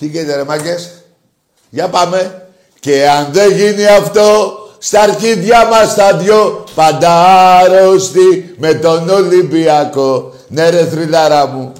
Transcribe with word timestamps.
Τι 0.00 0.06
γίνεται 0.06 0.36
ρε 0.36 0.44
μάγκες; 0.44 1.04
Για 1.70 1.88
πάμε. 1.88 2.48
Και 2.80 3.08
αν 3.08 3.32
δεν 3.32 3.52
γίνει 3.52 3.86
αυτό, 3.86 4.52
στα 4.78 5.00
αρχίδια 5.00 5.66
μας 5.66 5.94
τα 5.94 6.16
δυο, 6.16 6.64
πάντα 6.74 7.10
άρρωστοι 7.56 8.54
με 8.58 8.74
τον 8.74 9.08
Ολυμπιακό. 9.08 10.34
Ναι 10.48 10.70
ρε 10.70 10.86
θρυλάρα 10.86 11.46
μου. 11.46 11.72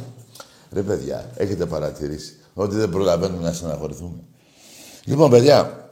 Ρε 0.73 0.83
παιδιά, 0.83 1.31
έχετε 1.37 1.67
παρατηρήσει 1.67 2.37
ότι 2.55 2.77
δεν 2.77 2.89
προλαβαίνουμε 2.89 3.43
να 3.43 3.53
συναχωρηθούμε. 3.53 4.23
Λοιπόν, 5.05 5.31
παιδιά, 5.31 5.91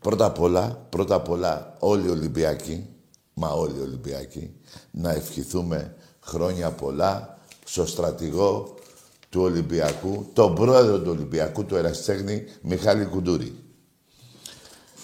πρώτα 0.00 0.24
απ' 0.24 0.40
όλα, 0.40 0.86
πρώτα 0.88 1.14
απ' 1.14 1.28
όλα, 1.28 1.76
όλοι 1.78 2.06
οι 2.06 2.10
Ολυμπιακοί, 2.10 2.86
μα 3.34 3.48
όλοι 3.48 3.78
οι 3.78 3.82
Ολυμπιακοί, 3.82 4.54
να 4.90 5.10
ευχηθούμε 5.10 5.94
χρόνια 6.20 6.70
πολλά 6.70 7.38
στο 7.64 7.86
στρατηγό 7.86 8.74
του 9.36 9.42
Ολυμπιακού, 9.42 10.26
τον 10.32 10.54
πρόεδρο 10.54 11.00
του 11.00 11.10
Ολυμπιακού, 11.10 11.64
του 11.64 11.76
Εραστέχνη, 11.76 12.44
Μιχάλη 12.62 13.04
Κουντούρη. 13.04 13.54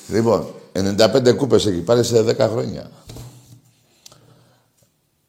Λοιπόν, 0.08 0.46
95 0.72 1.34
κούπες 1.36 1.66
έχει 1.66 1.80
πάρει 1.80 2.04
σε 2.04 2.22
10 2.22 2.36
χρόνια. 2.38 2.90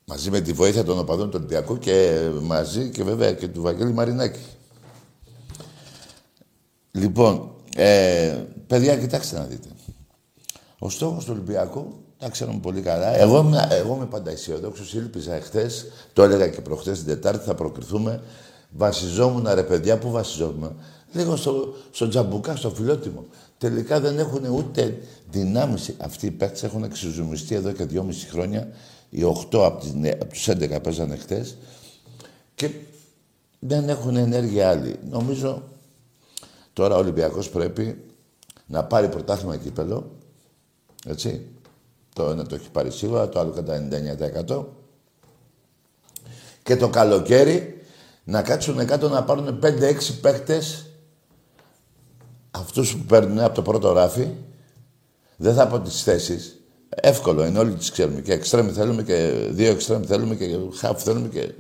Μαζί 0.06 0.30
με 0.30 0.42
τη 0.42 0.52
βοήθεια 0.52 0.84
των 0.84 1.00
οπαδών 1.00 1.30
του 1.30 1.36
Ολυμπιακού 1.38 1.78
και 1.78 2.30
μαζί 2.42 2.90
και 2.90 3.04
βέβαια 3.04 3.34
και 3.34 3.48
του 3.48 3.62
Βαγγέλη 3.62 3.94
Μαρινάκη. 3.94 4.46
Λοιπόν, 6.92 7.56
ε, 7.76 8.38
παιδιά, 8.68 8.98
κοιτάξτε 8.98 9.38
να 9.38 9.44
δείτε. 9.44 9.68
Ο 10.80 10.90
στόχος 10.90 11.26
του 11.26 11.32
Ολυμπιακού, 11.34 11.94
τα 12.18 12.30
ξέρουμε 12.30 12.60
πολύ 12.62 12.82
καλά. 12.82 13.18
Εγώ, 13.18 13.52
εγώ 13.70 13.96
είμαι 13.96 14.06
πάντα 14.06 14.32
αισιοδόξο. 14.32 14.98
Ήλπιζα 14.98 15.34
εχθές, 15.34 15.86
το 16.14 16.24
έλεγα 16.24 16.48
και 16.48 16.62
προχθές 16.62 16.98
την 16.98 17.08
Τετάρτη, 17.08 17.46
θα 17.46 17.56
προκριθούμε. 17.56 18.22
Βασιζόμουν, 18.76 19.48
ρε 19.54 19.64
παιδιά, 19.64 19.98
πού 19.98 20.12
βασιζόμουν; 20.12 20.76
Λίγο 21.14 21.36
στο, 21.36 21.74
στο 21.92 22.08
τζαμπουκά, 22.08 22.56
στο 22.56 22.70
φιλότιμο. 22.70 23.26
Τελικά 23.58 24.00
δεν 24.00 24.20
έχουν 24.20 24.46
ούτε 24.46 24.98
δυνάμει 25.30 25.78
αυτοί 25.98 26.26
οι 26.26 26.32
παίκτες. 26.32 26.64
Έχουν 26.64 26.84
εξουζουμιστεί 26.84 27.56
εδώ 27.56 27.72
και 27.72 27.86
δυόμιση 27.86 28.28
χρόνια. 28.28 28.68
Οι 29.10 29.22
8 29.24 29.36
από, 29.52 29.84
από 30.22 30.26
τους 30.26 30.48
11 30.50 30.80
παίζανε 30.84 31.16
χτε. 31.16 31.46
Και 32.56 32.70
δεν 33.60 33.90
έχουν 33.90 34.16
ενέργεια 34.16 34.70
άλλοι. 34.70 34.96
Νομίζω 35.10 35.64
τώρα 36.74 36.96
ο 36.96 37.00
Ολυμπιακός 37.00 37.50
πρέπει 37.50 38.04
να 38.66 38.84
πάρει 38.84 39.10
πρωτάθλημα 39.10 39.58
κύπελο. 39.58 40.12
Έτσι. 41.06 41.46
Το 42.14 42.30
ένα 42.30 42.46
το 42.46 42.56
έχει 42.56 42.70
πάρει 42.70 42.92
σίγουρα, 42.92 43.30
το 43.30 43.40
άλλο 43.40 43.52
κατά 43.52 43.88
99%. 44.48 44.66
Και 46.64 46.76
το 46.76 46.90
καλοκαίρι 46.90 47.83
να 48.24 48.42
κάτσουν 48.42 48.86
κάτω 48.86 49.10
να 49.10 49.24
πάρουν 49.24 49.60
5-6 49.64 49.70
παίχτες 50.22 50.86
αυτούς 52.52 52.96
που 52.96 53.04
παίρνουν 53.04 53.40
από 53.40 53.56
το 53.56 53.62
πρώτο 53.62 53.92
ράφι, 53.92 54.28
δεν 55.38 55.54
θα 55.54 55.68
πω 55.68 55.80
τις 55.80 56.04
θέσεις, 56.04 56.60
εύκολο 56.90 57.46
είναι, 57.46 57.60
όλοι 57.60 57.74
τις 57.74 57.92
ξέρουμε. 57.92 58.22
Και 58.22 58.34
εξτρέμι 58.34 58.72
θέλουμε 58.72 59.04
και 59.04 59.48
δύο 59.50 59.72
εξτρέμι 59.72 60.06
θέλουμε 60.06 60.36
και 60.36 60.58
χαφ 60.76 61.04
θέλουμε 61.04 61.28
και... 61.28 61.54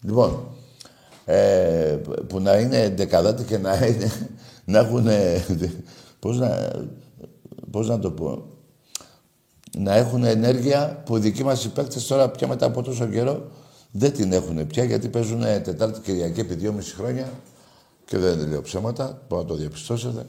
Λοιπόν, 0.00 0.48
ε, 1.24 1.98
που 2.26 2.40
να 2.40 2.56
είναι 2.56 2.94
δεκαδάτη 2.96 3.44
και 3.44 3.58
να, 3.58 3.86
είναι, 3.86 4.10
να 4.64 4.78
έχουν... 4.78 5.06
Πώς 6.18 6.38
να, 6.38 6.70
πώς 7.70 7.88
να 7.88 7.98
το 7.98 8.10
πω... 8.10 8.46
Να 9.78 9.94
έχουν 9.94 10.24
ενέργεια 10.24 11.02
που 11.04 11.16
οι 11.16 11.20
δικοί 11.20 11.44
μας 11.44 11.64
οι 11.64 11.68
παίκτες 11.68 12.06
τώρα 12.06 12.30
πια 12.30 12.48
μετά 12.48 12.66
από 12.66 12.82
τόσο 12.82 13.06
καιρό 13.06 13.50
δεν 13.98 14.12
την 14.12 14.32
έχουν 14.32 14.66
πια 14.66 14.84
γιατί 14.84 15.08
παίζουν 15.08 15.40
Τετάρτη 15.40 16.00
Κυριακή 16.00 16.40
επί 16.40 16.54
δυόμιση 16.54 16.94
χρόνια 16.94 17.32
και 18.04 18.18
δεν 18.18 18.48
λέω 18.48 18.62
ψέματα, 18.62 19.22
μπορώ 19.28 19.42
να 19.42 19.48
το 19.48 19.54
διαπιστώσετε. 19.54 20.26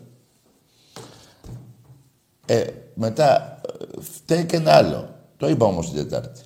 Ε, 2.45 2.65
μετά 2.93 3.61
φταίει 3.99 4.45
και 4.45 4.55
ένα 4.55 4.73
άλλο. 4.73 5.09
Το 5.37 5.49
είπα 5.49 5.65
όμως 5.65 5.91
την 5.91 5.95
Τετάρτη. 5.95 6.41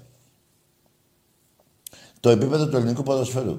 Το 2.19 2.30
επίπεδο 2.30 2.68
του 2.68 2.78
ελληνικού 2.78 3.04
ποδοσφαίρου. 3.04 3.57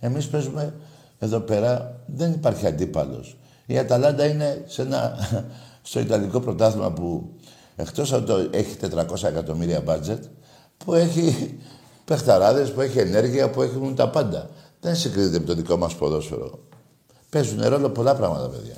Εμείς 0.00 0.28
παίζουμε 0.28 0.74
εδώ 1.18 1.40
πέρα, 1.40 2.00
δεν 2.06 2.32
υπάρχει 2.32 2.66
αντίπαλος. 2.66 3.36
Η 3.66 3.78
Αταλάντα 3.78 4.26
είναι 4.26 4.64
σε 4.66 4.82
ένα, 4.82 5.16
στο 5.82 6.00
Ιταλικό 6.00 6.40
πρωτάθλημα 6.40 6.92
που 6.92 7.34
εκτός 7.76 8.12
από 8.12 8.26
το 8.26 8.48
έχει 8.50 8.76
400 8.80 9.22
εκατομμύρια 9.22 9.80
μπάτζετ, 9.80 10.24
που 10.76 10.94
έχει 10.94 11.58
παιχταράδες, 12.04 12.72
που 12.72 12.80
έχει 12.80 12.98
ενέργεια, 12.98 13.50
που 13.50 13.62
έχουν 13.62 13.94
τα 13.94 14.10
πάντα. 14.10 14.50
Δεν 14.80 14.96
συγκρίνεται 14.96 15.38
με 15.38 15.44
το 15.44 15.54
δικό 15.54 15.76
μας 15.76 15.94
ποδόσφαιρο. 15.94 16.58
Παίζουν 17.30 17.68
ρόλο 17.68 17.90
πολλά 17.90 18.14
πράγματα, 18.14 18.48
παιδιά. 18.48 18.76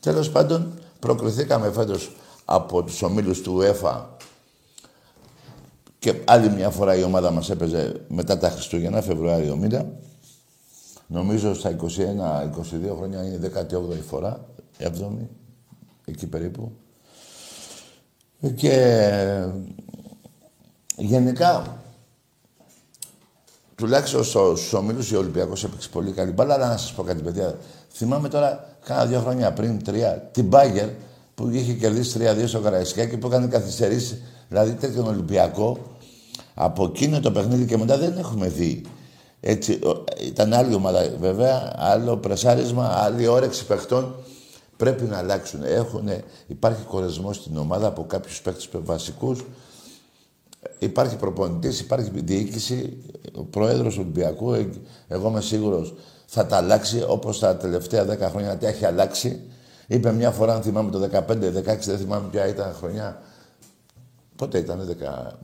Τέλος 0.00 0.30
πάντων, 0.30 0.78
προκριθήκαμε 0.98 1.70
φέτος 1.70 2.16
από 2.44 2.82
τους 2.82 3.02
ομίλους 3.02 3.40
του 3.40 3.60
UEFA 3.60 4.02
και 5.98 6.14
άλλη 6.24 6.50
μια 6.50 6.70
φορά 6.70 6.96
η 6.96 7.02
ομάδα 7.02 7.30
μας 7.30 7.50
έπαιζε 7.50 8.04
μετά 8.08 8.38
τα 8.38 8.50
Χριστούγεννα, 8.50 9.02
Φεβρουάριο 9.02 9.56
μήνα. 9.56 9.86
Νομίζω 11.06 11.54
στα 11.54 11.76
21-22 11.76 11.86
χρόνια 12.96 13.24
είναι 13.24 13.52
18η 13.54 14.02
φορά, 14.08 14.44
7η, 14.78 15.26
εκεί 16.04 16.26
περίπου. 16.26 16.72
Και 18.54 19.04
γενικά 20.96 21.76
τουλάχιστον 23.78 24.24
στους 24.24 24.72
ομίλους 24.72 25.12
ο 25.12 25.18
Ολυμπιακός 25.18 25.64
έπαιξε 25.64 25.88
πολύ 25.88 26.10
καλή 26.10 26.30
μπάλα. 26.30 26.54
Αλλά 26.54 26.68
να 26.68 26.76
σας 26.76 26.92
πω 26.92 27.02
κάτι, 27.02 27.22
παιδιά. 27.22 27.58
Θυμάμαι 27.92 28.28
τώρα, 28.28 28.76
κάνα 28.84 29.06
δύο 29.06 29.20
χρόνια 29.20 29.52
πριν, 29.52 29.84
τρία, 29.84 30.28
την 30.32 30.44
Μπάγκερ 30.44 30.88
που 31.34 31.48
είχε 31.50 31.72
κερδίσει 31.72 32.18
3-2 32.18 32.46
στο 32.46 32.60
Καραϊσκάκι 32.60 33.16
που 33.16 33.26
έκανε 33.26 33.46
καθυστερήσεις. 33.46 34.22
Δηλαδή 34.48 34.72
τέτοιον 34.72 35.06
Ολυμπιακό. 35.06 35.78
Από 36.54 36.84
εκείνο 36.84 37.20
το 37.20 37.30
παιχνίδι 37.30 37.64
και 37.64 37.76
μετά 37.76 37.98
δεν 37.98 38.18
έχουμε 38.18 38.48
δει. 38.48 38.82
Έτσι, 39.40 39.78
ήταν 40.22 40.52
άλλη 40.52 40.74
ομάδα 40.74 41.10
βέβαια, 41.20 41.72
άλλο 41.76 42.16
πρεσάρισμα, 42.16 42.86
άλλη 42.86 43.26
όρεξη 43.26 43.66
παιχτών. 43.66 44.14
Πρέπει 44.76 45.04
να 45.04 45.18
αλλάξουν. 45.18 45.62
Έχουνε, 45.62 46.24
υπάρχει 46.46 46.82
κορεσμός 46.82 47.36
στην 47.36 47.56
ομάδα 47.56 47.86
από 47.86 48.04
κάποιους 48.06 48.40
παίχτε 48.40 48.78
βασικούς 48.78 49.44
Υπάρχει 50.78 51.16
προπονητής, 51.16 51.80
υπάρχει 51.80 52.10
διοίκηση, 52.14 53.02
ο 53.34 53.42
πρόεδρος 53.42 53.94
του 53.94 54.00
Ολυμπιακού, 54.02 54.52
ε, 54.52 54.70
εγώ 55.08 55.28
είμαι 55.28 55.40
σίγουρος, 55.40 55.94
θα 56.26 56.46
τα 56.46 56.56
αλλάξει 56.56 57.04
όπως 57.08 57.38
τα 57.38 57.56
τελευταία 57.56 58.04
10 58.04 58.28
χρόνια 58.30 58.56
τι 58.56 58.66
έχει 58.66 58.84
αλλάξει. 58.84 59.42
Είπε 59.86 60.12
μια 60.12 60.30
φορά, 60.30 60.54
αν 60.54 60.62
θυμάμαι 60.62 60.90
το 60.90 60.98
15-16, 60.98 61.86
δεν 61.86 61.98
θυμάμαι 61.98 62.28
ποια 62.30 62.46
ήταν 62.46 62.74
χρονιά. 62.74 63.22
Πότε 64.36 64.58
ήταν, 64.58 64.96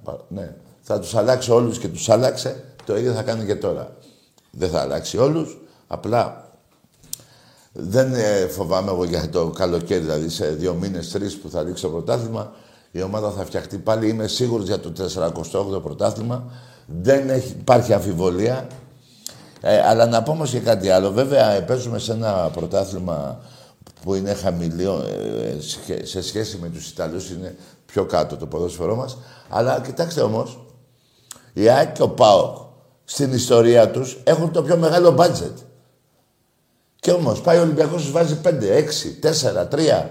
10, 0.05 0.15
ναι. 0.29 0.55
Θα 0.81 1.01
τους 1.01 1.15
αλλάξει 1.15 1.51
όλους 1.51 1.79
και 1.79 1.89
τους 1.89 2.09
άλλαξε, 2.09 2.65
το 2.85 2.97
ίδιο 2.97 3.13
θα 3.13 3.23
κάνει 3.23 3.45
και 3.45 3.57
τώρα. 3.57 3.97
Δεν 4.51 4.71
θα 4.71 4.81
αλλάξει 4.81 5.19
όλους, 5.19 5.59
απλά 5.87 6.49
δεν 7.73 8.15
ε, 8.15 8.47
φοβάμαι 8.47 8.91
εγώ 8.91 9.05
για 9.05 9.29
το 9.29 9.51
καλοκαίρι, 9.51 10.01
δηλαδή 10.01 10.29
σε 10.29 10.51
δύο 10.51 10.75
μήνες, 10.75 11.11
τρεις 11.11 11.37
που 11.39 11.51
θα 11.51 11.63
ρίξει 11.63 11.83
το 11.83 11.89
πρωτάθλημα, 11.89 12.53
η 12.97 13.03
ομάδα 13.03 13.31
θα 13.31 13.45
φτιαχτεί 13.45 13.79
πάλι. 13.79 14.09
Είμαι 14.09 14.27
σίγουρος 14.27 14.67
για 14.67 14.81
το 14.81 14.93
48ο 15.77 15.83
πρωτάθλημα. 15.83 16.45
Δεν 16.87 17.31
έχει, 17.31 17.51
υπάρχει 17.51 17.93
αμφιβολία. 17.93 18.67
Ε, 19.61 19.81
αλλά 19.81 20.07
να 20.07 20.23
πω 20.23 20.31
όμως 20.31 20.51
και 20.51 20.61
κάτι 20.61 20.91
άλλο. 20.91 21.11
Βέβαια, 21.11 21.65
παίζουμε 21.65 21.99
σε 21.99 22.13
ένα 22.13 22.51
πρωτάθλημα 22.53 23.41
που 24.03 24.15
είναι 24.15 24.35
χαμηλό 24.35 25.05
ε, 25.89 26.05
σε 26.05 26.23
σχέση 26.23 26.59
με 26.59 26.69
τους 26.69 26.91
Ιταλούς. 26.91 27.31
Είναι 27.31 27.57
πιο 27.87 28.05
κάτω 28.05 28.37
το 28.37 28.47
ποδόσφαιρό 28.47 28.97
μας. 28.97 29.17
Αλλά 29.49 29.81
κοιτάξτε 29.81 30.21
όμως, 30.21 30.59
η 31.53 31.69
ΑΕΚ 31.69 31.93
και 31.93 32.03
ο 32.03 32.09
ΠΑΟΚ 32.09 32.57
στην 33.05 33.33
ιστορία 33.33 33.91
τους 33.91 34.19
έχουν 34.25 34.53
το 34.53 34.63
πιο 34.63 34.77
μεγάλο 34.77 35.11
μπάτζετ. 35.11 35.59
Και 37.01 37.11
όμως 37.11 37.41
πάει 37.41 37.59
ο 37.59 37.61
Ολυμπιακός 37.61 38.03
τους 38.03 38.11
βάζει 38.11 38.39
5, 38.43 38.71
6, 38.71 39.15
4, 39.21 39.69
3. 39.69 40.07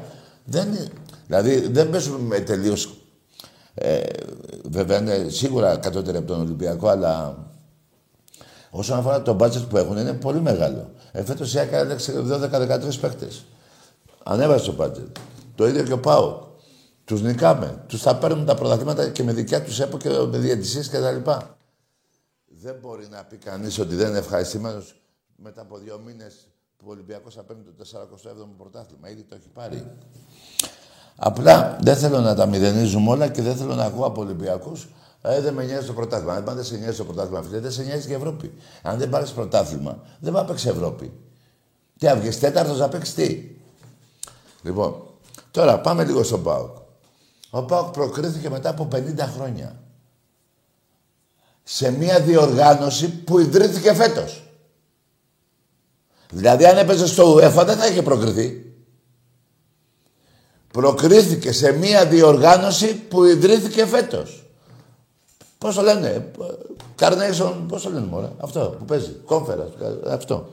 Δεν, 0.45 0.91
Δηλαδή 1.33 1.67
δεν 1.67 1.89
παίζουμε 1.89 2.17
με 2.19 2.39
τελείως. 2.39 2.97
Ε, 3.73 4.01
βέβαια 4.63 4.97
είναι 4.97 5.29
σίγουρα 5.29 5.77
κατώτερη 5.77 6.17
από 6.17 6.27
τον 6.27 6.41
Ολυμπιακό, 6.41 6.87
αλλά 6.87 7.37
όσον 8.69 8.97
αφορά 8.97 9.21
το 9.21 9.33
μπάτζετ 9.33 9.63
που 9.63 9.77
έχουν 9.77 9.97
είναι 9.97 10.13
πολύ 10.13 10.41
μεγάλο. 10.41 10.91
Ε, 11.11 11.23
φέτος 11.23 11.53
η 11.53 11.59
ΑΚΑ 11.59 11.77
έδειξε 11.77 12.23
12-13 12.27 12.99
παίχτε. 13.01 13.27
Ανέβασε 14.23 14.65
το 14.65 14.73
μπάτζετ. 14.73 15.17
Το 15.55 15.67
ίδιο 15.67 15.83
και 15.83 15.93
ο 15.93 15.99
ΠΑΟ. 15.99 16.51
Τους 17.05 17.21
νικάμε. 17.21 17.83
Τους 17.87 18.01
θα 18.01 18.15
παίρνουν 18.15 18.45
τα 18.45 18.55
πρωταθλήματα 18.55 19.09
και 19.09 19.23
με 19.23 19.33
δικιά 19.33 19.63
τους 19.63 19.79
έπο 19.79 19.97
και 19.97 20.09
με 20.09 20.37
διαιτησίες 20.37 20.89
κτλ. 20.89 21.29
Δεν 22.47 22.75
μπορεί 22.81 23.07
να 23.07 23.23
πει 23.23 23.37
κανείς 23.37 23.79
ότι 23.79 23.95
δεν 23.95 24.07
είναι 24.09 24.17
ευχαριστημένος 24.17 25.01
μετά 25.35 25.61
από 25.61 25.77
δύο 25.77 25.99
μήνες 26.05 26.47
που 26.77 26.85
ο 26.87 26.91
Ολυμπιακός 26.91 27.33
θα 27.33 27.43
παίρνει 27.43 27.63
το 27.63 27.85
47ο 27.93 28.47
πρωτάθλημα. 28.57 29.09
Ήδη 29.09 29.23
το 29.23 29.35
έχει 29.35 29.49
πάρει. 29.53 29.87
Απλά 31.15 31.77
δεν 31.81 31.95
θέλω 31.97 32.19
να 32.19 32.35
τα 32.35 32.45
μηδενίζουμε 32.45 33.09
όλα 33.09 33.27
και 33.27 33.41
δεν 33.41 33.55
θέλω 33.55 33.75
να 33.75 33.83
ακούω 33.83 34.05
από 34.05 34.21
Ολυμπιακού 34.21 34.71
Ε, 35.21 35.41
δεν 35.41 35.53
με 35.53 35.63
νοιάζει 35.63 35.87
το 35.87 35.93
πρωτάθλημα. 35.93 36.33
Αν 36.33 36.55
δεν 36.55 36.63
σε 36.63 36.75
νοιάζει 36.77 36.97
το 36.97 37.03
πρωτάθλημα, 37.03 37.41
φίλε, 37.41 37.59
δεν 37.59 37.71
σε 37.71 37.83
νοιάζει 37.83 38.05
και 38.05 38.11
η 38.11 38.15
Ευρώπη. 38.15 38.53
Αν 38.81 38.97
δεν 38.97 39.09
πάρεις 39.09 39.31
πρωτάθλημα, 39.31 39.99
δεν 40.19 40.33
va 40.35 40.43
παίξει 40.47 40.67
Ευρώπη. 40.67 41.11
Τι 41.97 42.07
αυγε 42.07 42.29
τέταρτος 42.29 42.79
να 42.79 42.89
παίξεις 42.89 43.13
τι; 43.13 43.55
Λοιπόν, 44.61 44.95
τώρα 45.51 45.79
πάμε 45.79 46.03
λίγο 46.03 46.23
στον 46.23 46.43
Πάοκ. 46.43 46.77
Ο 47.49 47.63
Πάοκ 47.63 47.93
προκρίθηκε 47.93 48.49
μετά 48.49 48.69
από 48.69 48.87
50 48.91 48.99
χρόνια. 49.35 49.75
Σε 51.63 51.91
μια 51.91 52.19
διοργάνωση 52.19 53.09
που 53.09 53.39
ιδρύθηκε 53.39 53.93
φέτος. 53.93 54.43
Δηλαδή 56.29 56.65
αν 56.65 56.77
έπαιζες 56.77 57.09
στο 57.09 57.35
UEFA 57.35 57.63
δεν 57.65 57.77
θα 57.77 57.87
είχε 57.87 58.01
προκριθεί. 58.01 58.72
Προκρίθηκε 60.73 61.51
σε 61.51 61.71
μια 61.71 62.05
διοργάνωση 62.05 62.95
που 62.95 63.23
ιδρύθηκε 63.23 63.85
φέτος. 63.85 64.45
Πώς 65.57 65.75
το 65.75 65.81
λένε, 65.81 66.31
Carnation, 66.99 67.53
πώς 67.67 67.83
το 67.83 67.89
λένε 67.89 68.05
μωρέ, 68.05 68.29
αυτό 68.37 68.75
που 68.79 68.85
παίζει, 68.85 69.11
κόμφερα, 69.25 69.69
αυτό. 70.07 70.49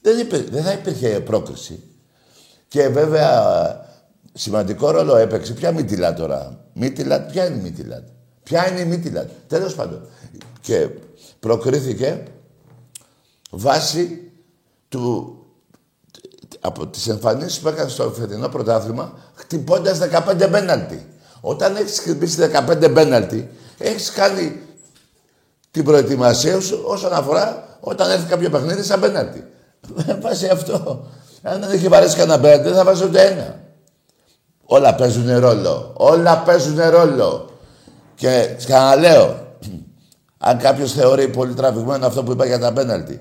Δεν, 0.00 0.28
δεν 0.50 0.62
θα 0.62 0.72
υπήρχε 0.72 1.20
πρόκριση. 1.20 1.82
Και 2.68 2.88
βέβαια 2.88 3.32
σημαντικό 4.32 4.90
ρόλο 4.90 5.16
έπαιξε. 5.16 5.52
Ποια 5.52 5.72
Μίτιλα 5.72 6.14
τώρα. 6.14 6.64
Μίτιλα, 6.72 7.20
ποια 7.20 7.46
είναι 7.46 7.56
η 7.56 7.60
Μίτιλα. 7.60 8.04
Ποια 8.42 8.70
είναι 8.70 8.80
η 8.80 8.84
Μίτιλα. 8.84 9.28
Τέλος 9.46 9.74
πάντων. 9.74 10.06
Και 10.60 10.88
προκρίθηκε 11.40 12.22
βάσει 13.50 14.30
του, 14.88 15.36
από 16.60 16.86
τις 16.86 17.08
εμφανίσεις 17.08 17.58
που 17.58 17.68
έκανε 17.68 17.88
στο 17.88 18.10
φετινό 18.10 18.48
πρωτάθλημα 18.48 19.12
χτυπώντας 19.34 19.98
15 19.98 20.48
πέναλτι. 20.50 21.06
Όταν 21.40 21.76
έχεις 21.76 21.98
χτυπήσει 21.98 22.50
15 22.68 22.94
πέναλτι, 22.94 23.50
έχεις 23.78 24.10
κάνει 24.10 24.60
την 25.70 25.84
προετοιμασία 25.84 26.60
σου 26.60 26.82
όσον 26.84 27.12
αφορά 27.12 27.76
όταν 27.80 28.10
έρθει 28.10 28.28
κάποιο 28.28 28.50
παιχνίδι 28.50 28.82
σαν 28.82 29.00
πέναλτι. 29.00 29.44
Βάσει 30.22 30.46
αυτό. 30.46 31.06
Αν 31.42 31.60
δεν 31.60 31.70
έχει 31.70 31.88
βαρέσει 31.88 32.16
κανένα 32.16 32.40
πέναλτι, 32.40 32.64
δεν 32.64 32.74
θα 32.74 32.84
βάζει 32.84 33.04
ούτε 33.04 33.26
ένα. 33.26 33.60
Όλα 34.64 34.94
παίζουν 34.94 35.38
ρόλο. 35.38 35.92
Όλα 35.96 36.38
παίζουν 36.38 36.80
ρόλο. 36.90 37.50
Και 38.14 38.54
ξαναλέω, 38.56 39.46
αν 40.48 40.58
κάποιος 40.58 40.92
θεωρεί 40.92 41.28
πολύ 41.28 41.54
τραβηγμένο 41.54 42.06
αυτό 42.06 42.22
που 42.22 42.32
είπα 42.32 42.46
για 42.46 42.58
τα 42.58 42.72
πέναλτι, 42.72 43.20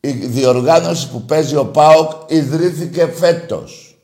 η 0.00 0.10
διοργάνωση 0.10 1.10
που 1.10 1.22
παίζει 1.22 1.56
ο 1.56 1.66
ΠΑΟΚ 1.66 2.10
ιδρύθηκε 2.26 3.06
φέτος. 3.06 3.98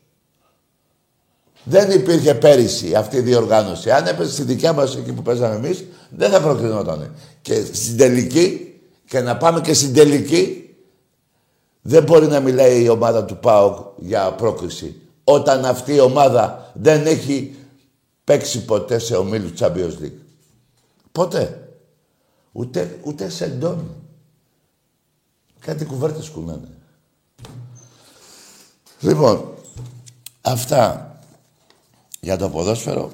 Δεν 1.63 1.91
υπήρχε 1.91 2.33
πέρυσι 2.33 2.95
αυτή 2.95 3.17
η 3.17 3.21
διοργάνωση. 3.21 3.91
Αν 3.91 4.07
έπαιζε 4.07 4.31
στη 4.31 4.43
δικιά 4.43 4.73
μας 4.73 4.95
εκεί 4.95 5.13
που 5.13 5.21
παίζαμε 5.21 5.55
εμείς, 5.55 5.85
δεν 6.09 6.31
θα 6.31 6.41
προκρινόταν. 6.41 7.15
Και 7.41 7.65
στην 7.65 7.97
τελική, 7.97 8.79
και 9.07 9.19
να 9.19 9.37
πάμε 9.37 9.61
και 9.61 9.73
στην 9.73 9.93
τελική, 9.93 10.75
δεν 11.81 12.03
μπορεί 12.03 12.27
να 12.27 12.39
μιλάει 12.39 12.83
η 12.83 12.89
ομάδα 12.89 13.25
του 13.25 13.37
ΠΑΟΚ 13.37 13.77
για 13.97 14.31
πρόκριση. 14.33 15.01
Όταν 15.23 15.65
αυτή 15.65 15.93
η 15.93 15.99
ομάδα 15.99 16.71
δεν 16.73 17.05
έχει 17.05 17.55
παίξει 18.23 18.65
ποτέ 18.65 18.99
σε 18.99 19.15
ομίλους 19.15 19.51
Champions 19.59 20.03
League. 20.03 20.19
Ποτέ. 21.11 21.69
Ούτε, 22.51 22.99
ούτε 23.03 23.29
σε 23.29 23.45
εντόνι. 23.45 24.04
Κάτι 25.65 25.85
κουβέρτες 25.85 26.29
κουνάνε. 26.29 26.67
Λοιπόν, 28.99 29.53
αυτά 30.41 31.11
για 32.19 32.37
το 32.37 32.49
ποδόσφαιρο. 32.49 33.11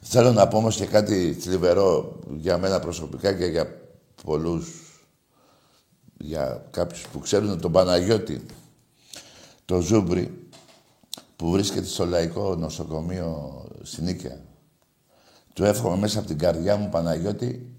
Θέλω 0.00 0.32
να 0.32 0.48
πω 0.48 0.56
όμως 0.56 0.76
και 0.76 0.86
κάτι 0.86 1.36
θλιβερό 1.40 2.18
για 2.36 2.58
μένα 2.58 2.80
προσωπικά 2.80 3.32
και 3.32 3.44
για 3.44 3.80
πολλούς, 4.24 4.68
για 6.16 6.66
κάποιους 6.70 7.06
που 7.06 7.18
ξέρουν 7.18 7.60
τον 7.60 7.72
Παναγιώτη, 7.72 8.46
τον 9.64 9.80
Ζούμπρι, 9.80 10.48
που 11.36 11.50
βρίσκεται 11.50 11.86
στο 11.86 12.06
Λαϊκό 12.06 12.54
Νοσοκομείο 12.54 13.64
στη 13.82 13.99
Νίκαια. 13.99 14.40
Του 15.52 15.64
εύχομαι 15.64 15.96
μέσα 15.96 16.18
από 16.18 16.28
την 16.28 16.38
καρδιά 16.38 16.76
μου, 16.76 16.88
Παναγιώτη, 16.88 17.76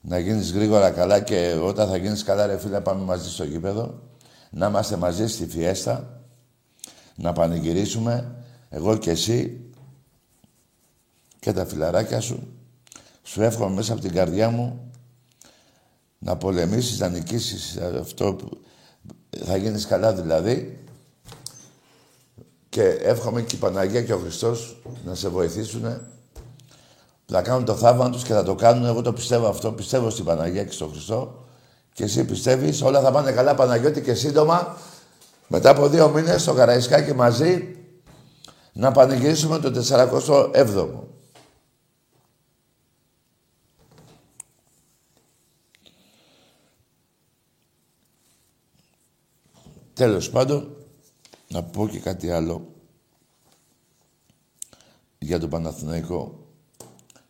να 0.00 0.18
γίνεις 0.18 0.52
γρήγορα 0.52 0.90
καλά 0.90 1.20
και 1.20 1.58
όταν 1.62 1.88
θα 1.88 1.96
γίνεις 1.96 2.22
καλά, 2.22 2.46
ρε 2.46 2.58
φίλε, 2.58 2.80
πάμε 2.80 3.04
μαζί 3.04 3.30
στο 3.30 3.44
γήπεδο. 3.44 4.02
Να 4.50 4.66
είμαστε 4.66 4.96
μαζί 4.96 5.26
στη 5.28 5.46
φιέστα, 5.46 6.22
να 7.14 7.32
πανηγυρίσουμε, 7.32 8.44
εγώ 8.68 8.96
και 8.96 9.10
εσύ 9.10 9.60
και 11.40 11.52
τα 11.52 11.66
φιλαράκια 11.66 12.20
σου. 12.20 12.48
Σου 13.22 13.42
εύχομαι 13.42 13.74
μέσα 13.74 13.92
από 13.92 14.02
την 14.02 14.12
καρδιά 14.12 14.50
μου 14.50 14.90
να 16.18 16.36
πολεμήσεις, 16.36 16.98
να 16.98 17.08
νικήσεις 17.08 17.76
αυτό 17.76 18.34
που 18.34 18.60
θα 19.44 19.56
γίνεις 19.56 19.86
καλά 19.86 20.14
δηλαδή 20.14 20.78
και 22.68 22.82
εύχομαι 22.82 23.42
και 23.42 23.56
η 23.56 23.58
Παναγία 23.58 24.02
και 24.02 24.12
ο 24.12 24.18
Χριστός 24.18 24.82
να 25.04 25.14
σε 25.14 25.28
βοηθήσουν 25.28 26.00
να 27.30 27.42
κάνουν 27.42 27.64
το 27.64 27.74
θαύμα 27.74 28.10
τους 28.10 28.22
και 28.22 28.32
θα 28.32 28.42
το 28.42 28.54
κάνουν. 28.54 28.84
Εγώ 28.84 29.02
το 29.02 29.12
πιστεύω 29.12 29.48
αυτό. 29.48 29.72
Πιστεύω 29.72 30.10
στην 30.10 30.24
Παναγία 30.24 30.64
και 30.64 30.72
στον 30.72 30.90
Χριστό. 30.90 31.44
Και 31.92 32.04
εσύ 32.04 32.24
πιστεύεις 32.24 32.82
όλα 32.82 33.00
θα 33.00 33.10
πάνε 33.10 33.32
καλά 33.32 33.54
Παναγιώτη 33.54 34.02
και 34.02 34.14
σύντομα 34.14 34.76
μετά 35.48 35.70
από 35.70 35.88
δύο 35.88 36.08
μήνες 36.08 36.42
στο 36.42 36.54
Καραϊσκάκι 36.54 37.14
μαζί 37.14 37.76
να 38.72 38.92
πανηγυρίσουμε 38.92 39.58
το 39.58 39.84
47ο. 39.88 40.88
Τέλος 49.92 50.30
πάντων, 50.30 50.76
να 51.48 51.62
πω 51.62 51.88
και 51.88 51.98
κάτι 51.98 52.30
άλλο 52.30 52.68
για 55.18 55.40
τον 55.40 55.48
Παναθηναϊκό. 55.48 56.47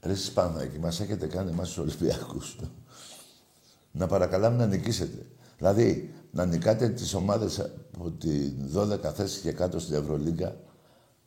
Ρε 0.02 0.12
εσείς 0.12 0.33
Παναθηναϊκοί, 0.33 0.78
μας 0.78 1.00
έχετε 1.00 1.26
κάνει 1.26 1.50
εμάς 1.50 1.69
τους 1.69 1.78
Ολυμπιακούς. 1.78 2.57
να 3.90 4.07
παρακαλάμε 4.07 4.57
να 4.57 4.67
νικήσετε. 4.67 5.26
Δηλαδή, 5.59 6.14
να 6.31 6.45
νικάτε 6.45 6.88
τις 6.88 7.14
ομάδες 7.14 7.59
από 7.95 8.11
τη 8.11 8.52
12 8.75 9.12
θέση 9.12 9.40
και 9.40 9.52
κάτω 9.52 9.78
στην 9.78 9.95
Ευρωλίγκα, 9.95 10.57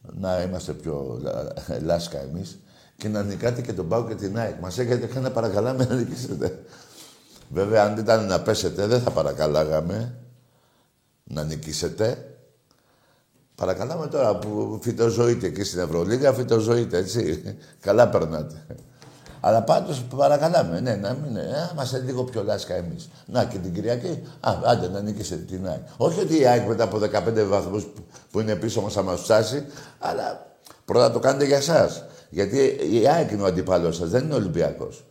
να 0.02 0.42
είμαστε 0.42 0.74
πιο 0.74 1.22
λάσκα 1.82 2.20
εμείς, 2.20 2.60
και 2.98 3.08
να 3.08 3.24
νικάτε 3.24 3.62
και 3.62 3.74
τον 3.74 3.88
Πάο 3.88 4.08
και 4.08 4.16
την 4.16 4.38
ΑΕΚ. 4.38 4.60
Μας 4.60 4.78
έχετε 4.78 5.08
κάνει 5.08 5.24
να 5.24 5.32
παρακαλάμε 5.32 5.86
να 5.86 5.96
νικήσετε. 5.96 6.64
Βέβαια, 7.50 7.84
αν 7.84 7.98
ήταν 7.98 8.26
να 8.26 8.42
πέσετε, 8.42 8.88
δεν 8.88 9.02
θα 9.02 9.12
παρακαλάγαμε 9.12 10.16
να 11.24 11.44
νικήσετε. 11.44 12.31
Παρακαλάμε 13.56 14.08
τώρα 14.08 14.36
που 14.36 14.80
φυτοζωείτε 14.82 15.50
και 15.50 15.64
στην 15.64 15.80
Ευρωλίγα, 15.80 16.34
φυτοζωείτε, 16.34 16.98
έτσι. 16.98 17.44
Καλά 17.80 18.10
περνάτε. 18.10 18.66
Αλλά 19.44 19.62
πάντως 19.62 20.04
παρακαλάμε, 20.16 20.80
ναι, 20.80 20.96
να 20.96 21.14
μην 21.14 21.36
ε, 21.36 21.70
είμαστε 21.74 22.00
λίγο 22.00 22.24
πιο 22.24 22.44
λάσκα 22.44 22.76
εμείς. 22.76 23.10
Να 23.26 23.46
και 23.46 23.58
την 23.58 23.74
Κυριακή, 23.74 24.24
α, 24.40 24.52
άντε 24.66 24.88
να 24.88 25.02
νικήσετε 25.02 25.42
την 25.42 25.68
ΑΕΚ. 25.68 25.82
Όχι 25.98 26.20
ότι 26.20 26.40
η 26.40 26.46
ΑΕΚ 26.46 26.68
μετά 26.68 26.84
από 26.84 26.98
15 26.98 27.46
βαθμούς 27.48 27.88
που 28.32 28.40
είναι 28.40 28.56
πίσω 28.56 28.82
μας 28.82 28.94
θα 28.94 29.02
μας 29.02 29.22
φτάσει, 29.22 29.66
αλλά 30.00 30.56
πρώτα 30.86 31.12
το 31.12 31.20
κάνετε 31.20 31.46
για 31.46 31.58
εσάς. 31.58 32.04
Γιατί 32.30 32.58
η 32.92 33.08
ΑΕΚ 33.08 33.32
είναι 33.32 33.42
ο 33.42 33.46
αντιπάλος 33.46 33.96
σας, 33.96 34.10
δεν 34.10 34.24
είναι 34.24 34.34
ο 34.34 34.38
Ολυμπιακός. 34.38 35.04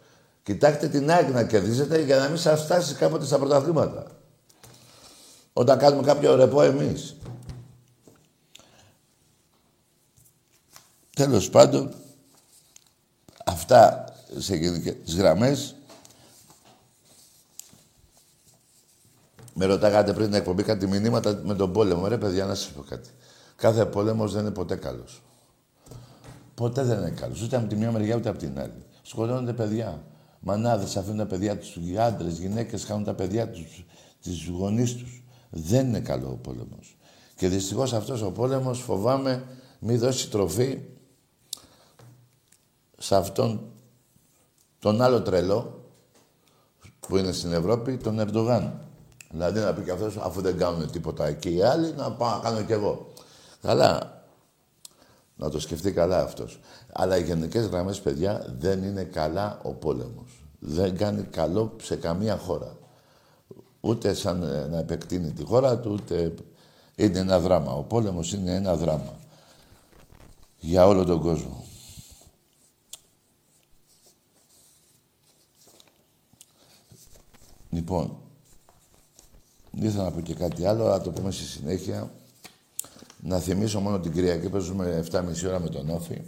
Κοιτάξτε 0.42 0.88
την 0.88 1.10
ΑΕΚ 1.10 1.28
να 1.28 1.44
κερδίζετε 1.44 2.00
για 2.00 2.16
να 2.16 2.28
μην 2.28 2.38
σας 2.38 2.62
φτάσει 2.62 2.94
κάποτε 2.94 3.24
στα 3.24 3.38
πρωταθλήματα. 3.38 4.06
Όταν 5.52 5.78
κάνουμε 5.78 6.02
κάποιο 6.02 6.36
ρεπό 6.36 6.62
εμείς. 6.62 7.16
Τέλος 11.20 11.50
πάντων, 11.50 11.92
αυτά 13.44 14.04
σε 14.38 14.56
γενικές 14.56 15.14
γραμμές. 15.16 15.74
Με 19.54 19.64
ρωτάγατε 19.64 20.12
πριν 20.12 20.26
την 20.26 20.34
εκπομπή 20.34 20.62
κάτι 20.62 20.86
μηνύματα 20.86 21.40
με 21.44 21.54
τον 21.54 21.72
πόλεμο. 21.72 22.06
Ρε 22.06 22.18
παιδιά, 22.18 22.44
να 22.44 22.54
σας 22.54 22.70
πω 22.70 22.82
κάτι. 22.82 23.08
Κάθε 23.56 23.86
πόλεμος 23.86 24.32
δεν 24.32 24.40
είναι 24.40 24.50
ποτέ 24.50 24.76
καλός. 24.76 25.22
Ποτέ 26.54 26.82
δεν 26.82 26.98
είναι 26.98 27.10
καλός. 27.10 27.42
Ούτε 27.42 27.56
από 27.56 27.66
τη 27.66 27.76
μία 27.76 27.90
μεριά 27.90 28.16
ούτε 28.16 28.28
από 28.28 28.38
την 28.38 28.60
άλλη. 28.60 28.84
Σκοτώνονται 29.02 29.52
παιδιά. 29.52 30.02
Μανάδες 30.40 30.96
αφήνουν 30.96 31.18
τα 31.18 31.26
παιδιά 31.26 31.58
τους, 31.58 31.76
οι 31.76 31.98
άντρες, 31.98 32.38
γυναίκες 32.38 32.84
χάνουν 32.84 33.04
τα 33.04 33.14
παιδιά 33.14 33.50
τους, 33.50 33.84
τις 34.22 34.46
γονείς 34.46 34.96
τους. 34.96 35.22
Δεν 35.50 35.86
είναι 35.86 36.00
καλό 36.00 36.28
ο 36.28 36.36
πόλεμος. 36.36 36.96
Και 37.36 37.48
δυστυχώς 37.48 37.92
αυτός 37.92 38.22
ο 38.22 38.30
πόλεμος 38.30 38.80
φοβάμαι 38.80 39.44
μη 39.78 39.96
δώσει 39.96 40.30
τροφή 40.30 40.78
σε 43.02 43.16
αυτόν 43.16 43.60
τον 44.78 45.02
άλλο 45.02 45.22
τρελό 45.22 45.84
που 47.00 47.16
είναι 47.16 47.32
στην 47.32 47.52
Ευρώπη, 47.52 47.96
τον 47.96 48.20
Ερντογάν. 48.20 48.80
Δηλαδή 49.30 49.60
να 49.60 49.72
πει 49.72 49.82
και 49.82 49.90
αυτός, 49.90 50.16
αφού 50.16 50.40
δεν 50.40 50.56
κάνουν 50.56 50.90
τίποτα 50.90 51.26
εκεί 51.26 51.54
οι 51.54 51.62
άλλοι, 51.62 51.92
να 51.92 52.12
πάω 52.12 52.30
να 52.30 52.38
κάνω 52.38 52.62
κι 52.62 52.72
εγώ. 52.72 53.12
Καλά. 53.62 54.18
Να 55.36 55.50
το 55.50 55.60
σκεφτεί 55.60 55.92
καλά 55.92 56.22
αυτός. 56.22 56.60
Αλλά 56.92 57.16
οι 57.16 57.22
γενικές 57.22 57.66
γραμμές, 57.66 58.00
παιδιά, 58.00 58.54
δεν 58.58 58.82
είναι 58.82 59.02
καλά 59.02 59.60
ο 59.62 59.72
πόλεμος. 59.72 60.44
Δεν 60.58 60.96
κάνει 60.96 61.22
καλό 61.22 61.76
σε 61.82 61.96
καμία 61.96 62.36
χώρα. 62.36 62.76
Ούτε 63.80 64.14
σαν 64.14 64.42
ε, 64.42 64.66
να 64.66 64.78
επεκτείνει 64.78 65.32
τη 65.32 65.44
χώρα 65.44 65.78
του, 65.78 65.90
ούτε 65.92 66.34
είναι 66.94 67.18
ένα 67.18 67.38
δράμα. 67.40 67.72
Ο 67.72 67.82
πόλεμος 67.82 68.32
είναι 68.32 68.54
ένα 68.54 68.76
δράμα. 68.76 69.14
Για 70.58 70.86
όλο 70.86 71.04
τον 71.04 71.20
κόσμο. 71.20 71.64
Λοιπόν, 77.70 78.18
δεν 79.70 79.88
ήθελα 79.88 80.04
να 80.04 80.10
πω 80.10 80.20
και 80.20 80.34
κάτι 80.34 80.66
άλλο, 80.66 80.84
αλλά 80.84 81.00
το 81.00 81.10
πούμε 81.10 81.30
στη 81.30 81.44
συνέχεια. 81.44 82.12
Να 83.22 83.38
θυμίσω 83.38 83.80
μόνο 83.80 84.00
την 84.00 84.12
Κυριακή, 84.12 84.48
παίζουμε 84.48 85.04
7.30 85.10 85.46
ώρα 85.46 85.60
με 85.60 85.68
τον 85.68 85.90
Όφη. 85.90 86.22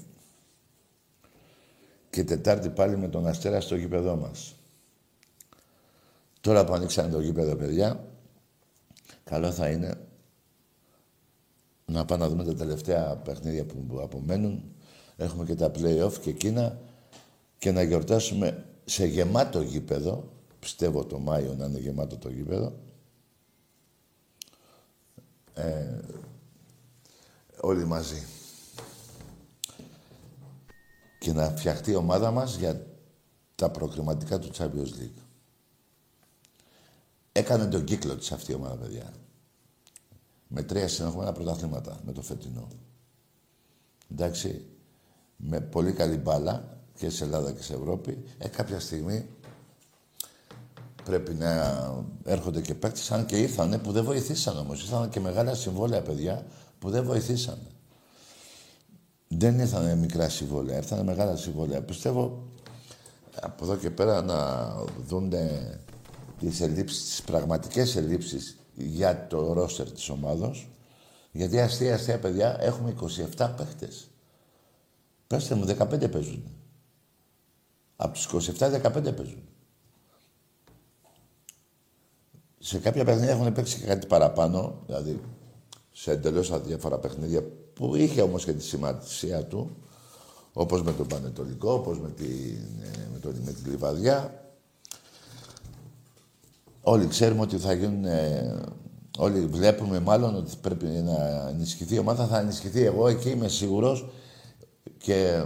Και 2.11 2.25
Τετάρτη 2.25 2.69
πάλι 2.69 2.97
με 2.97 3.09
τον 3.09 3.27
Αστέρα 3.27 3.61
στο 3.61 3.77
γήπεδό 3.77 4.17
μας. 4.17 4.55
Τώρα 6.41 6.65
που 6.65 6.73
ανοίξανε 6.73 7.13
το 7.13 7.21
γήπεδο, 7.21 7.57
παιδιά, 7.57 8.05
καλό 9.25 9.53
θα 9.53 9.69
είναι 9.69 10.07
να 11.85 12.05
πάμε 12.05 12.25
να 12.25 12.31
δούμε 12.31 12.45
τα 12.45 12.55
τελευταία 12.55 13.17
παιχνίδια 13.17 13.65
που 13.65 14.01
απομένουν. 14.01 14.63
Έχουμε 15.17 15.45
και 15.45 15.55
τα 15.55 15.71
play-off 15.75 16.13
και 16.21 16.31
εκείνα 16.31 16.79
και 17.59 17.73
να 17.73 17.83
γιορτάσουμε 17.83 18.65
σε 18.85 19.07
γεμάτο 19.07 19.61
γήπεδο. 19.63 20.32
Πιστεύω 20.63 21.05
το 21.05 21.19
Μάιο 21.19 21.55
να 21.55 21.65
είναι 21.65 21.79
γεμάτο 21.79 22.17
το 22.17 22.29
γήπεδο. 22.29 22.79
Ε, 25.55 25.99
όλοι 27.61 27.85
μαζί. 27.85 28.23
Και 31.19 31.33
να 31.33 31.49
φτιαχτεί 31.49 31.91
η 31.91 31.95
ομάδα 31.95 32.31
μας 32.31 32.57
για 32.57 32.87
τα 33.55 33.71
προκριματικά 33.71 34.39
του 34.39 34.51
Champions 34.55 35.01
League. 35.01 35.23
Έκανε 37.33 37.67
τον 37.67 37.85
κύκλο 37.85 38.17
της 38.17 38.33
αυτή 38.33 38.53
η 38.53 38.55
ομάδα, 38.55 38.75
παιδιά. 38.77 39.13
Με 40.49 40.63
τρία 40.63 40.89
συνεχόμενα 40.89 41.33
πρωταθλήματα 41.33 42.01
με 42.05 42.13
το 42.13 42.23
φετινό. 42.23 42.69
Εντάξει, 44.13 44.67
με 45.37 45.61
πολύ 45.61 45.93
καλή 45.93 46.17
μπάλα 46.17 46.79
και 46.95 47.11
σε 47.11 47.25
Ελλάδα 47.25 47.53
και 47.53 47.63
σε 47.63 47.75
Ευρώπη. 47.75 48.25
Ε, 48.39 48.49
κάποια 48.49 48.81
στιγμή 48.81 49.29
πρέπει 51.05 51.35
να 51.35 51.75
έρχονται 52.25 52.61
και 52.61 52.75
παίκτες, 52.75 53.11
αν 53.11 53.27
και 53.27 53.37
ήρθανε, 53.37 53.79
που 53.79 53.93
δεν 53.93 54.05
βοηθήσαν 54.05 54.59
όμως. 54.59 54.83
Ήρθαν 54.83 55.09
και 55.09 55.21
μεγάλα 55.21 55.55
συμβόλαια, 55.55 56.03
παιδιά, 56.03 56.47
που 56.79 56.91
δεν 56.91 57.05
βοηθήσαν. 57.05 57.59
Δεν 59.29 59.59
ήρθαν 59.59 59.99
μικρά 59.99 60.29
συμβόλαια, 60.29 60.77
ήρθαν 60.77 61.05
μεγάλα 61.05 61.37
συμβόλαια. 61.37 61.83
Πιστεύω 61.83 62.49
από 63.41 63.65
εδώ 63.65 63.77
και 63.77 63.91
πέρα 63.91 64.23
να 64.23 64.71
δουν 65.07 65.33
τις 66.39 66.61
ελλείψεις, 66.61 67.05
τις 67.05 67.23
πραγματικές 67.23 67.97
ελλείψεις 67.97 68.57
για 68.75 69.27
το 69.27 69.53
ρόστερ 69.53 69.91
της 69.91 70.09
ομάδος. 70.09 70.71
Γιατί 71.33 71.61
αστεία, 71.61 71.95
αστεία 71.95 72.19
παιδιά, 72.19 72.57
έχουμε 72.61 72.95
27 73.37 73.55
παίχτες. 73.57 74.11
Πέστε 75.27 75.55
μου, 75.55 75.65
15 75.65 76.09
παίζουν. 76.11 76.45
Από 77.97 78.13
τους 78.13 78.25
27, 78.25 78.71
15 78.71 79.13
παίζουν. 79.13 79.43
Σε 82.65 82.79
κάποια 82.79 83.05
παιχνίδια 83.05 83.31
έχουν 83.31 83.53
παίξει 83.53 83.79
και 83.79 83.87
κάτι 83.87 84.07
παραπάνω, 84.07 84.83
δηλαδή 84.87 85.21
σε 85.93 86.11
εντελώς 86.11 86.53
αδιάφορα 86.53 86.99
παιχνίδια, 86.99 87.43
που 87.75 87.97
είχε 87.97 88.23
όμως 88.23 88.45
και 88.45 88.53
τη 88.53 88.63
σημασία 88.63 89.45
του, 89.45 89.77
όπως 90.53 90.83
με 90.83 90.93
τον 90.93 91.07
Πανετολικό, 91.07 91.73
όπως 91.73 92.01
με, 92.01 92.11
την, 92.11 92.27
ε, 92.83 93.09
με, 93.13 93.19
το, 93.19 93.33
με 93.45 93.53
τη 93.53 93.69
Λιβαδιά. 93.69 94.45
Όλοι 96.83 97.07
ξέρουμε 97.07 97.41
ότι 97.41 97.59
θα 97.59 97.73
γίνουν... 97.73 98.05
Ε, 98.05 98.61
όλοι 99.19 99.47
βλέπουμε 99.47 100.01
μάλλον 100.01 100.35
ότι 100.35 100.53
πρέπει 100.61 100.85
να 100.87 101.49
ενισχυθεί 101.49 101.95
η 101.95 101.99
ομάδα. 101.99 102.27
Θα 102.27 102.39
ενισχυθεί 102.39 102.85
εγώ 102.85 103.09
εκεί, 103.09 103.31
είμαι 103.31 103.49
σίγουρος. 103.49 104.09
Και 104.99 105.45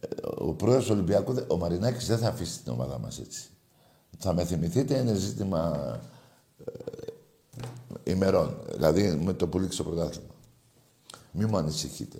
ε, 0.00 0.16
ο 0.38 0.52
πρόεδρος 0.52 0.86
του 0.86 0.92
Ολυμπιακού, 0.94 1.34
ο 1.48 1.56
Μαρινάκης, 1.56 2.06
δεν 2.06 2.18
θα 2.18 2.28
αφήσει 2.28 2.62
την 2.62 2.72
ομάδα 2.72 2.98
μας 2.98 3.18
έτσι. 3.18 3.48
Θα 4.24 4.32
με 4.32 4.44
θυμηθείτε, 4.44 4.98
είναι 4.98 5.14
ζήτημα 5.14 5.76
ε, 6.64 8.10
ημερών. 8.10 8.56
Δηλαδή 8.72 9.20
με 9.24 9.32
το 9.32 9.46
που 9.46 9.58
λήξει 9.58 9.76
το 9.76 9.84
πρωτάθλημα. 9.84 10.34
Μη 11.30 11.44
μου 11.44 11.56
ανησυχείτε. 11.56 12.18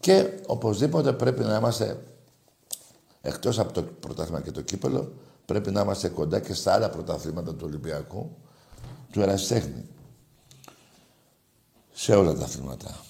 Και 0.00 0.40
οπωσδήποτε 0.46 1.12
πρέπει 1.12 1.42
να 1.42 1.56
είμαστε, 1.56 2.02
εκτός 3.20 3.58
από 3.58 3.72
το 3.72 3.82
πρωτάθλημα 3.82 4.40
και 4.40 4.50
το 4.50 4.60
κύπελο, 4.60 5.12
πρέπει 5.44 5.70
να 5.70 5.80
είμαστε 5.80 6.08
κοντά 6.08 6.40
και 6.40 6.54
στα 6.54 6.72
άλλα 6.72 6.90
πρωταθλήματα 6.90 7.54
του 7.54 7.64
Ολυμπιακού, 7.66 8.36
του 9.10 9.20
Ερασιτέχνη. 9.20 9.84
Σε 11.92 12.14
όλα 12.14 12.34
τα 12.34 12.44
αθλήματα. 12.44 13.00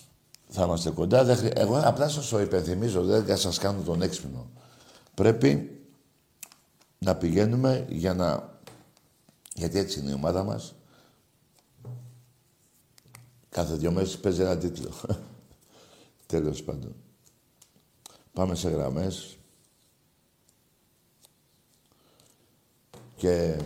Θα 0.48 0.64
είμαστε 0.64 0.90
κοντά. 0.90 1.38
Εγώ 1.54 1.80
απλά 1.84 2.08
σας 2.08 2.28
το 2.28 2.40
υπενθυμίζω, 2.40 3.02
δεν 3.02 3.24
θα 3.24 3.36
σας 3.36 3.58
κάνω 3.58 3.82
τον 3.82 4.02
έξυπνο. 4.02 4.50
Πρέπει 5.14 5.73
να 7.04 7.16
πηγαίνουμε 7.16 7.86
για 7.88 8.14
να... 8.14 8.58
Γιατί 9.54 9.78
έτσι 9.78 10.00
είναι 10.00 10.10
η 10.10 10.14
ομάδα 10.14 10.44
μας. 10.44 10.74
Κάθε 13.48 13.74
δυο 13.76 13.92
μέρες 13.92 14.18
παίζει 14.18 14.40
ένα 14.40 14.58
τίτλο. 14.58 14.92
Τέλος 16.26 16.62
πάντων. 16.62 16.94
Πάμε 18.32 18.54
σε 18.54 18.68
γραμμές. 18.68 19.38
Και... 23.16 23.58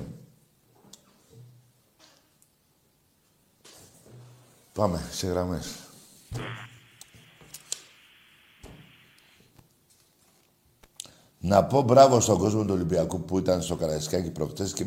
Πάμε 4.73 5.09
σε 5.13 5.27
γραμμές. 5.27 5.89
Να 11.49 11.65
πω 11.65 11.83
μπράβο 11.83 12.21
στον 12.21 12.39
κόσμο 12.39 12.65
του 12.65 12.73
Ολυμπιακού 12.75 13.21
που 13.21 13.39
ήταν 13.39 13.63
στο 13.63 13.77
Καραϊσκάκι 13.77 14.31
προχτές 14.31 14.73
και 14.73 14.87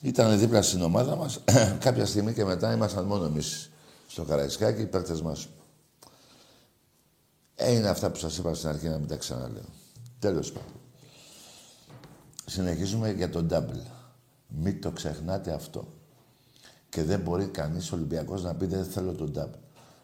ήταν 0.00 0.38
δίπλα 0.38 0.62
στην 0.62 0.82
ομάδα 0.82 1.16
μας. 1.16 1.40
Κάποια 1.78 2.06
στιγμή 2.06 2.32
και 2.32 2.44
μετά 2.44 2.72
ήμασταν 2.72 3.04
μόνο 3.04 3.24
εμείς 3.24 3.70
στο 4.06 4.24
Καραϊσκάκι, 4.24 4.82
οι 4.82 4.86
παίκτες 4.86 5.22
μας. 5.22 5.48
Ε, 7.54 7.72
είναι 7.72 7.88
αυτά 7.88 8.10
που 8.10 8.18
σας 8.18 8.38
είπα 8.38 8.54
στην 8.54 8.68
αρχή 8.68 8.88
να 8.88 8.98
μην 8.98 9.08
τα 9.08 9.16
ξαναλέω. 9.16 9.64
Τέλος 10.18 10.52
πάντων. 10.52 10.80
Συνεχίζουμε 12.46 13.10
για 13.10 13.30
τον 13.30 13.48
double. 13.50 13.86
Μην 14.48 14.80
το 14.80 14.90
ξεχνάτε 14.90 15.52
αυτό. 15.52 15.88
Και 16.88 17.02
δεν 17.02 17.20
μπορεί 17.20 17.46
κανείς 17.46 17.92
Ολυμπιακός 17.92 18.42
να 18.42 18.54
πει 18.54 18.66
δεν 18.66 18.84
θέλω 18.84 19.12
τον 19.12 19.32
double. 19.36 19.60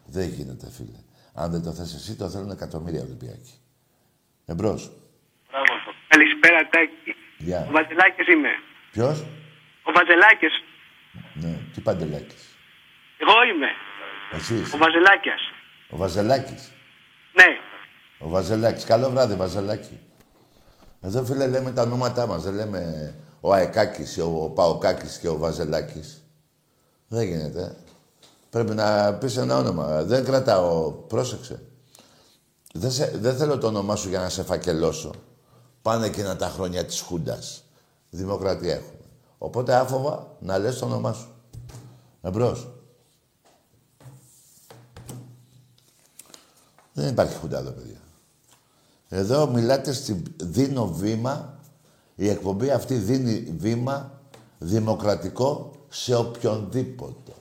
Δεν 0.06 0.28
γίνεται, 0.28 0.70
φίλε. 0.70 0.98
Αν 1.32 1.50
δεν 1.50 1.62
το 1.62 1.72
θες 1.72 1.94
εσύ, 1.94 2.14
το 2.14 2.28
θέλουν 2.28 2.50
εκατομμύρια 2.50 3.02
Ολυμπιακοί. 3.02 3.54
Εμπρός. 4.44 4.92
Καλησπέρα, 6.42 6.68
Τάκη. 6.72 7.14
Γεια. 7.38 7.66
Ο 7.68 7.70
Βαζελάκης 7.70 8.26
είμαι. 8.34 8.52
Ποιος; 8.92 9.20
Ο 9.88 9.92
Βαζελάκης. 9.96 10.54
Ναι, 11.34 11.58
τι 11.72 11.80
Παντελάκης. 11.80 12.42
Εγώ 13.18 13.36
είμαι. 13.50 13.70
Εσείς. 14.32 14.74
Ο 14.74 14.76
Βαζελάκιας. 14.76 15.42
Ο 15.90 15.96
Βαζελάκης. 15.96 16.72
Ναι. 17.32 17.48
Ο 18.18 18.28
Βαζελάκης. 18.28 18.84
Καλό 18.84 19.10
βράδυ, 19.10 19.34
Βαζελάκη. 19.34 20.00
Εδώ, 21.00 21.24
φίλε, 21.24 21.46
λέμε 21.46 21.72
τα 21.72 21.82
ονόματά 21.82 22.26
μας. 22.26 22.42
Δεν 22.42 22.54
λέμε 22.54 23.14
ο 23.40 23.52
Αεκάκης, 23.52 24.18
ο 24.18 24.52
Παοκάκης 24.54 25.18
και 25.18 25.28
ο 25.28 25.36
Βαζελάκης. 25.36 26.24
Δεν 27.08 27.26
γίνεται. 27.26 27.76
Πρέπει 28.50 28.74
να 28.74 29.14
πεις 29.14 29.36
ένα 29.36 29.56
όνομα. 29.56 30.02
Δεν 30.02 30.24
κρατάω. 30.24 30.92
Πρόσεξε. 30.92 31.62
Δεν, 32.74 32.90
σε, 32.90 33.12
δεν 33.14 33.36
θέλω 33.36 33.58
το 33.58 33.66
όνομά 33.66 33.96
σου 33.96 34.08
για 34.08 34.20
να 34.20 34.28
σε 34.28 34.42
φακελώσω. 34.42 35.14
Πάνε 35.82 36.06
εκείνα 36.06 36.36
τα 36.36 36.48
χρόνια 36.48 36.84
της 36.84 37.00
Χούντας. 37.00 37.64
Δημοκρατία 38.10 38.74
έχουμε. 38.74 38.98
Οπότε 39.38 39.74
άφοβα 39.74 40.36
να 40.40 40.58
λες 40.58 40.78
το 40.78 40.84
όνομά 40.84 41.12
σου. 41.12 41.34
Εμπρός. 42.22 42.68
Δεν 46.92 47.08
υπάρχει 47.08 47.36
Χούντα 47.36 47.58
εδώ, 47.58 47.70
παιδιά. 47.70 48.00
Εδώ 49.08 49.46
μιλάτε 49.46 49.92
στη... 49.92 50.22
Δίνω 50.42 50.86
βήμα, 50.86 51.58
η 52.14 52.28
εκπομπή 52.28 52.70
αυτή 52.70 52.94
δίνει 52.94 53.56
βήμα 53.58 54.20
δημοκρατικό 54.58 55.70
σε 55.88 56.14
οποιονδήποτε. 56.14 57.32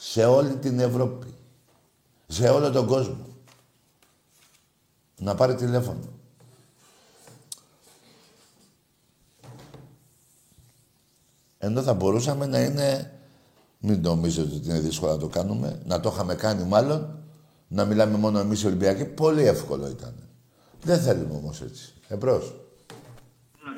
Σε 0.00 0.24
όλη 0.24 0.56
την 0.56 0.80
Ευρώπη. 0.80 1.34
Σε 2.26 2.48
όλο 2.48 2.70
τον 2.70 2.86
κόσμο. 2.86 3.26
Να 5.18 5.34
πάρει 5.34 5.54
τηλέφωνο. 5.54 6.19
Ενώ 11.62 11.82
θα 11.82 11.94
μπορούσαμε 11.94 12.46
να 12.46 12.60
είναι... 12.60 13.12
Μην 13.78 14.00
νομίζετε 14.00 14.54
ότι 14.56 14.68
είναι 14.68 14.78
δύσκολο 14.78 15.12
να 15.12 15.18
το 15.18 15.26
κάνουμε. 15.26 15.80
Να 15.84 16.00
το 16.00 16.10
είχαμε 16.14 16.34
κάνει 16.34 16.64
μάλλον 16.64 17.18
να 17.68 17.84
μιλάμε 17.84 18.16
μόνο 18.16 18.38
εμείς 18.38 18.62
οι 18.62 18.66
Ολυμπιακοί. 18.66 19.04
Πολύ 19.04 19.46
εύκολο 19.46 19.88
ήταν. 19.88 20.14
Δεν 20.82 21.00
θέλουμε 21.00 21.34
όμως 21.34 21.60
έτσι. 21.60 21.94
Εμπρός. 22.08 22.54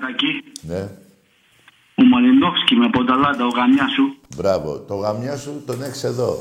Τακί. 0.01 0.27
Ναι. 0.61 0.89
Ο 1.95 2.03
Μαλινόφσκι 2.05 2.75
με 2.75 2.91
πονταλάντα, 2.91 3.45
ο 3.45 3.49
γαμιά 3.49 3.89
σου. 3.89 4.17
Μπράβο. 4.37 4.79
Το 4.79 4.95
γαμιά 4.95 5.37
σου 5.37 5.63
τον 5.67 5.83
έχεις 5.83 6.05
εδώ. 6.05 6.37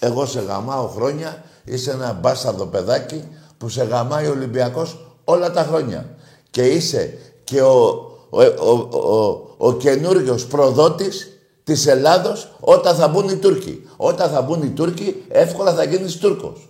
Εγώ 0.00 0.26
σε 0.26 0.40
γαμάω 0.40 0.86
χρόνια. 0.86 1.44
Είσαι 1.64 1.90
ένα 1.90 2.12
μπάσταρδο 2.12 2.66
παιδάκι 2.66 3.28
που 3.58 3.68
σε 3.68 3.84
γαμάει 3.84 4.26
ο 4.26 4.30
Ολυμπιακός 4.30 5.16
όλα 5.24 5.50
τα 5.50 5.62
χρόνια. 5.62 6.16
Και 6.50 6.62
είσαι 6.62 7.18
και 7.44 7.62
ο, 7.62 8.04
ο, 8.30 8.42
ο, 8.42 8.70
ο, 8.90 9.46
ο 9.56 9.72
καινούριος 9.72 10.46
προδότης 10.46 11.30
της 11.64 11.86
Ελλάδος 11.86 12.48
όταν 12.60 12.94
θα 12.94 13.08
μπουν 13.08 13.28
οι 13.28 13.36
Τούρκοι. 13.36 13.88
Όταν 13.96 14.30
θα 14.30 14.40
μπουν 14.42 14.62
οι 14.62 14.68
Τούρκοι, 14.68 15.24
εύκολα 15.28 15.74
θα 15.74 15.84
γίνεις 15.84 16.16
Τούρκος. 16.16 16.68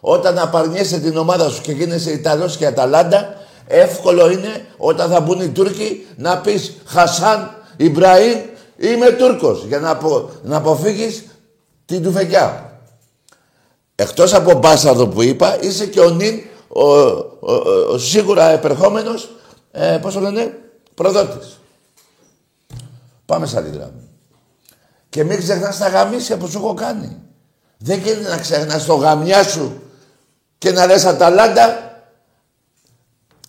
Όταν 0.00 0.38
απαρνιέσαι 0.38 0.98
την 0.98 1.16
ομάδα 1.16 1.48
σου 1.48 1.60
και 1.62 1.72
γίνεσαι 1.72 2.10
Ιταλός 2.10 2.56
και 2.56 2.66
Αταλάντα, 2.66 3.34
εύκολο 3.66 4.30
είναι 4.30 4.66
όταν 4.76 5.10
θα 5.10 5.20
μπουν 5.20 5.40
οι 5.40 5.48
Τούρκοι 5.48 6.06
να 6.16 6.38
πεις 6.38 6.76
Χασάν, 6.84 7.50
Ιμπραήμ, 7.76 8.38
είμαι 8.76 9.10
Τούρκος 9.10 9.64
για 9.64 9.78
να, 9.78 9.90
απο, 9.90 10.30
να 10.42 10.56
αποφύγεις 10.56 11.24
την 11.84 12.02
τουφεκιά. 12.02 12.80
Εκτός 13.94 14.34
από 14.34 14.52
μπάσταρδο 14.52 15.06
που 15.06 15.22
είπα, 15.22 15.62
είσαι 15.62 15.86
και 15.86 16.00
ο 16.00 16.10
νυν, 16.10 16.40
ο, 16.68 16.82
ο, 16.82 17.52
ο, 17.92 17.98
σίγουρα 17.98 18.50
επερχόμενος, 18.50 19.30
ε, 19.70 19.98
πώς 20.02 20.14
το 20.14 20.20
λένε, 20.20 20.58
προδότης. 20.96 21.60
Πάμε 23.26 23.46
σε 23.46 23.56
άλλη 23.56 23.68
γράμμα. 23.68 24.02
Και 25.08 25.24
μην 25.24 25.38
ξεχνάς 25.38 25.78
τα 25.78 25.88
γαμίσια 25.88 26.36
που 26.36 26.48
σου 26.48 26.58
έχω 26.58 26.74
κάνει. 26.74 27.16
Δεν 27.78 27.98
γίνεται 27.98 28.28
να 28.28 28.38
ξεχνάς 28.38 28.84
το 28.84 28.94
γαμιά 28.94 29.42
σου 29.42 29.82
και 30.58 30.72
να 30.72 30.86
λες 30.86 31.04
Αταλάντα. 31.04 31.84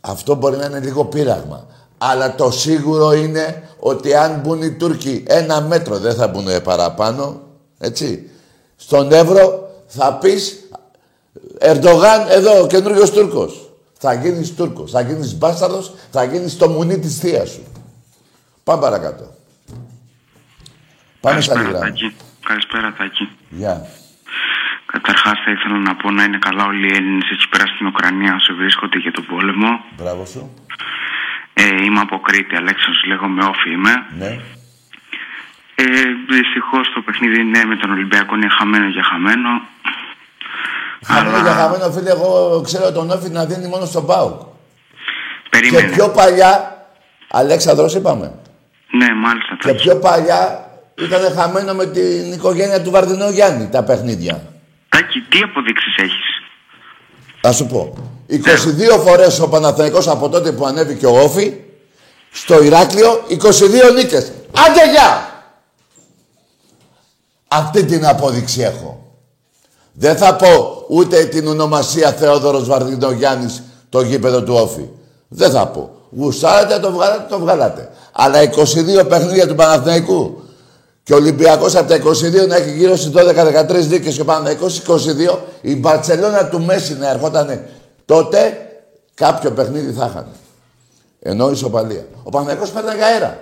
Αυτό 0.01 0.36
μπορεί 0.36 0.57
να 0.57 0.65
είναι 0.65 0.79
λίγο 0.79 1.05
πείραγμα. 1.05 1.67
Αλλά 1.97 2.36
το 2.36 2.51
σίγουρο 2.51 3.13
είναι 3.13 3.69
ότι 3.79 4.15
αν 4.15 4.39
μπουν 4.39 4.62
οι 4.62 4.71
Τούρκοι 4.71 5.23
ένα 5.27 5.62
μέτρο, 5.62 5.99
δεν 5.99 6.15
θα 6.15 6.27
μπουν 6.27 6.62
παραπάνω, 6.63 7.41
έτσι. 7.77 8.29
Στον 8.75 9.12
Εύρο 9.12 9.69
θα 9.88 10.17
πεις 10.17 10.67
Ερντογάν 11.60 12.29
εδώ, 12.29 12.62
ο 12.62 12.67
καινούριος 12.67 13.12
Τούρκος. 13.12 13.66
Θα 13.99 14.13
γίνεις 14.13 14.55
Τούρκος, 14.55 14.91
θα 14.91 15.01
γίνεις 15.01 15.38
μπάσταρδος, 15.38 15.93
θα 16.12 16.23
γίνεις 16.23 16.57
το 16.57 16.67
μουνί 16.69 16.99
της 16.99 17.19
θείας 17.19 17.49
σου. 17.49 17.63
Πάμε 18.63 18.81
παρακάτω. 18.81 19.25
Πάμε 21.21 21.41
στα 21.41 21.53
Καλησπέρα, 21.53 21.77
λίγα. 21.77 21.79
Τάκη. 21.79 22.15
Καλησπέρα, 22.43 22.93
Τάκη. 22.97 23.29
Γεια. 23.49 23.88
Καταρχάς, 24.86 25.38
θα 25.45 25.51
ήθελα 25.51 25.77
να 25.77 25.95
πω 25.95 26.12
να 26.12 26.23
είναι 26.23 26.38
καλά 26.38 26.63
όλοι 26.65 26.88
οι 26.88 26.95
Έλληνες 26.95 27.29
εκεί 27.31 27.49
πέρα 27.49 27.65
στην 27.67 27.86
Ουκρανία 27.88 28.36
όσο 28.36 28.55
βρίσκονται 28.55 28.97
για 28.97 29.12
τον 29.12 29.25
πόλεμο. 29.25 29.69
Μπράβο 29.97 30.25
σου. 30.25 30.53
Ε, 31.53 31.83
είμαι 31.83 31.99
από 31.99 32.19
Κρήτη, 32.19 32.55
Αλέξανδρος, 32.55 33.03
λέγομαι 33.07 33.43
Όφη 33.43 33.69
είμαι. 33.71 34.05
Ναι. 34.17 34.39
Ε, 35.75 35.86
Δυστυχώς 36.29 36.91
το 36.93 37.01
παιχνίδι 37.01 37.43
ναι 37.43 37.65
με 37.65 37.75
τον 37.75 37.91
Ολυμπιακό 37.91 38.36
είναι 38.36 38.49
χαμένο 38.57 38.88
για 38.88 39.03
χαμένο. 39.03 39.49
Χαμένο 41.05 41.38
για 41.41 41.51
χαμένο, 41.53 41.91
φίλε, 41.91 42.10
εγώ 42.10 42.62
ξέρω 42.65 42.91
τον 42.91 43.10
Όφη 43.12 43.29
να 43.29 43.45
δίνει 43.45 43.67
μόνο 43.67 43.86
στον 43.86 44.05
Πάουκ. 44.05 44.39
Και 44.39 44.45
Περίμενε. 45.49 45.88
πιο 45.95 46.10
παλιά, 46.10 46.77
Αλέξανδρος 47.31 47.95
είπαμε, 47.95 48.33
Ναι, 48.91 49.13
μάλιστα. 49.13 49.55
και 49.60 49.67
Τάκη. 49.67 49.83
πιο 49.83 49.95
παλιά 49.95 50.69
ήταν 51.01 51.33
χαμένο 51.36 51.73
με 51.73 51.86
την 51.86 52.31
οικογένεια 52.33 52.81
του 52.81 52.91
Βαρδινού 52.91 53.29
Γιάννη 53.29 53.69
τα 53.69 53.83
παιχνίδια. 53.83 54.41
Τάκη, 54.89 55.19
τι 55.19 55.39
αποδείξεις 55.41 55.95
έχεις; 55.97 56.25
Θα 57.41 57.51
σου 57.51 57.65
πω. 57.65 57.93
22 58.29 58.99
φορές 58.99 59.39
ο 59.39 59.49
Παναθηναϊκός 59.49 60.07
από 60.07 60.29
τότε 60.29 60.51
που 60.51 60.65
ανέβηκε 60.65 61.05
ο 61.05 61.19
Όφη 61.23 61.53
στο 62.31 62.63
Ηράκλειο, 62.63 63.23
22 63.27 63.93
νίκες. 63.93 64.31
Άντε 64.67 64.89
γεια! 64.91 65.31
Αυτή 67.47 67.86
την 67.86 68.05
απόδειξη 68.05 68.62
έχω. 68.62 69.12
Δεν 69.93 70.17
θα 70.17 70.36
πω 70.36 70.76
ούτε 70.88 71.26
την 71.26 71.47
ονομασία 71.47 72.12
Θεόδωρος 72.12 72.67
Βαρδινογιάννης 72.67 73.63
το 73.89 74.02
γήπεδο 74.02 74.43
του 74.43 74.54
Όφη. 74.54 74.89
Δεν 75.28 75.52
θα 75.52 75.67
πω. 75.67 75.91
Γουστάρατε, 76.17 76.80
το 76.80 76.91
βγάλατε, 76.91 77.26
το 77.30 77.39
βγάλατε. 77.39 77.89
Αλλά 78.12 78.39
22 78.41 79.08
παιχνίδια 79.08 79.47
του 79.47 79.56
Παναθηναϊκού 79.56 80.41
και 81.04 81.13
ο 81.13 81.15
Ολυμπιακός 81.15 81.76
από 81.76 81.89
τα 81.89 81.95
22 81.95 82.47
να 82.47 82.56
έχει 82.56 82.71
γύρω 82.71 82.95
στις 82.95 83.12
12-13 83.13 83.88
νίκες 83.88 84.15
και 84.15 84.21
ο 84.21 84.26
Παναθηναϊκός 84.26 84.82
22, 84.88 85.38
η 85.62 85.76
Μπαρτσελώνα 85.76 86.47
του 86.47 86.62
Μέση 86.62 86.97
να 86.97 87.10
ερχόταν 87.10 87.65
τότε, 88.06 88.58
κάποιο 89.13 89.52
παιχνίδι 89.52 89.91
θα 89.91 90.06
είχαν. 90.06 90.28
Ενώ 91.19 91.52
ισοπαλία. 91.52 92.06
Ο 92.23 92.30
Παναθηναϊκός 92.30 92.69
παίρναγε 92.69 93.04
αέρα. 93.04 93.39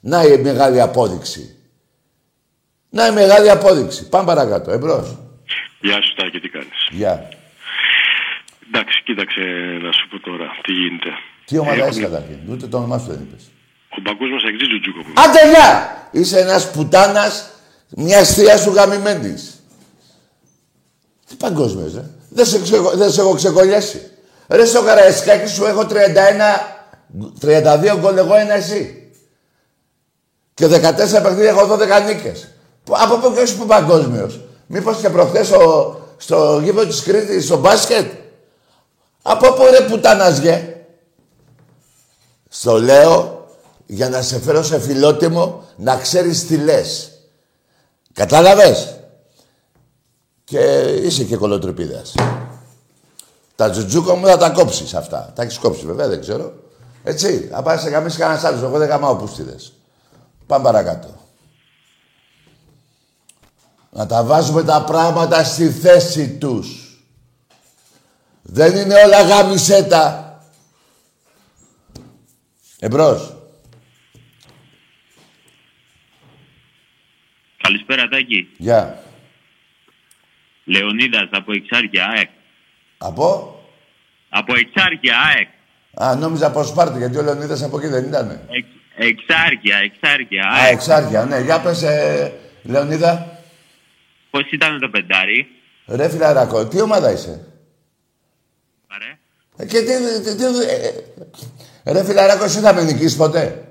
Να 0.00 0.24
η 0.24 0.38
μεγάλη 0.38 0.80
απόδειξη. 0.80 1.56
Να 2.90 3.06
η 3.06 3.12
μεγάλη 3.12 3.50
απόδειξη. 3.50 4.08
Πάμε 4.08 4.26
παρακάτω. 4.26 4.70
Εμπρός. 4.70 5.16
Γεια 5.82 5.98
σου 6.02 6.14
Τάκη, 6.14 6.38
τι 6.40 6.48
κάνεις; 6.48 6.78
Γεια. 6.90 7.28
Εντάξει, 8.68 9.02
κοίταξε 9.04 9.40
να 9.84 9.92
σου 9.92 10.04
πω 10.10 10.16
τώρα 10.28 10.46
τι 10.62 10.72
γίνεται. 10.72 11.10
Τι 11.44 11.58
ομάδα 11.58 11.76
Έχουν- 11.76 11.90
είσαι 11.90 12.00
καταρχήν; 12.00 12.38
Ούτε 12.50 12.66
το 12.66 12.76
όνομά 12.76 12.98
σου 12.98 13.06
δεν 13.06 13.20
είπες. 13.28 13.44
Ο 13.98 14.00
παγκόσμιος 14.02 14.42
εξής 14.44 14.68
Τζουτζούκο 14.68 15.00
που 15.02 15.12
Άντε 15.24 15.48
γεια! 15.52 15.68
Είσαι 16.10 16.38
ένας 16.40 16.70
πουτάνας 16.70 17.50
μιας 17.88 18.34
θείας 18.34 18.60
σου 18.60 18.70
γαμημένης. 18.70 19.62
Τι 21.28 21.34
παγκόσμιος, 21.34 21.94
ε; 21.94 22.10
Δεν 22.30 22.46
σε, 22.46 22.60
ξε, 22.62 22.76
δεν 22.94 23.10
σε 23.10 23.20
έχω 23.20 23.34
ξεκολλιάσει. 23.34 24.00
Ρε 24.48 24.64
στο 24.64 24.82
Καραϊσκάκι 24.82 25.48
σου 25.48 25.64
έχω 25.64 25.86
31, 25.86 26.78
32 27.40 27.96
γκολ 28.00 28.16
εγώ 28.16 28.34
ένα 28.34 28.54
εσύ. 28.54 29.10
Και 30.54 30.66
14 30.66 31.22
παιχνίδια 31.22 31.50
έχω 31.50 31.66
12 31.66 32.00
νίκες. 32.06 32.48
Που- 32.84 32.94
Από 32.96 33.16
πού 33.18 33.34
και 33.34 33.40
είσαι 33.40 33.54
που 33.54 33.66
παγκόσμιος. 33.66 34.40
Μήπως 34.74 34.96
και 34.98 35.10
προχθές 35.10 35.46
στο, 35.46 35.96
στο 36.16 36.60
γήπεδο 36.62 36.86
της 36.86 37.02
Κρήτης, 37.02 37.44
στο 37.44 37.58
μπάσκετ. 37.58 38.12
Από 39.22 39.52
πού 39.52 39.62
ρε 39.70 39.86
πουτάνας 39.86 40.38
γε; 40.38 40.76
Στο 42.48 42.80
λέω 42.80 43.46
για 43.86 44.08
να 44.08 44.22
σε 44.22 44.40
φέρω 44.40 44.62
σε 44.62 44.80
φιλότιμο 44.80 45.64
να 45.76 45.96
ξέρεις 45.96 46.46
τι 46.46 46.56
λες. 46.56 47.10
Κατάλαβες; 48.12 48.98
Και 50.44 50.58
είσαι 51.02 51.24
και 51.24 51.36
κολοτρυπίδας. 51.36 52.14
Τα 53.56 53.70
τζουτζούκα 53.70 54.14
μου 54.14 54.26
θα 54.26 54.36
τα 54.36 54.50
κόψεις 54.50 54.94
αυτά. 54.94 55.32
Τα 55.34 55.42
έχεις 55.42 55.58
κόψει 55.58 55.86
βέβαια, 55.86 56.08
δεν 56.08 56.20
ξέρω. 56.20 56.52
Έτσι, 57.04 57.48
θα 57.52 57.62
πάει 57.62 57.78
σε 57.78 57.90
καμίς 57.90 58.16
κανένας 58.16 58.44
άλλος. 58.44 58.62
Εγώ 58.62 58.78
δεν 58.78 58.88
καμάω 58.88 59.16
πούστιδες. 59.16 59.72
Πάμε 60.46 60.64
παρακάτω. 60.64 61.08
Να 63.94 64.06
τα 64.06 64.24
βάζουμε 64.24 64.62
τα 64.64 64.84
πράγματα 64.84 65.44
στη 65.44 65.70
θέση 65.70 66.36
τους. 66.38 66.96
Δεν 68.42 68.76
είναι 68.76 68.94
όλα 68.94 69.22
γάμισέτα. 69.22 70.26
Εμπρός. 72.78 73.36
Καλησπέρα 77.62 78.08
Τάκη. 78.08 78.48
Γεια. 78.58 79.02
Λεωνίδας 80.64 81.28
από 81.30 81.52
Εξάρκεια 81.52 82.06
ΑΕΚ. 82.06 82.30
Από; 82.98 83.60
Από 84.28 84.54
Εξάρκεια 84.54 85.18
ΑΕΚ. 85.18 85.48
Α, 86.04 86.16
νόμιζα 86.16 86.46
από 86.46 86.64
Σπάρτη, 86.64 86.98
γιατί 86.98 87.16
ο 87.16 87.22
Λεωνίδας 87.22 87.62
από 87.62 87.78
εκεί 87.78 87.86
δεν 87.86 88.04
ήτανε. 88.04 88.46
Εξ, 88.48 88.66
εξάρκεια, 88.96 89.76
Εξάρκεια 89.76 90.46
Α, 90.46 90.54
ΑΕΚ. 90.54 90.72
εξάρτια, 90.72 91.24
ναι. 91.24 91.40
Για 91.40 91.60
πες, 91.60 91.82
ε, 91.82 92.32
Λεωνίδα. 92.62 93.41
Πώς 94.32 94.50
ήταν 94.52 94.80
το 94.80 94.88
πεντάρι; 94.88 95.46
Ρε 95.86 96.08
φιλαράκο, 96.08 96.66
τι 96.66 96.80
ομάδα 96.80 97.10
είσαι; 97.12 97.46
Παρέ. 98.88 99.18
Ε, 99.56 99.64
και 99.66 99.78
τι, 99.80 99.92
τι, 100.24 100.34
τι, 100.36 100.44
ε, 100.44 100.92
ε, 101.84 101.92
ρε 101.92 102.04
φιλαράκο, 102.04 102.44
εσύ 102.44 102.58
θα 102.60 102.74
με 102.74 102.82
νικήσεις 102.82 103.16
ποτέ; 103.16 103.64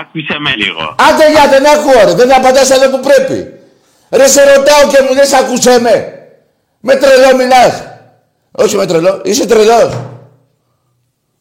Άκουσε 0.00 0.38
με 0.38 0.54
λίγο. 0.54 0.94
Άντε 1.08 1.30
για 1.30 1.48
δεν 1.48 1.66
ακούω 1.66 2.04
ρε, 2.04 2.14
δεν 2.14 2.32
απαντάς 2.34 2.70
εδώ 2.70 2.90
που 2.90 3.00
πρέπει. 3.08 3.52
Ρε 4.10 4.26
σε 4.26 4.54
ρωτάω 4.54 4.88
και 4.90 5.02
μου 5.08 5.14
λες 5.14 5.32
ακούσέ 5.32 5.80
με. 5.80 6.12
Με 6.80 6.96
τρελό 6.96 7.36
μιλάς. 7.36 7.82
Όχι 8.50 8.76
με 8.76 8.86
τρελό, 8.86 9.20
είσαι 9.24 9.46
τρελός. 9.46 9.98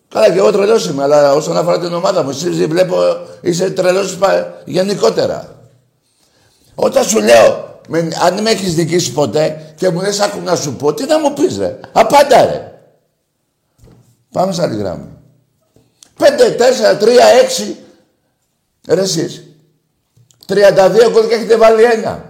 Καλά 0.10 0.32
και 0.32 0.38
εγώ 0.38 0.52
τρελός 0.52 0.86
είμαι, 0.86 1.04
αλλά 1.04 1.34
όσον 1.34 1.58
αφορά 1.58 1.80
την 1.80 1.94
ομάδα 1.94 2.24
μου, 2.24 2.30
εσύ 2.30 2.50
βλέπω 2.66 2.98
είσαι 3.42 3.70
τρελός 3.72 4.18
πα- 4.18 4.62
γενικότερα. 4.66 5.56
Όταν 6.76 7.04
σου 7.04 7.20
λέω, 7.22 7.77
με, 7.88 8.08
αν 8.26 8.42
με 8.42 8.50
έχεις 8.50 8.76
δικήσει 8.76 9.12
ποτέ 9.14 9.74
και 9.76 9.90
μου 9.90 10.02
λες 10.02 10.20
άκου 10.20 10.42
να 10.44 10.56
σου 10.56 10.76
πω, 10.76 10.94
τι 10.94 11.06
να 11.06 11.20
μου 11.20 11.34
πεις 11.34 11.58
ρε; 11.58 11.80
Απάντα 11.92 12.46
ρε. 12.46 12.72
Πάμε 14.32 14.54
σε 14.54 14.62
άλλη 14.62 14.76
γράμμα. 14.76 15.08
5, 16.20 16.24
4, 16.24 17.00
3, 17.00 17.08
6. 17.70 17.76
Ρε 18.88 19.02
εσείς. 19.02 19.44
32 20.48 20.54
γκολ 21.12 21.28
και 21.28 21.36
έχετε 21.36 21.58
βάλει 21.58 21.84
ένα. 21.84 22.24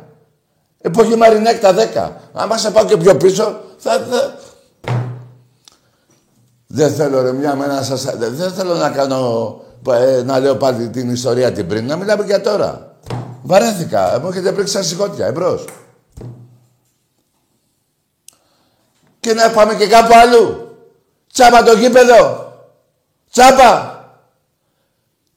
Εποχή 0.81 1.15
Μαρινέκ 1.15 1.59
τα 1.59 1.75
10. 1.93 2.11
Άμα 2.33 2.57
σε 2.57 2.71
πάω 2.71 2.85
και 2.85 2.97
πιο 2.97 3.15
πίσω, 3.15 3.61
θα... 3.77 4.07
θα... 4.09 4.35
Δεν 6.67 6.93
θέλω 6.93 7.21
ρε 7.21 7.31
μια 7.31 7.55
μένα 7.55 7.83
σας... 7.83 8.03
Δεν 8.17 8.51
θέλω 8.51 8.73
να 8.73 8.89
κάνω... 8.89 9.61
ε, 9.89 10.21
να 10.25 10.39
λέω 10.39 10.55
πάλι 10.55 10.89
την 10.89 11.09
ιστορία 11.09 11.51
την 11.51 11.67
πριν. 11.67 11.85
Να 11.85 11.95
μιλάμε 11.95 12.23
για 12.25 12.41
τώρα. 12.41 12.86
Βαρέθηκα. 13.47 14.19
Μου 14.21 14.29
έχετε 14.29 14.51
πρίξει 14.51 14.73
σαν 14.73 14.83
σηκώτια. 14.83 15.25
Εμπρός. 15.25 15.65
Και 19.19 19.33
να 19.33 19.51
πάμε 19.51 19.75
και 19.75 19.87
κάπου 19.87 20.13
αλλού. 20.15 20.77
Τσάπα 21.33 21.63
το 21.63 21.73
γήπεδο. 21.73 22.51
Τσάπα. 23.31 23.95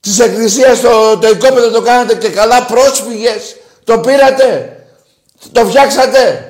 Της 0.01 0.18
εκκλησίας 0.18 0.81
το, 0.81 1.18
το 1.18 1.29
οικόπεδο 1.29 1.70
το 1.70 1.83
κάνατε 1.83 2.14
και 2.14 2.31
καλά 2.31 2.66
πρόσφυγες. 2.66 3.57
Το 3.85 3.99
πήρατε. 3.99 4.77
Το 5.53 5.64
φτιάξατε. 5.64 6.44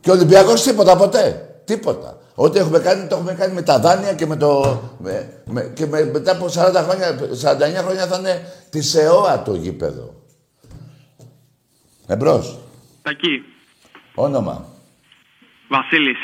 Και 0.00 0.10
ο 0.10 0.12
Ολυμπιακός 0.12 0.62
τίποτα 0.62 0.96
ποτέ. 0.96 1.48
Τίποτα. 1.64 2.21
Ό,τι 2.34 2.58
έχουμε 2.58 2.78
κάνει, 2.78 3.06
το 3.06 3.14
έχουμε 3.14 3.34
κάνει 3.34 3.54
με 3.54 3.62
τα 3.62 3.78
δάνεια 3.78 4.14
και 4.14 4.26
με 4.26 4.36
το... 4.36 4.80
Με, 4.98 5.42
με, 5.44 5.72
και 5.74 5.86
με, 5.86 6.04
μετά 6.04 6.32
από 6.32 6.46
40 6.46 6.50
χρόνια, 6.50 7.18
49 7.80 7.84
χρόνια 7.84 8.06
θα 8.06 8.18
είναι 8.18 8.52
της 8.70 8.94
ΕΟΑ 8.94 9.42
το 9.42 9.54
γήπεδο. 9.54 10.14
Εμπρός. 12.06 12.58
Τακί. 13.02 13.42
Όνομα. 14.14 14.64
Βασίλης. 15.68 16.18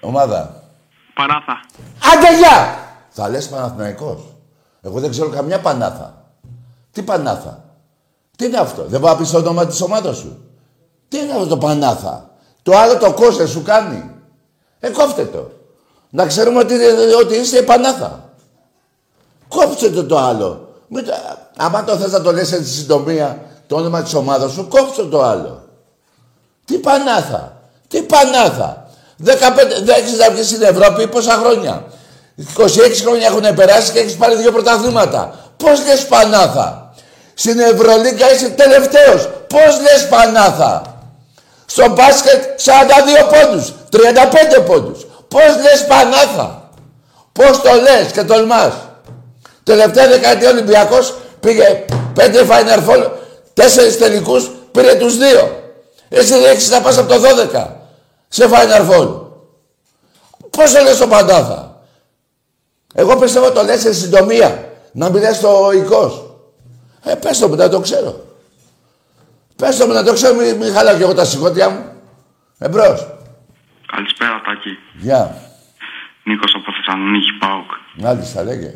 Ομάδα. 0.00 0.62
Πανάθα. 1.14 1.60
Άντε 2.12 2.36
γεια! 2.36 2.78
Θα 3.08 3.28
λες 3.28 3.48
Παναθηναϊκός. 3.48 4.34
Εγώ 4.82 5.00
δεν 5.00 5.10
ξέρω 5.10 5.28
καμιά 5.28 5.60
Πανάθα. 5.60 6.24
Τι 6.92 7.02
Πανάθα; 7.02 7.64
Τι 8.36 8.44
είναι 8.44 8.58
αυτό; 8.58 8.84
Δεν 8.84 9.00
πάω 9.00 9.12
να 9.12 9.18
πεις 9.18 9.30
το 9.30 9.38
όνομα 9.38 9.66
της 9.66 9.80
ομάδας 9.80 10.16
σου. 10.16 10.44
Τι 11.08 11.18
είναι 11.18 11.32
αυτό 11.32 11.46
το 11.46 11.58
Πανάθα; 11.58 12.30
Το 12.62 12.76
άλλο 12.76 12.98
το 12.98 13.12
κόσε 13.12 13.46
σου 13.46 13.62
κάνει. 13.62 14.13
Ε, 14.84 14.88
κόφτε 14.90 15.24
το. 15.24 15.50
Να 16.10 16.26
ξέρουμε 16.26 16.58
ότι, 16.58 16.74
ότι 17.20 17.34
είστε 17.34 17.58
η 17.58 17.62
Πανάθα. 17.62 18.28
Κόψτε 19.48 19.90
το 19.90 20.04
το 20.04 20.18
άλλο. 20.18 20.68
Μην, 20.88 21.04
άμα 21.56 21.84
το 21.84 21.96
θες 21.96 22.12
να 22.12 22.20
το 22.20 22.32
λες 22.32 22.52
έτσι 22.52 22.72
συντομία 22.72 23.38
το 23.66 23.76
όνομα 23.76 24.02
της 24.02 24.14
ομάδας 24.14 24.52
σου, 24.52 24.68
κόψτε 24.68 25.04
το 25.04 25.22
άλλο. 25.22 25.62
Τι 26.64 26.74
Πανάθα. 26.78 27.56
Τι 27.88 28.02
Πανάθα. 28.02 28.88
15, 29.24 29.30
δεν 29.84 29.94
έχεις 29.98 30.18
να 30.18 30.30
βγεις 30.30 30.46
στην 30.46 30.62
Ευρώπη 30.62 31.06
πόσα 31.06 31.32
χρόνια; 31.32 31.84
26 32.56 33.02
χρόνια 33.02 33.26
έχουν 33.26 33.54
περάσει 33.54 33.92
και 33.92 33.98
έχεις 33.98 34.16
πάρει 34.16 34.34
δύο 34.34 34.52
πρωταθλήματα. 34.52 35.34
Πώς 35.56 35.84
λες 35.86 36.06
Πανάθα; 36.06 36.94
Στην 37.34 37.58
Ευρωλίγκα 37.58 38.32
είσαι 38.32 38.48
τελευταίος. 38.48 39.28
Πώς 39.48 39.80
λες 39.80 40.08
Πανάθα; 40.08 40.82
Στο 41.66 41.88
μπάσκετ 41.88 42.60
42 42.64 43.28
πόντους, 43.32 43.72
35 43.94 44.62
πόντους. 44.66 45.06
Πώς 45.28 45.56
λες 45.62 45.86
Πανάθα; 45.86 46.70
Πώς 47.32 47.60
το 47.60 47.70
λες 47.74 48.12
και 48.12 48.22
τολμάς. 48.24 48.72
Τελευταία 49.62 50.08
δεκαετία 50.08 50.50
Ολυμπιακός 50.50 51.14
πήγε 51.40 51.84
5 52.16 52.46
Final 52.46 52.88
Four, 52.88 53.10
4 53.54 53.96
τελικούς, 53.98 54.50
πήρε 54.72 54.94
τους 54.94 55.16
δύο. 55.16 55.62
Εσύ 56.08 56.32
δεν 56.32 56.44
έχεις 56.44 56.70
να 56.70 56.80
πας 56.80 56.98
από 56.98 57.08
το 57.08 57.20
12 57.20 57.66
σε 58.28 58.48
Final 58.50 58.90
Four. 58.90 59.20
Πώς 60.50 60.72
το 60.72 60.82
λες 60.82 60.96
το 60.96 61.06
Πανάθα; 61.06 61.80
Εγώ 62.94 63.16
πιστεύω 63.16 63.50
το 63.50 63.62
λες 63.62 63.80
σε 63.80 63.92
συντομία. 63.92 64.68
Να 64.92 65.10
μην 65.10 65.22
λες 65.22 65.40
το 65.40 65.70
οικός. 65.74 66.22
Ε, 67.04 67.14
πες 67.14 67.38
το 67.38 67.48
μου, 67.48 67.54
να 67.54 67.68
το 67.68 67.80
ξέρω. 67.80 68.24
Πες 69.56 69.76
το 69.76 69.86
μου, 69.86 69.92
να 69.92 70.02
το 70.04 70.12
ξέρω, 70.12 70.34
μην, 70.34 70.56
μην 70.56 70.74
χαλάω 70.74 70.96
κι 70.96 71.02
εγώ 71.02 71.14
τα 71.14 71.24
σηκώτια 71.24 71.68
μου. 71.68 71.84
Εμπρός. 72.58 73.06
Καλησπέρα, 73.94 74.40
Τάκη. 74.46 74.78
Γεια. 75.06 75.22
Νίκος 76.24 76.52
από 76.58 76.68
Θεσσαλονίκη, 76.76 77.32
ΠΑΟΚ. 77.42 77.70
Μάλιστα, 78.04 78.42
λέγε. 78.48 78.70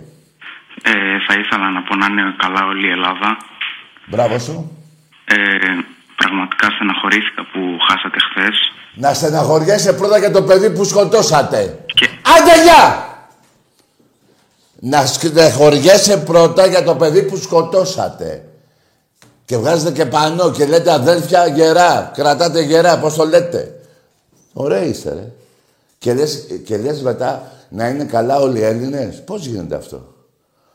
Ε, 0.82 0.92
θα 1.26 1.34
ήθελα 1.40 1.70
να 1.70 1.82
πω 1.82 1.94
να 1.96 2.06
είναι 2.06 2.34
καλά 2.42 2.62
όλη 2.70 2.86
η 2.86 2.90
Ελλάδα. 2.90 3.28
Μπράβο 4.06 4.38
σου. 4.38 4.56
Ε, 5.24 5.36
πραγματικά 6.16 6.66
στεναχωρήθηκα 6.74 7.42
που 7.52 7.60
χάσατε 7.86 8.18
χθες. 8.28 8.56
Να 8.94 9.14
στεναχωριέσαι 9.14 9.92
πρώτα 9.92 10.18
για 10.18 10.30
το 10.30 10.42
παιδί 10.42 10.70
που 10.70 10.84
σκοτώσατε. 10.84 11.84
Και... 11.86 12.08
Άντε, 12.34 12.62
γεια! 12.62 12.82
Να 14.80 15.06
στεναχωριέσαι 15.06 16.16
πρώτα 16.18 16.66
για 16.66 16.84
το 16.84 16.94
παιδί 16.94 17.22
που 17.26 17.36
σκοτώσατε. 17.36 18.44
Και 19.44 19.56
βγάζετε 19.56 19.92
και 19.92 20.06
πανό 20.06 20.50
και 20.50 20.66
λέτε 20.66 20.92
αδέλφια 20.92 21.46
γερά. 21.46 22.10
Κρατάτε 22.14 22.60
γερά, 22.60 22.98
πώς 22.98 23.14
το 23.14 23.24
λέτε. 23.24 23.77
Ωραία 24.60 24.82
είστε, 24.82 25.12
ρε. 25.12 25.32
Και 25.98 26.14
λες, 26.14 26.46
και 26.64 26.76
λες 26.76 27.02
μετά 27.02 27.52
να 27.68 27.88
είναι 27.88 28.04
καλά 28.04 28.38
όλοι 28.38 28.58
οι 28.58 28.62
Έλληνες; 28.62 29.24
Πώς 29.24 29.46
γίνεται 29.46 29.74
αυτό; 29.74 30.14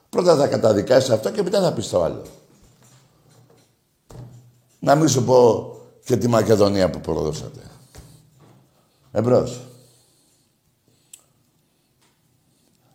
Πρώτα 0.09 0.35
θα 0.35 0.47
καταδικάσεις 0.47 1.09
αυτό 1.09 1.31
και 1.31 1.43
μετά 1.43 1.61
θα 1.61 1.73
πεις 1.73 1.89
το 1.89 2.03
άλλο. 2.03 2.21
Να 4.79 4.95
μην 4.95 5.07
σου 5.07 5.23
πω 5.23 5.71
και 6.05 6.17
τη 6.17 6.27
Μακεδονία 6.27 6.89
που 6.89 6.99
προδώσατε. 6.99 7.59
Εμπρός. 9.11 9.61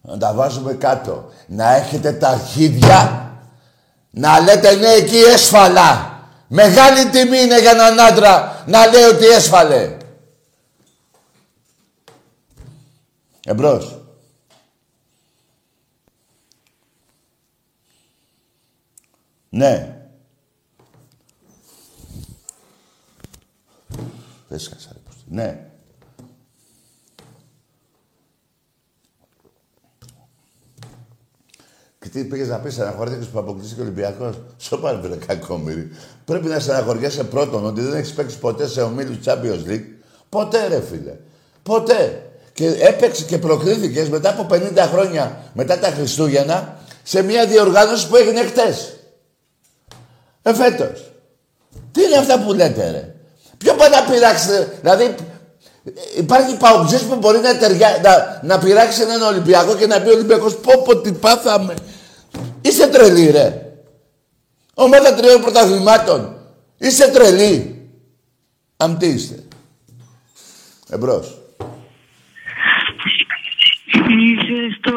Να 0.02 0.18
τα 0.18 0.32
βάζουμε 0.32 0.74
κάτω. 0.74 1.28
Να 1.46 1.74
έχετε 1.74 2.12
τα 2.12 2.28
αρχίδια 2.28 3.32
να 4.10 4.40
λέτε 4.40 4.74
ναι 4.74 4.88
εκεί 4.88 5.16
έσφαλα. 5.16 6.18
Μεγάλη 6.48 7.10
τιμή 7.10 7.38
είναι 7.38 7.60
για 7.60 7.70
έναν 7.70 8.00
άντρα 8.00 8.64
να 8.66 8.86
λέει 8.86 9.02
ότι 9.02 9.26
έσφαλε. 9.26 9.97
Εμπρός. 13.48 13.98
Ναι. 19.48 20.02
Δεν 24.48 24.58
σκάσα, 24.58 24.96
Ναι. 25.28 25.70
Και 31.98 32.08
τι 32.08 32.24
πήγες 32.24 32.48
να 32.48 32.58
πεις, 32.58 32.72
στεναχωρήθηκε 32.72 33.30
που 33.30 33.38
αποκλείστηκε 33.38 33.80
ο 33.80 33.84
Ολυμπιακός; 33.84 34.42
Σοπάρ, 34.56 35.00
βρε 35.00 35.16
κακόμοιρη. 35.16 35.90
Πρέπει 36.24 36.46
να 36.46 36.58
στεναχωριέσαι 36.60 37.24
πρώτον 37.24 37.66
ότι 37.66 37.80
δεν 37.80 37.94
έχεις 37.94 38.14
παίξει 38.14 38.38
ποτέ 38.38 38.66
σε 38.66 38.82
ομίλους 38.82 39.18
Champions 39.24 39.64
League. 39.66 39.86
Ποτέ, 40.28 40.66
ρε 40.66 40.80
φίλε. 40.80 41.16
Ποτέ. 41.62 42.27
Και 42.58 42.66
έπαιξε 42.66 43.24
και 43.24 43.38
προκρίθηκε 43.38 44.06
μετά 44.10 44.30
από 44.30 44.46
50 44.50 44.88
χρόνια 44.92 45.42
μετά 45.52 45.78
τα 45.78 45.88
Χριστούγεννα 45.88 46.76
σε 47.02 47.22
μια 47.22 47.46
διοργάνωση 47.46 48.08
που 48.08 48.16
έγινε 48.16 48.44
χτες. 48.44 48.96
Εφέτο. 50.42 50.90
Τι 51.92 52.02
είναι 52.02 52.16
αυτά 52.16 52.42
που 52.42 52.52
λέτε, 52.52 52.90
ρε; 52.90 53.14
Ποιο 53.58 53.74
πάει 53.74 53.90
να 53.90 54.02
πειράξει, 54.02 54.48
δηλαδή 54.80 55.14
Υπάρχει 56.16 56.56
παουτζής 56.56 57.02
που 57.02 57.16
μπορεί 57.16 57.38
να, 57.38 57.58
τεριά, 57.58 58.00
να, 58.02 58.40
να 58.42 58.58
πειράξει 58.58 59.02
έναν 59.02 59.22
Ολυμπιακό 59.22 59.74
και 59.74 59.86
να 59.86 60.00
πει 60.00 60.08
ο 60.08 60.12
Ολυμπιακός 60.12 60.56
πω 60.56 60.82
πω 60.84 60.96
τι 60.96 61.12
πάθαμε. 61.12 61.74
Είστε 62.60 62.86
τρελοί 62.86 63.30
ρε. 63.30 63.72
Ομάδα 64.74 65.14
τριών 65.14 65.40
πρωταθλημάτων. 65.40 66.36
Είστε 66.78 67.06
τρελοί. 67.06 67.88
Αν 68.76 68.98
τι 68.98 69.06
είστε. 69.06 69.42
Εμπρός. 70.88 71.38
Είσαι 74.08 74.76
στο 74.78 74.92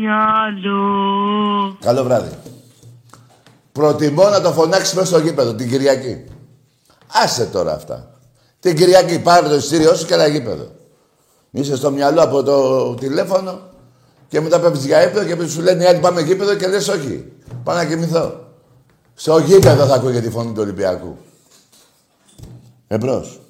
μυαλό. 0.00 1.76
Καλό 1.80 2.02
βράδυ. 2.02 2.30
Προτιμώ 3.72 4.28
να 4.28 4.40
το 4.40 4.52
φωνάξεις 4.52 4.94
μέσα 4.94 5.06
στο 5.06 5.18
γήπεδο 5.18 5.54
την 5.54 5.68
Κυριακή. 5.68 6.24
Άσε 7.12 7.46
τώρα 7.46 7.74
αυτά. 7.74 8.10
Την 8.60 8.76
Κυριακή 8.76 9.20
πάρε 9.20 9.48
το 9.48 9.54
εισιτήριό 9.54 9.94
σου 9.94 10.06
και 10.06 10.14
ένα 10.14 10.26
γήπεδο. 10.26 10.70
Είσαι 11.50 11.76
στο 11.76 11.90
μυαλό 11.90 12.22
από 12.22 12.42
το 12.42 12.94
τηλέφωνο 12.94 13.60
και 14.28 14.40
μετά 14.40 14.60
πέφτεις 14.60 14.86
για 14.86 15.08
ύπνο 15.08 15.24
και 15.24 15.46
σου 15.46 15.60
λένε 15.60 15.86
άλλοι 15.86 15.98
πάμε 15.98 16.20
γήπεδο 16.20 16.54
και 16.54 16.66
λες 16.66 16.88
όχι. 16.88 17.32
Πάω 17.64 17.76
να 17.76 17.84
κοιμηθώ. 17.84 18.40
Στο 19.14 19.38
γήπεδο 19.38 19.86
θα 19.86 19.94
ακούγεται 19.94 20.20
τη 20.20 20.30
φωνή 20.30 20.52
του 20.52 20.60
Ολυμπιακού. 20.62 21.16
Εμπρός. 22.86 23.40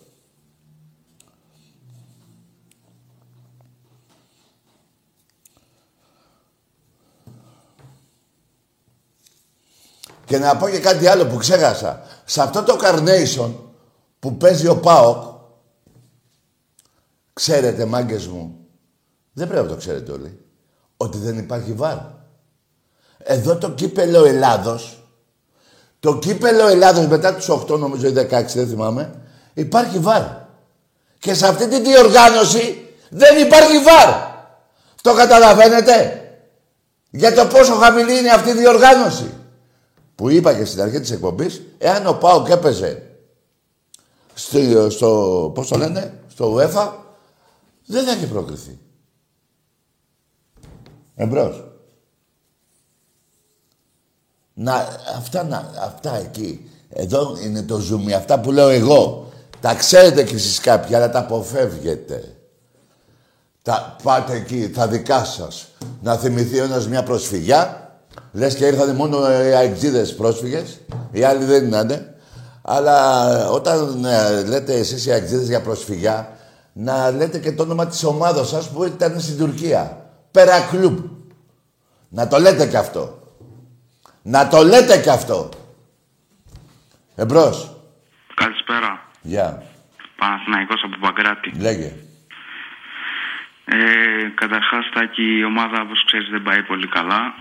Και 10.26 10.38
να 10.38 10.56
πω 10.56 10.68
και 10.68 10.78
κάτι 10.78 11.06
άλλο 11.06 11.26
που 11.26 11.36
ξέχασα. 11.36 12.02
Σε 12.24 12.42
αυτό 12.42 12.62
το 12.62 12.78
Carnation 12.82 13.52
που 14.18 14.36
παίζει 14.36 14.66
ο 14.66 14.76
ΠΑΟΚ, 14.76 15.22
ξέρετε 17.32 17.84
μάγκες 17.84 18.26
μου, 18.26 18.56
δεν 19.32 19.48
πρέπει 19.48 19.62
να 19.66 19.70
το 19.72 19.76
ξέρετε 19.76 20.12
όλοι, 20.12 20.44
ότι 20.96 21.18
δεν 21.18 21.38
υπάρχει 21.38 21.72
βάρ. 21.72 21.96
Εδώ 23.18 23.56
το 23.56 23.70
κύπελο 23.70 24.24
Ελλάδος, 24.24 25.08
το 26.00 26.18
κύπελο 26.18 26.66
Ελλάδος 26.66 27.06
μετά 27.06 27.34
τους 27.34 27.48
8 27.48 27.78
νομίζω 27.78 28.06
ή 28.06 28.12
16 28.12 28.54
δεν 28.54 28.68
θυμάμαι, 28.68 29.22
υπάρχει 29.54 29.98
βάρ. 29.98 30.22
Και 31.18 31.34
σε 31.34 31.46
αυτή 31.46 31.68
τη 31.68 31.80
διοργάνωση 31.80 32.94
δεν 33.10 33.38
υπάρχει 33.38 33.78
βάρ. 33.78 34.34
Το 35.02 35.14
καταλαβαίνετε; 35.14 36.20
Για 37.10 37.34
το 37.34 37.46
πόσο 37.46 37.74
χαμηλή 37.74 38.18
είναι 38.18 38.30
αυτή 38.30 38.50
η 38.50 38.54
διοργάνωση. 38.54 39.30
Που 40.16 40.28
είπα 40.28 40.54
και 40.54 40.64
στην 40.64 40.80
αρχή 40.80 41.00
της 41.00 41.10
εκπομπής, 41.10 41.62
εάν 41.78 42.06
ο 42.06 42.12
Πάοκ 42.12 42.48
έπαιζε 42.48 43.02
στο, 44.34 44.90
στο, 44.90 45.50
πώς 45.54 45.68
το 45.68 45.76
λένε, 45.76 46.20
στο 46.28 46.54
UEFA, 46.54 46.92
δεν 47.86 48.04
θα 48.04 48.12
έχει 48.12 48.26
προκριθεί. 48.26 48.78
Εμπρός. 51.14 51.64
Να, 54.54 54.74
αυτά, 55.16 55.44
να, 55.44 55.72
αυτά 55.80 56.16
εκεί. 56.16 56.70
Εδώ 56.88 57.36
είναι 57.42 57.62
το 57.62 57.78
ζουμί. 57.78 58.12
Αυτά 58.12 58.40
που 58.40 58.52
λέω 58.52 58.68
εγώ. 58.68 59.30
Τα 59.60 59.74
ξέρετε 59.74 60.24
κι 60.24 60.34
εσείς 60.34 60.60
κάποιοι, 60.60 60.94
αλλά 60.94 61.10
τα 61.10 61.18
αποφεύγετε. 61.18 62.36
Τα 63.62 63.96
πάτε 64.02 64.34
εκεί, 64.34 64.70
τα 64.70 64.88
δικά 64.88 65.24
σας. 65.24 65.68
Να 66.02 66.16
θυμηθεί 66.16 66.58
ένας 66.58 66.88
μια 66.88 67.02
προσφυγιά. 67.02 67.85
Λες 68.36 68.56
και 68.56 68.66
ήρθανε 68.66 68.92
μόνο 68.92 69.18
οι 69.30 69.54
αεξίδες 69.54 70.14
πρόσφυγες. 70.14 70.80
Οι 71.12 71.22
άλλοι 71.24 71.44
δεν 71.44 71.64
είναι. 71.64 72.14
Αλλά 72.62 73.48
όταν 73.50 74.04
ε, 74.04 74.44
λέτε 74.44 74.74
εσείς 74.74 75.06
οι 75.06 75.12
αεξίδες 75.12 75.48
για 75.48 75.62
προσφυγιά, 75.62 76.36
να 76.72 77.10
λέτε 77.10 77.38
και 77.38 77.52
το 77.52 77.62
όνομα 77.62 77.86
της 77.86 78.04
ομάδας 78.04 78.48
σας 78.48 78.70
που 78.72 78.84
ήταν 78.84 79.20
στην 79.20 79.38
Τουρκία. 79.38 80.10
Περακλούμπ. 80.30 80.98
Να 82.08 82.28
το 82.28 82.38
λέτε 82.38 82.66
κι 82.66 82.76
αυτό. 82.76 83.32
Να 84.22 84.48
το 84.48 84.62
λέτε 84.62 84.98
κι 84.98 85.10
αυτό. 85.10 85.48
Εμπρός. 87.14 87.76
Καλησπέρα. 88.34 89.08
Γεια. 89.22 89.62
Παναθηναϊκός 90.16 90.82
από 90.84 90.96
Παγκράτη. 91.00 91.52
Λέγε. 91.58 91.92
Ε, 93.64 93.76
Καταρχάς, 94.34 94.90
Τάκη, 94.94 95.38
η 95.38 95.44
ομάδα, 95.44 95.80
όπως 95.82 96.04
ξέρεις, 96.06 96.28
δεν 96.30 96.42
πάει 96.42 96.62
πολύ 96.62 96.88
καλά. 96.88 97.34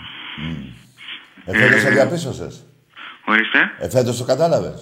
Εφέτος 1.45 1.81
το 1.81 1.87
Ε, 1.87 1.91
διαπίστωσες. 1.91 2.53
Ορίστε. 3.25 3.59
Εφέτος 3.79 4.17
το 4.17 4.23
κατάλαβες. 4.31 4.79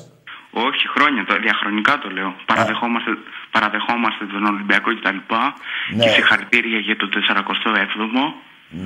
Όχι, 0.67 0.84
χρόνια, 0.95 1.21
το, 1.28 1.34
διαχρονικά 1.45 1.93
το 2.04 2.10
λέω. 2.17 2.30
Παραδεχόμαστε, 2.45 3.12
παραδεχόμαστε 3.56 4.23
τον 4.34 4.43
Ολυμπιακό 4.54 4.89
κτλ. 4.97 5.19
Ναι. 5.95 6.04
Και 6.04 6.10
συγχαρητήρια 6.15 6.80
για 6.88 6.95
το 7.02 7.06
47ο. 7.30 8.23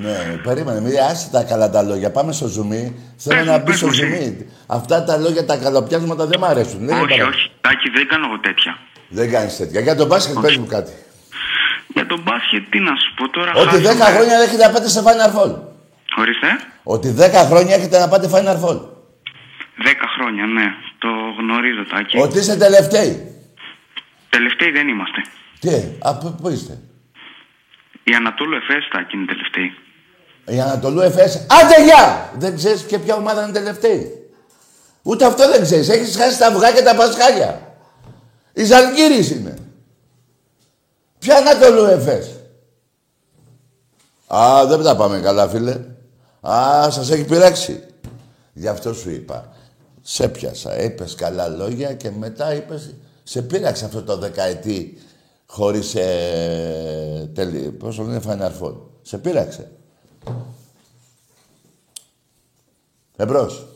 Ναι, 0.03 0.17
περίμενε, 0.43 0.79
μην 0.81 0.93
άσε 1.09 1.29
τα 1.31 1.43
καλά 1.43 1.69
τα 1.69 1.81
λόγια. 1.89 2.11
Πάμε 2.11 2.31
στο 2.31 2.47
ζουμί. 2.47 2.83
Θέλω 3.17 3.37
Πες 3.37 3.45
να 3.45 3.51
μου, 3.53 3.57
μπει 3.59 3.65
πες 3.65 3.77
στο 3.77 3.85
μου, 3.85 3.91
εσύ. 3.91 4.01
ζουμί. 4.01 4.51
Αυτά 4.67 5.03
τα 5.03 5.17
λόγια, 5.17 5.45
τα 5.45 5.57
καλοπιάσματα 5.57 6.25
δεν 6.25 6.39
μ' 6.39 6.43
αρέσουν. 6.45 6.85
Δεν 6.85 7.01
όχι, 7.01 7.13
είναι 7.13 7.23
όχι, 7.23 7.51
Τάκη, 7.61 7.89
δεν 7.89 8.07
κάνω 8.07 8.25
εγώ 8.29 8.39
τέτοια. 8.39 8.77
Δεν 9.09 9.31
κάνεις 9.31 9.57
τέτοια. 9.57 9.79
Για 9.81 9.95
τον 9.95 10.07
μπάσκετ 10.07 10.39
πες 10.39 10.57
μου 10.57 10.65
κάτι. 10.65 10.91
Για 11.95 12.05
τον 12.05 12.19
μπάσκετ, 12.25 12.63
τι 12.69 12.79
να 12.79 12.93
σου 13.01 13.13
πω 13.15 13.29
τώρα. 13.29 13.51
Ότι 13.55 13.75
10 13.77 13.83
χάσαμε. 13.83 14.15
χρόνια 14.15 14.35
έχετε 14.45 14.63
να 14.65 14.71
πάτε 14.73 14.89
σε 14.89 15.01
Final 15.07 15.31
Four. 15.37 15.51
Ορίστε. 16.15 16.47
Ότι 16.83 17.15
10 17.17 17.47
χρόνια 17.49 17.75
έχετε 17.75 17.99
να 17.99 18.07
πάτε 18.07 18.29
Final 18.33 18.59
Four. 18.63 18.75
10 18.75 18.81
χρόνια, 20.15 20.45
ναι. 20.45 20.65
Το 20.97 21.07
γνωρίζω, 21.39 21.85
Τάκη. 21.85 22.17
Ότι 22.17 22.37
είστε 22.37 22.55
τελευταίοι. 22.55 23.35
Τελευταίοι 24.29 24.71
δεν 24.71 24.87
είμαστε. 24.87 25.21
Τι, 25.59 25.69
από 25.99 26.35
πού 26.41 26.49
είστε; 26.49 26.79
Η 28.03 28.13
Ανατόλου 28.13 28.55
Εφές, 28.55 28.87
Τάκη, 28.91 29.15
είναι 29.15 29.25
τελευταίοι. 29.25 29.71
Η 30.45 30.61
Ανατολού 30.61 31.01
Εφές. 31.01 31.35
Άντε 31.35 31.83
γεια! 31.83 32.31
Δεν 32.37 32.55
ξέρεις 32.55 32.83
και 32.83 32.99
ποια 32.99 33.15
ομάδα 33.15 33.43
είναι 33.43 33.51
τελευταία. 33.51 33.99
Ούτε 35.01 35.25
αυτό 35.25 35.49
δεν 35.49 35.61
ξέρεις. 35.61 35.89
Έχεις 35.89 36.17
χάσει 36.17 36.39
τα 36.39 36.47
αυγά 36.47 36.71
και 36.71 36.81
τα 36.81 36.95
πασχάλια. 36.95 37.77
Η 38.53 38.63
Ζαλγκύρης 38.63 39.31
είναι. 39.31 39.57
Ποια 41.19 41.37
Ανατολού 41.37 41.83
Εφές. 41.83 42.35
Α, 44.35 44.65
δεν 44.65 44.83
τα 44.83 44.95
πάμε 44.95 45.19
καλά, 45.19 45.47
φίλε. 45.47 45.79
Α, 46.49 46.91
σας 46.91 47.09
έχει 47.09 47.25
πειράξει. 47.25 47.83
Γι' 48.53 48.67
αυτό 48.67 48.93
σου 48.93 49.09
είπα. 49.09 49.53
Σε 50.01 50.29
πιάσα. 50.29 50.81
Είπες 50.81 51.15
καλά 51.15 51.47
λόγια 51.47 51.93
και 51.93 52.11
μετά 52.11 52.53
είπες... 52.53 52.95
Σε 53.23 53.41
πείραξε 53.41 53.85
αυτό 53.85 54.03
το 54.03 54.17
δεκαετή 54.17 54.97
χωρίς... 55.45 55.95
Ε, 55.95 57.31
τελει... 57.33 57.71
Πώς 57.71 57.95
το 57.95 58.03
λένε, 58.03 58.21
Final 58.25 58.61
Four. 58.61 58.75
Σε 59.01 59.17
πείραξε. 59.17 59.71
Εμπρός. 63.15 63.67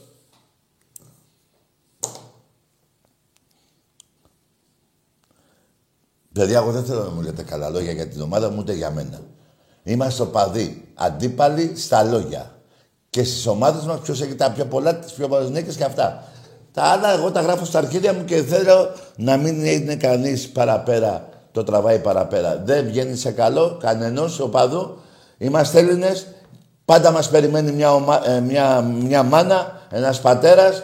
Παιδιά, 6.34 6.58
εγώ 6.58 6.72
δεν 6.72 6.86
θέλω 6.86 7.04
να 7.04 7.10
μου 7.10 7.22
λέτε 7.22 7.44
καλά 7.44 7.70
λόγια 7.70 7.92
για 7.92 8.08
την 8.08 8.22
ομάδα 8.22 8.50
μου, 8.50 8.58
ούτε 8.60 8.74
για 8.74 8.92
μένα. 8.92 9.22
Είμαστε 9.84 10.22
οπαδοί, 10.22 10.92
αντίπαλοι 10.96 11.78
στα 11.78 12.04
λόγια. 12.04 12.61
Και 13.12 13.24
στις 13.24 13.48
ομάδες 13.48 13.84
μας 13.84 14.00
ποιος 14.00 14.22
έχει 14.22 14.36
τα 14.36 14.52
πιο 14.52 14.66
πολλά, 14.66 14.96
τις 14.96 15.12
πιο 15.12 15.28
πολλές 15.28 15.50
νίκες 15.50 15.76
και 15.76 15.84
αυτά. 15.84 16.24
Τα 16.74 16.84
άλλα 16.84 17.14
εγώ 17.14 17.32
τα 17.32 17.42
γράφω 17.42 17.66
στα 17.66 17.78
αρχίδια 17.78 18.14
μου 18.14 18.26
και 18.26 18.42
θέλω 18.44 18.90
να 19.16 19.38
μην 19.38 19.66
είναι 19.66 19.96
κανείς 19.96 20.50
παραπέρα, 20.50 21.30
το 21.52 21.64
τραβάει 21.64 22.00
παραπέρα. 22.00 22.62
Δεν 22.66 22.86
βγαίνει 22.86 23.16
σε 23.16 23.32
καλό 23.32 23.78
κανενό 23.82 24.26
οπαδού. 24.40 24.98
Είμαστε 25.38 25.80
Έλληνες, 25.80 26.28
πάντα 26.86 27.12
μας 27.12 27.30
περιμένει 27.30 27.72
μια, 27.72 27.94
ομα... 27.94 28.30
ε, 28.30 28.40
μια, 28.40 28.82
μια 28.82 29.24
μάνα, 29.24 29.82
ένας 29.90 30.22
πατέρας, 30.22 30.84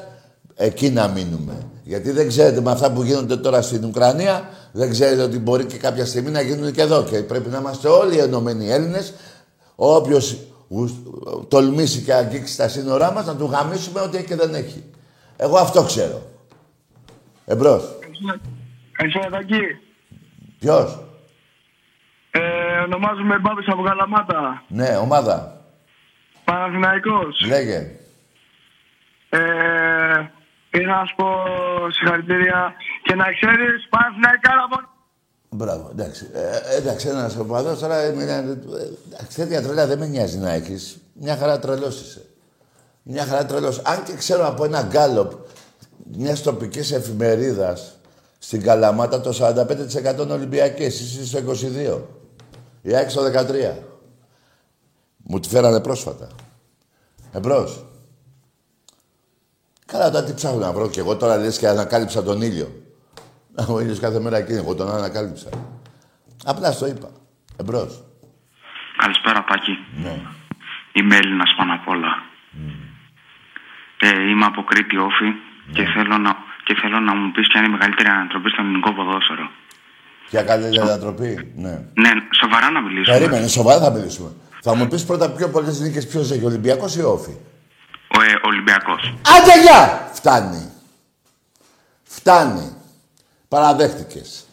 εκεί 0.56 0.90
να 0.90 1.08
μείνουμε. 1.08 1.54
Γιατί 1.84 2.12
δεν 2.12 2.28
ξέρετε 2.28 2.62
με 2.62 2.72
αυτά 2.72 2.92
που 2.92 3.04
γίνονται 3.04 3.38
τώρα 3.38 3.62
στην 3.62 3.86
Ουκρανία, 3.86 4.50
δεν 4.72 4.90
ξέρετε 4.90 5.22
ότι 5.22 5.40
μπορεί 5.40 5.66
και 5.66 5.78
κάποια 5.78 6.06
στιγμή 6.06 6.32
να 6.32 6.42
γίνουν 6.42 6.72
και 6.72 6.82
εδώ. 6.82 7.04
Και 7.04 7.18
πρέπει 7.18 7.50
να 7.50 7.58
είμαστε 7.58 7.88
όλοι 7.88 8.18
ενωμένοι 8.18 8.72
Έλληνες. 8.72 9.14
Όποιος 9.76 10.38
τολμήσει 11.48 12.02
και 12.02 12.14
αγγίξει 12.14 12.58
τα 12.58 12.68
σύνορά 12.68 13.12
μας, 13.12 13.26
να 13.26 13.36
του 13.36 13.46
γαμίσουμε 13.46 14.00
ό,τι 14.02 14.18
έχει 14.18 14.26
και 14.26 14.36
δεν 14.36 14.54
έχει. 14.54 14.84
Εγώ 15.38 15.58
αυτό 15.58 15.84
ξέρω. 15.84 16.22
Εμπρός. 17.46 17.84
Καλησπέρα, 18.92 19.30
Τακί. 19.30 19.62
Ποιος; 20.60 21.00
Ε, 22.32 22.80
ονομάζομαι 22.80 23.40
Μπάμπης 23.40 23.68
από 23.68 23.84
Καλαμάτα. 23.84 24.64
Ναι, 24.68 24.98
ομάδα. 24.98 25.62
Παναθηναϊκός. 26.44 27.46
Λέγε. 27.48 27.92
Ε, 29.30 29.40
ήθελα 30.72 31.00
να 31.00 31.06
σου 31.06 31.16
πω 31.16 31.28
συγχαρητήρια 31.92 32.74
και 33.04 33.16
να 33.16 33.24
ξέρεις 33.24 33.88
Παναθηναϊκά 33.90 34.56
να 34.56 34.68
πω... 34.68 34.97
Μπράβο, 35.50 35.90
εντάξει. 35.92 36.28
Ε, 36.34 36.76
εντάξει, 36.76 37.08
ένας 37.08 37.36
οπαδός 37.36 37.80
τώρα. 37.80 37.96
Ε, 37.96 38.08
ε, 38.08 38.12
εντάξει, 39.12 39.36
τέτοια 39.36 39.62
τρελά 39.62 39.88
δεν 39.88 39.98
με 39.98 40.08
νοιάζει 40.08 40.38
να 40.38 40.52
έχεις. 40.52 40.98
Μια 41.14 41.38
χαρά 41.38 41.60
τρελός 41.60 42.02
είσαι. 42.02 42.26
Μια 43.04 43.26
χαρά 43.26 43.46
τρελός. 43.46 43.82
Αν 43.84 44.04
και 44.04 44.14
ξέρω 44.14 44.48
από 44.48 44.64
ένα 44.66 44.82
γκάλοπ 44.82 45.32
μιας 46.18 46.42
τοπικής 46.42 46.92
εφημερίδας 46.92 47.98
στην 48.38 48.62
Καλαμάτα 48.62 49.22
το 49.22 49.38
45% 49.42 50.22
είναι 50.22 50.34
Ολυμπιακέ. 50.34 50.86
Εσύ 50.86 51.26
στο 51.26 51.40
22. 51.40 52.02
Η 52.82 52.96
ΑΕΚ 52.96 53.10
στο 53.10 53.22
13. 53.24 53.78
Μου 55.18 55.40
τη 55.40 55.50
φέρανε 55.50 55.80
πρόσφατα. 55.80 56.28
Εμπρός. 57.32 57.86
Καλά, 59.86 60.12
τώρα 60.12 60.26
τι 60.26 60.34
ψάχνω 60.34 60.60
να 60.60 60.72
βρω 60.72 60.90
κι 60.90 61.00
εγώ 61.00 61.18
τώρα 61.18 61.38
λες 61.38 61.58
και 61.58 61.68
ανακάλυψα 61.68 62.24
τον 62.24 62.42
ήλιο. 62.42 62.87
Ο 63.66 63.80
ήλιος 63.80 64.00
κάθε 64.00 64.20
μέρα 64.20 64.38
εκεί, 64.38 64.54
εγώ 64.54 64.76
τον 64.76 64.90
ανακάλυψα. 64.90 65.50
Απλά 66.46 66.72
στο 66.72 66.88
είπα. 66.88 67.10
Εμπρός. 67.58 68.04
Καλησπέρα, 68.98 69.46
Τάκη. 69.48 69.78
Ναι. 70.04 70.22
Είμαι 70.94 71.16
Έλληνας 71.16 71.54
πάνω 71.58 71.74
απ' 71.74 71.88
όλα. 71.88 72.24
Ε, 74.00 74.30
είμαι 74.30 74.46
από 74.46 74.64
Κρήτη 74.64 74.98
Όφη 74.98 75.30
και, 75.72 75.84
θέλω 75.96 76.18
να, 76.18 76.36
και 76.64 76.76
θέλω 76.82 77.00
να 77.00 77.16
μου 77.16 77.32
πεις 77.32 77.48
ποια 77.48 77.60
είναι 77.60 77.70
η 77.70 77.72
μεγαλύτερη 77.72 78.10
ανατροπή 78.10 78.50
στο 78.50 78.62
ελληνικό 78.62 78.94
ποδόσφαιρο. 78.94 79.50
Ποια 80.30 80.44
καλύτερη 80.44 80.80
ανατροπή. 80.80 81.54
Ναι. 81.56 81.76
Ναι, 81.94 82.12
σοβαρά 82.42 82.70
να 82.72 82.82
μιλήσουμε. 82.82 83.18
Περίμενε, 83.18 83.48
σοβαρά 83.48 83.80
θα 83.80 83.92
μιλήσουμε. 83.92 84.30
Θα 84.62 84.76
μου 84.76 84.88
πεις 84.88 85.06
πρώτα 85.06 85.32
πιο 85.32 85.50
πολλές 85.50 85.80
νίκες 85.80 86.08
ποιος 86.08 86.32
έχει, 86.32 86.46
Ολυμπιακός 86.46 86.96
ή 86.96 87.02
Όφη; 87.02 87.36
Ο 88.08 88.22
ε, 88.22 88.40
Ολυμπιακός. 88.42 89.14
Άντε 89.38 89.62
γεια! 89.62 90.10
Φτάνει. 90.14 90.72
Φτάνει. 92.04 92.77
Παραδέχτηκες. 93.48 94.46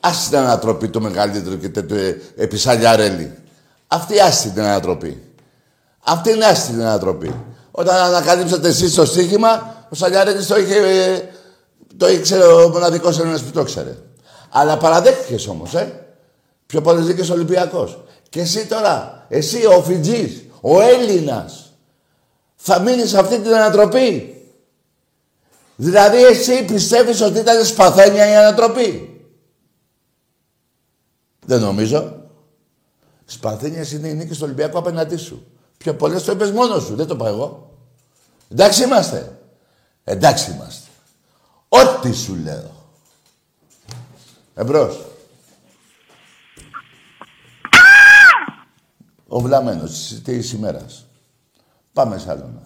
Άσε 0.00 0.28
την 0.28 0.38
ανατροπή 0.38 0.88
το 0.88 1.00
μεγαλύτερο 1.00 1.54
και 1.54 1.68
τέτοιο 1.68 1.96
ε, 1.96 2.20
επισαλιαρέλη. 2.36 3.34
Αυτή 3.86 4.20
άσε 4.20 4.48
την 4.48 4.62
ανατροπή. 4.62 5.22
Αυτή 6.04 6.30
είναι 6.30 6.44
άσε 6.44 6.70
την 6.70 6.80
ανατροπή. 6.80 7.34
Όταν 7.70 7.96
ανακαλύψατε 7.96 8.68
εσείς 8.68 8.94
το 8.94 9.04
στοίχημα, 9.04 9.76
ο 9.88 9.94
Σαλιαρέλης 9.94 10.46
το 10.46 10.58
είχε... 10.58 10.76
ε, 10.76 11.22
το 11.96 12.08
ήξερε 12.08 12.44
ο 12.44 12.68
μοναδικός 12.68 13.18
Έλληνας 13.18 13.42
που 13.42 13.50
το 13.50 13.60
ήξερε. 13.60 13.96
Αλλά 14.50 14.76
παραδέχτηκες 14.76 15.46
όμως, 15.46 15.74
ε. 15.74 16.06
Πιο 16.66 16.80
πολλές 16.80 17.06
δίκες 17.06 17.30
Ολυμπιακός. 17.30 18.04
Και 18.28 18.40
εσύ 18.40 18.66
τώρα, 18.66 19.26
εσύ 19.28 19.66
ο 19.66 19.82
Φιτζής, 19.82 20.44
ο 20.60 20.80
Έλληνας, 20.80 21.72
Θα 22.56 22.78
μείνεις 22.80 23.10
σε 23.10 23.18
αυτή 23.18 23.38
την 23.38 23.54
ανατροπή. 23.54 24.37
Δηλαδή 25.80 26.22
εσύ 26.22 26.64
πιστεύεις 26.64 27.20
ότι 27.20 27.38
ήταν 27.38 27.64
σπαθένια 27.64 28.30
η 28.30 28.36
ανατροπή; 28.36 29.20
Δεν 31.44 31.60
νομίζω. 31.60 32.16
Σπαθένιας 33.24 33.92
είναι 33.92 34.08
η 34.08 34.14
νίκη 34.14 34.34
στο 34.34 34.44
Ολυμπιακό 34.44 34.78
απέναντί 34.78 35.16
σου. 35.16 35.46
Πιο 35.78 35.94
πολλές 35.94 36.22
το 36.24 36.32
είπες 36.32 36.50
μόνος 36.50 36.84
σου, 36.84 36.94
δεν 36.94 37.06
το 37.06 37.14
είπα 37.14 37.28
εγώ. 37.28 37.76
Εντάξει 38.48 38.82
είμαστε. 38.82 39.38
Εντάξει 40.04 40.50
είμαστε. 40.50 40.88
Ό,τι 41.68 42.12
σου 42.12 42.34
λέω. 42.34 42.70
Εμπρός. 44.54 45.06
Ο 49.26 49.40
βλαμμένος 49.40 50.20
της 50.24 50.52
ημέρας. 50.52 51.06
Πάμε 51.92 52.18
σε 52.18 52.30
άλλο. 52.30 52.62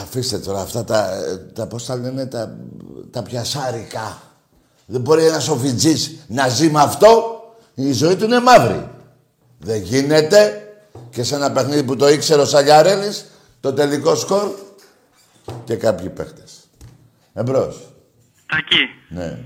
Αφήστε 0.00 0.38
τώρα 0.38 0.60
αυτά 0.60 0.84
τα, 0.84 1.08
τα 1.54 1.66
πώς 1.66 1.86
τα 1.86 1.96
λένε, 1.96 2.26
τα, 2.26 2.56
τα 3.10 3.22
πιασάρικα. 3.22 4.18
Δεν 4.86 5.00
μπορεί 5.00 5.24
ένας 5.24 5.48
οφιτζής 5.48 6.24
να 6.28 6.48
ζει 6.48 6.70
με 6.70 6.80
αυτό. 6.80 7.40
Η 7.74 7.92
ζωή 7.92 8.16
του 8.16 8.24
είναι 8.24 8.40
μαύρη. 8.40 8.88
Δεν 9.58 9.82
γίνεται. 9.82 10.60
Και 11.10 11.22
σε 11.22 11.34
ένα 11.34 11.52
παιχνίδι 11.52 11.82
που 11.82 11.96
το 11.96 12.08
ήξερε 12.08 12.40
ο 12.40 12.44
Σαλιαρέλης, 12.44 13.26
το 13.60 13.72
τελικό 13.72 14.14
σκορ 14.14 14.50
και 15.64 15.76
κάποιοι 15.76 16.08
παίχτες. 16.08 16.68
Εμπρός. 17.32 17.92
Τακί. 18.46 18.88
Ναι. 19.08 19.38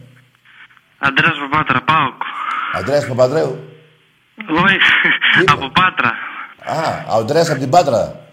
Αντρέας 0.99 1.35
Παπάτρα, 1.51 1.83
ΠΑΟΚ. 1.83 2.21
Αντρέας 2.75 3.07
Παπαδρέου. 3.07 3.59
Όχι, 4.65 4.77
Είπα; 5.41 5.53
από 5.53 5.71
Πάτρα. 5.71 6.13
Α, 6.65 7.15
ο 7.15 7.19
Αντρέας 7.19 7.51
από 7.51 7.61
την 7.61 7.71
Πάτρα. 7.71 8.30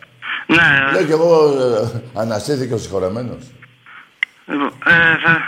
Ναι, 0.47 0.91
Λέω 0.91 1.05
κι 1.05 1.11
εγώ 1.11 1.59
ε, 1.61 2.01
αναστήθηκε 2.19 2.73
ο 2.73 2.77
συγχωρεμένος. 2.77 3.43
λοιπόν, 4.45 4.71
ε, 4.85 5.17
θα, 5.23 5.41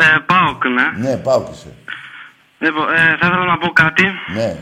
ε, 0.00 0.18
ΠΑΟΚ, 0.26 0.64
ναι. 0.66 1.08
Ναι, 1.08 1.16
πάω 1.16 1.42
και 1.44 1.54
σε. 1.54 1.74
Λοιπόν, 2.58 2.92
ε, 2.92 3.16
θα 3.20 3.26
ήθελα 3.26 3.44
να 3.44 3.58
πω 3.58 3.68
κάτι. 3.68 4.04
Ναι. 4.34 4.56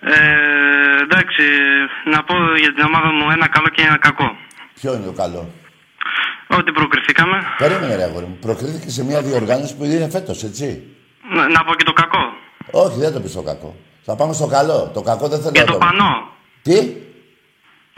Ε, 0.00 1.02
εντάξει, 1.02 1.42
να 2.04 2.24
πω 2.24 2.34
για 2.58 2.74
την 2.74 2.84
ομάδα 2.84 3.12
μου 3.12 3.30
ένα 3.30 3.48
καλό 3.48 3.68
και 3.68 3.82
ένα 3.82 3.98
κακό. 3.98 4.36
Ποιο 4.74 4.94
είναι 4.94 5.04
το 5.04 5.12
καλό; 5.12 5.50
Ότι 6.46 6.72
προκριθήκαμε. 6.72 7.42
Περίμενε 7.58 7.96
ρε 7.96 8.02
αγόρι 8.02 8.24
μου. 8.24 8.38
Προκρίθηκε 8.40 8.90
σε 8.90 9.04
μια 9.04 9.22
διοργάνωση 9.22 9.76
που 9.76 9.84
είναι 9.84 10.08
φέτος, 10.10 10.42
έτσι; 10.44 10.82
Να, 11.34 11.48
να 11.48 11.64
πω 11.64 11.74
και 11.74 11.84
το 11.84 11.92
κακό. 11.92 12.32
Όχι, 12.70 12.98
δεν 12.98 13.12
το 13.12 13.20
πεις 13.20 13.32
το 13.32 13.42
κακό. 13.42 13.76
Θα 14.02 14.16
πάμε 14.16 14.32
στο 14.32 14.46
καλό. 14.46 14.90
Το 14.94 15.02
κακό 15.02 15.28
δεν 15.28 15.38
θέλω 15.38 15.52
Για 15.54 15.64
να 15.64 15.66
το 15.66 15.72
το 15.72 15.78
πανό. 15.78 16.28
Τι; 16.62 16.92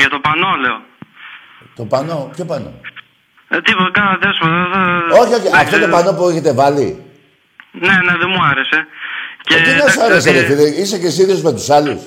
Για 0.00 0.08
το 0.14 0.18
πανό, 0.26 0.50
λέω. 0.64 0.78
Το 1.78 1.84
πανό, 1.92 2.18
ποιο 2.34 2.44
πανό; 2.44 2.72
Ε, 3.48 3.60
τίποτα, 3.66 3.90
κάνα 3.96 4.18
δέσποτα. 4.22 4.54
όχι, 5.20 5.32
όχι, 5.38 5.48
αυτό 5.62 5.78
το 5.84 5.88
πανό 5.94 6.10
που 6.16 6.28
έχετε 6.28 6.52
βάλει. 6.60 6.88
Ναι, 7.86 7.96
ναι, 8.06 8.14
δεν 8.20 8.28
μου 8.34 8.42
άρεσε. 8.50 8.78
Και 9.46 9.54
τι 9.54 9.70
να 9.70 9.76
εντάξει, 9.76 9.92
σου 9.98 10.04
άρεσε, 10.04 10.30
ρε 10.30 10.38
ότι- 10.38 10.46
φίλε, 10.46 10.62
είσαι 10.80 10.98
και 10.98 11.06
εσύ 11.06 11.22
ίδιος 11.22 11.42
με 11.42 11.52
τους 11.52 11.70
άλλους; 11.76 12.00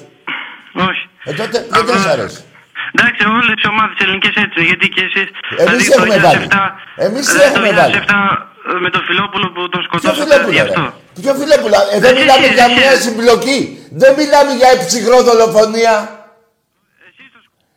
Όχι. 0.89 1.03
Ε, 1.23 1.33
τότε 1.33 1.57
δεν 1.69 1.79
Απλά- 1.81 1.97
σ' 1.97 2.05
άρεσε; 2.15 2.41
Εντάξει, 2.95 3.21
όλες 3.37 3.57
οι 3.63 3.67
ομάδες 3.73 3.95
ελληνικές 4.03 4.33
έτσι 4.43 4.55
είναι, 4.59 4.67
γιατί 4.71 4.85
και 4.95 5.01
εσεί. 5.09 5.23
Εμείς 5.63 5.77
τις 5.77 5.89
έχουμε 5.95 6.17
βάλει. 6.25 6.47
Εμείς 6.95 7.25
τις 7.25 7.41
έχουμε 7.47 7.71
βάλει. 7.79 7.99
με 8.81 8.89
τον 8.89 9.03
Φιλόπουλο 9.07 9.47
που 9.51 9.61
τον 9.69 9.81
Ποιο 9.81 9.81
σκοτώσατε. 9.87 10.23
φιλόπουλο, 10.23 10.51
γι' 10.57 10.63
ρε; 10.63 10.69
αυτό. 10.69 10.83
Ποιο 11.21 11.33
φιλόπουλο. 11.41 11.75
Ε, 11.93 11.99
δεν 11.99 12.11
Εσύ, 12.13 12.19
μιλάμε 12.21 12.45
εσύ, 12.45 12.53
για 12.53 12.65
εσύ. 12.69 12.73
μια 12.79 12.91
συμπλοκή. 13.05 13.59
Δεν 14.01 14.11
μιλάμε 14.19 14.51
για 14.59 14.69
ψυχρό 14.87 15.17
δολοφονία. 15.29 15.93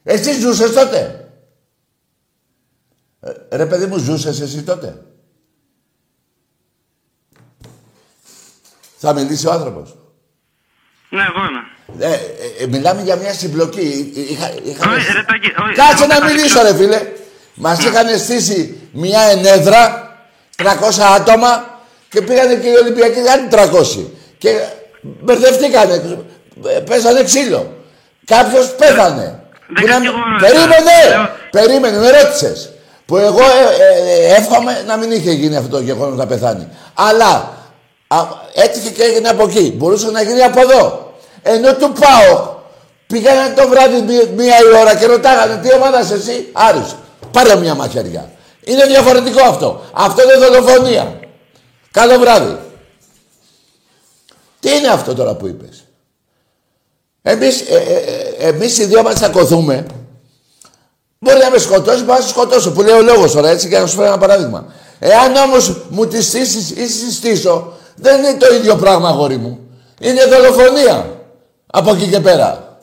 Εσύ 0.09 0.33
ζούσες 0.41 0.73
τότε. 0.73 1.29
Ε, 3.21 3.57
ρε 3.57 3.67
παιδί 3.67 3.87
μου, 3.87 3.97
ζούσες 3.99 4.41
εσύ 4.41 4.63
τότε. 4.63 5.03
Θα 8.99 9.13
μιλήσει 9.13 9.47
ο 9.47 9.53
άνθρωπος. 9.53 9.97
Ναι, 11.09 11.23
εγώ 11.23 11.39
είμαι. 11.49 12.07
Ε, 12.07 12.13
ε, 12.13 12.19
ε, 12.63 12.67
μιλάμε 12.67 13.03
για 13.03 13.17
μια 13.17 13.33
συμπλοκή. 13.35 14.13
Ε, 14.17 14.21
Είχα, 14.21 14.51
είχα... 14.65 14.91
Όχι, 14.93 15.13
ρε, 15.13 15.23
Τάκη, 15.23 15.47
όχι, 15.63 15.75
Κάτσε 15.75 16.05
εγώ 16.05 16.07
να 16.07 16.15
θα 16.19 16.25
μιλήσω, 16.25 16.43
δείξω. 16.43 16.63
ρε 16.63 16.75
φίλε. 16.75 17.13
Μας 17.55 17.85
είχαν 17.85 18.19
στήσει 18.19 18.89
μια 18.93 19.21
ενέδρα, 19.21 20.11
300 20.57 20.65
άτομα 21.17 21.81
και 22.09 22.23
πήγανε 22.23 22.55
και 22.55 22.69
οι 22.69 22.75
Ολυμπιακοί 22.75 23.19
άλλοι 23.21 23.49
300. 23.51 24.07
Και 24.39 24.51
μπερδευτήκανε. 25.03 26.19
Ε, 26.67 26.81
Πέσανε 26.81 27.23
ξύλο. 27.25 27.75
Κάποιος 28.25 28.75
πέθανε. 28.75 29.46
Δεν 29.69 29.83
Που 29.83 29.87
να- 29.87 29.93
κατηγορώ, 29.95 30.39
Περίμενε! 30.41 31.09
λέω- 31.11 31.31
Περίμενε, 31.51 31.99
με 31.99 32.11
ρώτησες. 32.11 32.71
Που 33.07 33.17
εγώ 33.17 33.41
ε, 33.41 33.83
ε, 33.83 34.27
ε, 34.27 34.35
εύχομαι 34.35 34.83
να 34.87 34.97
μην 34.97 35.11
είχε 35.13 35.31
γίνει 35.33 35.57
αυτό 35.57 35.69
το 35.77 35.81
γεγονός 35.83 36.17
να 36.19 36.27
πεθάνει. 36.27 36.69
Αλλά 36.95 37.53
α, 38.07 38.19
έτυχε 38.55 38.91
και 38.91 39.03
έγινε 39.03 39.29
από 39.29 39.43
εκεί. 39.43 39.73
Μπορούσε 39.77 40.11
να 40.11 40.23
γίνει 40.23 40.43
από 40.43 40.61
εδώ. 40.61 41.15
Ενώ 41.43 41.75
του 41.75 41.93
πάω 42.01 42.55
πήγανε 43.07 43.55
το 43.55 43.69
βράδυ 43.69 44.01
μí- 44.01 44.29
μία 44.37 44.57
η 44.59 44.77
ώρα 44.81 44.95
και 44.97 45.07
ρωτάγανε 45.07 45.57
τι 45.63 45.73
ομάδα 45.75 46.01
είσαι 46.01 46.15
εσύ; 46.15 46.49
Άρης. 46.53 46.97
Πάρε 47.31 47.57
μια 47.57 47.75
μαχαιριά. 47.75 48.31
Είναι 48.65 48.85
διαφορετικό 48.87 49.43
αυτό. 49.43 49.83
Αυτό 49.93 50.23
είναι 50.23 50.35
δολοφονία. 50.47 51.19
Καλό 51.91 52.19
βράδυ. 52.19 52.57
Τι 54.61 54.77
είναι 54.77 54.89
αυτό 54.89 55.15
τώρα 55.15 55.35
που 55.35 55.47
είπες; 55.47 55.86
Εμείς, 57.29 57.61
ε, 57.61 57.75
ε, 57.75 57.95
ε, 58.39 58.49
εμείς 58.49 58.79
οι 58.79 58.85
δύο 58.85 59.03
μας 59.03 59.15
τσακωθούμε. 59.15 59.87
Μπορεί 61.19 61.39
να 61.39 61.51
με 61.51 61.59
σκοτώσει, 61.59 62.03
μπορεί 62.03 62.19
να 62.19 62.25
σε 62.25 62.29
σκοτώσω. 62.29 62.71
Που 62.71 62.83
λέει 62.83 62.95
ο 62.95 63.03
λόγος 63.03 63.33
τώρα, 63.33 63.49
έτσι, 63.49 63.69
και 63.69 63.79
να 63.79 63.87
σου 63.87 63.95
φέρω 63.95 64.07
ένα 64.07 64.19
παράδειγμα. 64.19 64.67
Εάν 64.99 65.37
όμως 65.37 65.77
μου 65.89 66.07
τη 66.07 66.23
στήσεις 66.23 66.71
ή 66.71 66.89
συστήσω, 66.89 67.73
δεν 67.95 68.25
είναι 68.25 68.35
το 68.39 68.55
ίδιο 68.55 68.77
πράγμα, 68.77 69.09
αγόρι 69.09 69.37
μου. 69.37 69.59
Είναι 70.01 70.25
δολοφονία. 70.25 71.21
Από 71.67 71.93
εκεί 71.93 72.07
και 72.07 72.21
πέρα. 72.21 72.79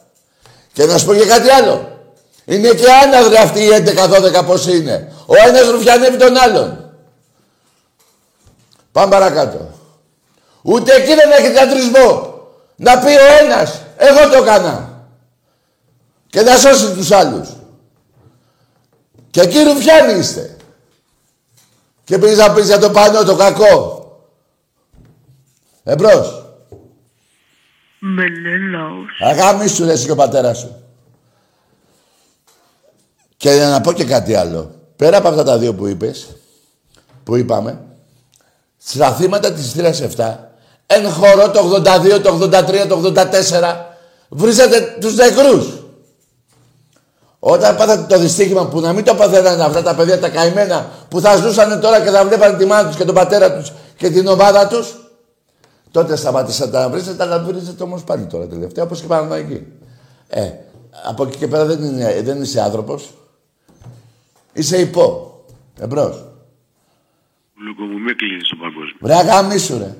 Και 0.74 0.86
να 0.86 0.98
σου 0.98 1.06
πω 1.06 1.14
και 1.14 1.26
κάτι 1.26 1.50
άλλο. 1.50 2.00
Είναι 2.46 2.70
και 2.70 2.86
άναδροι 3.04 3.36
αυτοί 3.36 3.60
οι 3.60 3.70
11-12 4.40 4.46
πώς 4.46 4.68
είναι. 4.68 5.14
Ο 5.26 5.34
ένας 5.48 5.70
ρουφιανεύει 5.70 6.18
τον 6.18 6.38
άλλον. 6.38 6.92
Πάμε 8.92 9.12
παρακάτω. 9.12 9.70
Ούτε 10.62 10.94
εκεί 10.94 11.14
δεν 11.14 11.32
έχει 11.32 11.52
θεατρισμό. 11.54 12.38
Να 12.76 12.98
πει 13.00 13.12
ο 13.12 13.46
ένας, 13.46 13.83
εγώ 13.98 14.30
το 14.30 14.44
έκανα. 14.44 15.08
Και 16.28 16.42
να 16.42 16.58
σώσει 16.58 16.94
τους 16.94 17.12
άλλους. 17.12 17.50
Και 19.32 19.42
εκεί 19.42 19.64
ρουφιάνοι 19.64 20.20
είστε. 20.20 20.58
Και 22.04 22.18
πήγες 22.18 22.38
να 22.38 22.54
πεις 22.54 22.66
για 22.66 22.80
το 22.80 22.90
πανό, 22.92 23.24
το 23.24 23.36
κακό. 23.36 24.02
Εμπρός. 25.84 26.46
Μελέλαος. 28.00 29.20
Αγάμισου 29.22 29.86
ρε 29.86 29.92
εσύ 29.92 30.06
και 30.06 30.12
ο 30.12 30.16
πατέρας 30.16 30.58
σου. 30.58 30.76
Και 33.38 33.52
να 33.52 33.82
πω 33.82 33.94
και 33.94 34.06
κάτι 34.06 34.36
άλλο. 34.36 34.76
Πέρα 34.96 35.18
από 35.18 35.28
αυτά 35.28 35.44
τα 35.44 35.58
δύο 35.58 35.74
που 35.74 35.88
είπες, 35.88 36.36
που 37.24 37.36
είπαμε, 37.36 37.82
στα 38.78 39.14
θύματα 39.14 39.54
της 39.54 39.72
θύρας 39.72 40.02
7, 40.02 40.53
εν 40.96 41.10
χώρο 41.10 41.50
το 41.50 41.82
82, 42.16 42.22
το 42.22 42.40
83, 42.42 42.88
το 42.88 43.14
84, 43.16 43.86
βρίζατε 44.30 44.98
τους 45.00 45.16
νεκρούς. 45.16 45.84
Όταν 47.40 47.76
πάθατε 47.76 48.16
το 48.16 48.22
δυστύχημα 48.22 48.68
που 48.68 48.80
να 48.80 48.94
μην 48.94 49.04
το 49.04 49.16
παθαίνανε 49.16 49.64
αυτά 49.64 49.82
τα 49.82 49.96
παιδιά 49.96 50.20
τα 50.20 50.30
καημένα 50.30 50.90
που 51.10 51.20
θα 51.20 51.36
ζούσαν 51.36 51.80
τώρα 51.80 52.02
και 52.02 52.10
θα 52.10 52.26
βλέπανε 52.26 52.58
τη 52.58 52.66
μάνα 52.66 52.88
τους 52.88 52.98
και 52.98 53.04
τον 53.04 53.16
πατέρα 53.16 53.58
τους 53.58 53.72
και 53.98 54.10
την 54.10 54.28
ομάδα 54.28 54.68
τους, 54.68 54.96
τότε 55.92 56.16
σταματήσατε 56.16 56.78
να 56.78 56.90
βρίζετε, 56.90 57.24
αλλά 57.24 57.40
βρίζετε 57.40 57.84
όμως 57.84 58.04
πάλι 58.04 58.26
τώρα 58.26 58.48
τελευταία, 58.48 58.84
όπως 58.84 59.02
και 59.02 59.08
πάνω 59.08 59.34
εκεί. 59.34 59.68
Ε, 60.28 60.50
από 61.06 61.24
εκεί 61.24 61.38
και 61.38 61.48
πέρα 61.48 61.66
δεν, 61.66 61.84
είναι, 61.84 62.22
δεν 62.22 62.42
είσαι 62.42 62.62
άνθρωπος. 62.62 63.10
Είσαι 64.54 64.78
υπό. 64.80 65.34
Εμπρός. 65.80 66.26
Λουκο 67.66 67.84
μου, 67.84 68.00
με 68.00 68.14
κλείνεις 68.14 68.46
στον 68.46 68.60
παγκόσμιο. 68.60 68.98
Βρε 69.00 69.16
αγαμίσου 69.16 69.78
ρε. 69.78 69.96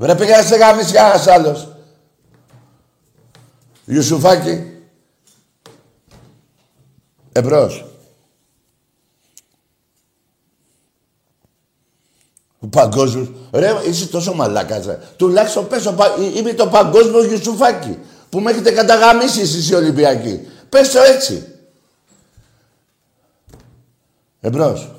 Βρε 0.00 0.14
πήγα 0.14 0.36
να 0.36 0.42
σε 0.42 0.56
γαμίσει 0.56 0.92
κανένας 0.92 1.26
άλλος. 1.26 1.68
Ιουσουφάκη. 3.84 4.78
Εμπρός. 7.32 7.84
Ο 12.58 12.66
παγκόσμιος. 12.66 13.30
Ρε, 13.52 13.72
είσαι 13.88 14.06
τόσο 14.06 14.34
μαλάκας 14.34 14.86
ρε. 14.86 14.98
Τουλάχιστον 15.16 15.68
πες, 15.68 15.86
ο 15.86 15.94
πα- 15.94 16.14
ε, 16.18 16.38
είμαι 16.38 16.52
το 16.52 16.66
παγκόσμιο 16.66 17.24
Ιουσουφάκη. 17.24 17.98
Που 18.30 18.40
με 18.40 18.50
έχετε 18.50 18.70
καταγαμίσει 18.70 19.40
εσείς 19.40 19.68
οι 19.70 19.74
Ολυμπιακοί. 19.74 20.48
Πες 20.68 20.90
το 20.92 21.00
έτσι. 21.00 21.54
Εμπρός. 24.40 24.90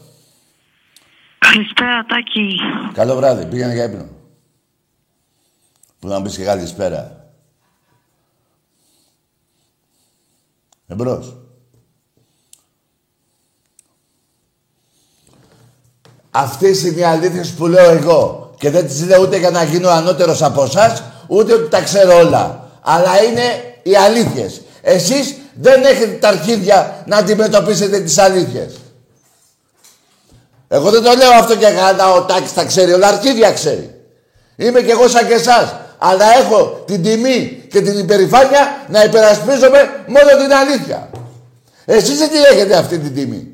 Καλησπέρα, 1.37 2.05
Τάκη. 2.05 2.55
Καλό 2.93 3.15
βράδυ. 3.15 3.45
Πήγαινε 3.45 3.73
για 3.73 3.83
ύπνο. 3.83 4.05
Που 6.01 6.07
να 6.07 6.17
μου 6.17 6.23
πεις 6.23 6.35
και 6.35 6.43
καλησπέρα. 6.43 7.25
Εμπρός. 10.87 11.35
Αυτές 16.31 16.83
είναι 16.83 16.99
οι 16.99 17.03
αλήθειες 17.03 17.51
που 17.51 17.67
λέω 17.67 17.91
εγώ. 17.91 18.53
Και 18.57 18.69
δεν 18.69 18.87
τις 18.87 19.05
λέω 19.05 19.21
ούτε 19.21 19.37
για 19.37 19.49
να 19.49 19.63
γίνω 19.63 19.89
ανώτερος 19.89 20.41
από 20.41 20.63
εσάς, 20.63 21.03
ούτε 21.27 21.53
ότι 21.53 21.69
τα 21.69 21.81
ξέρω 21.81 22.17
όλα. 22.17 22.69
Αλλά 22.81 23.23
είναι 23.23 23.75
οι 23.83 23.95
αλήθειες. 23.95 24.61
Εσείς 24.81 25.35
δεν 25.53 25.83
έχετε 25.83 26.11
τα 26.11 26.27
αρχίδια 26.27 27.03
να 27.07 27.17
αντιμετωπίσετε 27.17 27.99
τις 27.99 28.17
αλήθειες. 28.17 28.79
Εγώ 30.67 30.89
δεν 30.89 31.03
το 31.03 31.13
λέω 31.13 31.31
αυτό 31.31 31.55
και 31.55 31.65
κανένα 31.65 32.13
ο 32.13 32.25
Τάκης 32.25 32.53
τα 32.53 32.65
ξέρει, 32.65 32.93
όλα 32.93 33.07
αρχίδια 33.07 33.51
ξέρει. 33.51 33.95
Είμαι 34.55 34.81
κι 34.81 34.89
εγώ 34.89 35.07
σαν 35.07 35.27
και 35.27 35.33
εσάς. 35.33 35.75
Αλλά 36.03 36.25
έχω 36.37 36.83
την 36.85 37.03
τιμή 37.03 37.65
και 37.69 37.81
την 37.81 37.97
υπερηφάνεια 37.97 38.85
να 38.89 39.03
υπερασπίζομαι 39.03 40.03
μόνο 40.07 40.43
την 40.43 40.53
αλήθεια. 40.53 41.09
Εσείς 41.85 42.17
δεν 42.17 42.29
την 42.29 42.43
έχετε 42.51 42.75
αυτή 42.77 42.99
την 42.99 43.13
τιμή; 43.13 43.51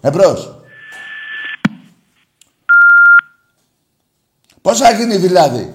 Εμπρός. 0.00 0.64
Πώς 4.62 4.78
θα 4.78 4.92
γίνει 4.92 5.16
δηλαδή; 5.16 5.74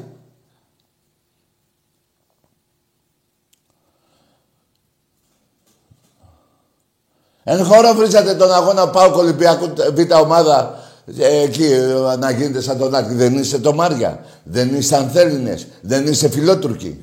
Εν 7.43 7.65
χώρο 7.65 7.93
βρίζατε 7.93 8.35
τον 8.35 8.53
αγώνα 8.53 8.89
Πάου 8.89 9.13
Ολυμπιακού 9.15 9.73
Β' 9.93 10.13
ομάδα 10.21 10.79
ε, 10.79 10.86
εκεί 11.15 11.63
ε, 11.63 12.15
να 12.17 12.31
γίνετε 12.31 12.61
σαν 12.61 12.77
τον 12.77 12.95
Άκη. 12.95 13.13
Δεν 13.13 13.37
είστε 13.37 13.57
το 13.57 13.73
Μάρια. 13.73 14.25
Δεν 14.43 14.75
είστε 14.75 14.95
Ανθέλινες. 14.95 15.67
Δεν 15.81 16.07
είστε 16.07 16.29
Φιλότουρκοι. 16.29 17.01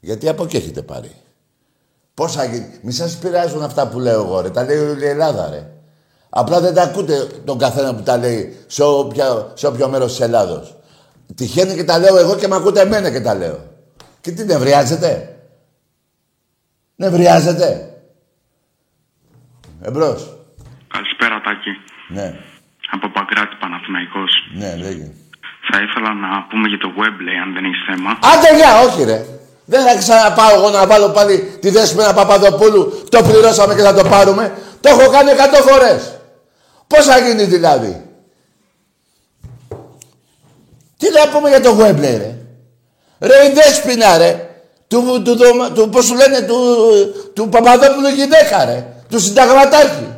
Γιατί 0.00 0.28
από 0.28 0.44
εκεί 0.44 0.56
έχετε 0.56 0.82
πάρει; 0.82 1.10
Πώς 2.14 2.32
θα 2.32 2.44
γίνει. 2.44 2.78
Μη 2.82 2.92
σας 2.92 3.16
πειράζουν 3.16 3.62
αυτά 3.62 3.88
που 3.88 3.98
λέω 3.98 4.22
εγώ 4.24 4.40
ρε. 4.40 4.50
Τα 4.50 4.64
λέει 4.64 4.78
όλη 4.78 5.04
η 5.04 5.08
Ελλάδα 5.08 5.50
ρε. 5.50 5.70
Απλά 6.28 6.60
δεν 6.60 6.74
τα 6.74 6.82
ακούτε 6.82 7.26
τον 7.44 7.58
καθένα 7.58 7.94
που 7.94 8.02
τα 8.02 8.16
λέει 8.16 8.56
σε 8.66 8.82
όποιο, 8.82 9.52
σε 9.54 9.66
όποιο 9.66 9.88
μέρος 9.88 10.10
της 10.10 10.20
Ελλάδος. 10.20 10.76
Τυχαίνει 11.34 11.74
και 11.74 11.84
τα 11.84 11.98
λέω 11.98 12.16
εγώ 12.16 12.36
και 12.36 12.48
με 12.48 12.56
ακούτε 12.56 12.80
εμένα 12.80 13.10
και 13.10 13.20
τα 13.20 13.34
λέω. 13.34 13.58
Και 14.20 14.30
τι 14.30 14.44
νευριάζετε; 14.44 15.36
Νευριάζετε; 16.96 17.92
Εμπρός. 19.80 20.36
Καλησπέρα, 20.88 21.40
Τάκη. 21.40 21.70
Ναι. 22.08 22.47
Από 22.94 23.06
Παγκράτη, 23.16 23.54
Παναθηναϊκός. 23.62 24.32
Ναι, 24.60 24.70
λέγε. 24.84 25.06
Θα 25.68 25.76
ήθελα 25.84 26.10
να 26.24 26.30
πούμε 26.48 26.68
για 26.68 26.80
το 26.84 26.90
Webley, 26.98 27.36
αν 27.44 27.48
δεν 27.54 27.64
έχεις 27.68 27.82
θέμα. 27.88 28.10
Άντε 28.32 28.50
γεια, 28.58 28.70
όχι 28.86 29.02
ρε. 29.10 29.18
Δεν 29.70 29.82
θα 29.86 29.96
ξαναπάω 29.98 30.54
εγώ 30.58 30.70
να 30.70 30.86
βάλω 30.86 31.08
πάλι 31.08 31.58
τη 31.60 31.70
Δέσποινα 31.70 32.14
Παπαδοπούλου. 32.14 33.04
Το 33.08 33.22
πληρώσαμε 33.22 33.74
και 33.74 33.82
θα 33.82 33.94
το 33.94 34.04
πάρουμε. 34.08 34.58
Το 34.80 34.88
έχω 34.88 35.10
κάνει 35.10 35.30
100 35.30 35.62
φορές. 35.68 36.20
Πώς 36.86 37.04
θα 37.06 37.18
γίνει 37.18 37.44
δηλαδή; 37.44 38.02
Τι 40.96 41.06
να 41.10 41.32
πούμε 41.32 41.48
για 41.48 41.60
το 41.60 41.76
Webley 41.80 42.16
ρε. 42.22 42.36
Ρε 43.18 43.46
η 43.46 43.52
Δέσποινα 43.54 44.18
ρε. 44.18 44.48
Του, 44.88 45.22
του, 45.24 45.36
του, 45.36 45.72
του 45.74 45.88
πώς 45.88 46.04
σου 46.04 46.14
λένε, 46.14 46.40
του, 46.40 46.56
του 47.34 47.48
Παπαδόπουλου 47.48 48.08
γυναίκα 48.08 48.64
ρε. 48.64 48.86
Του 49.08 49.20
συνταγματάρχη. 49.20 50.16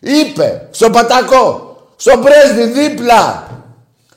Είπε 0.00 0.68
στον 0.70 0.92
Πατακό, 0.92 1.65
στον 1.96 2.22
πρέσβη 2.22 2.64
δίπλα. 2.66 3.48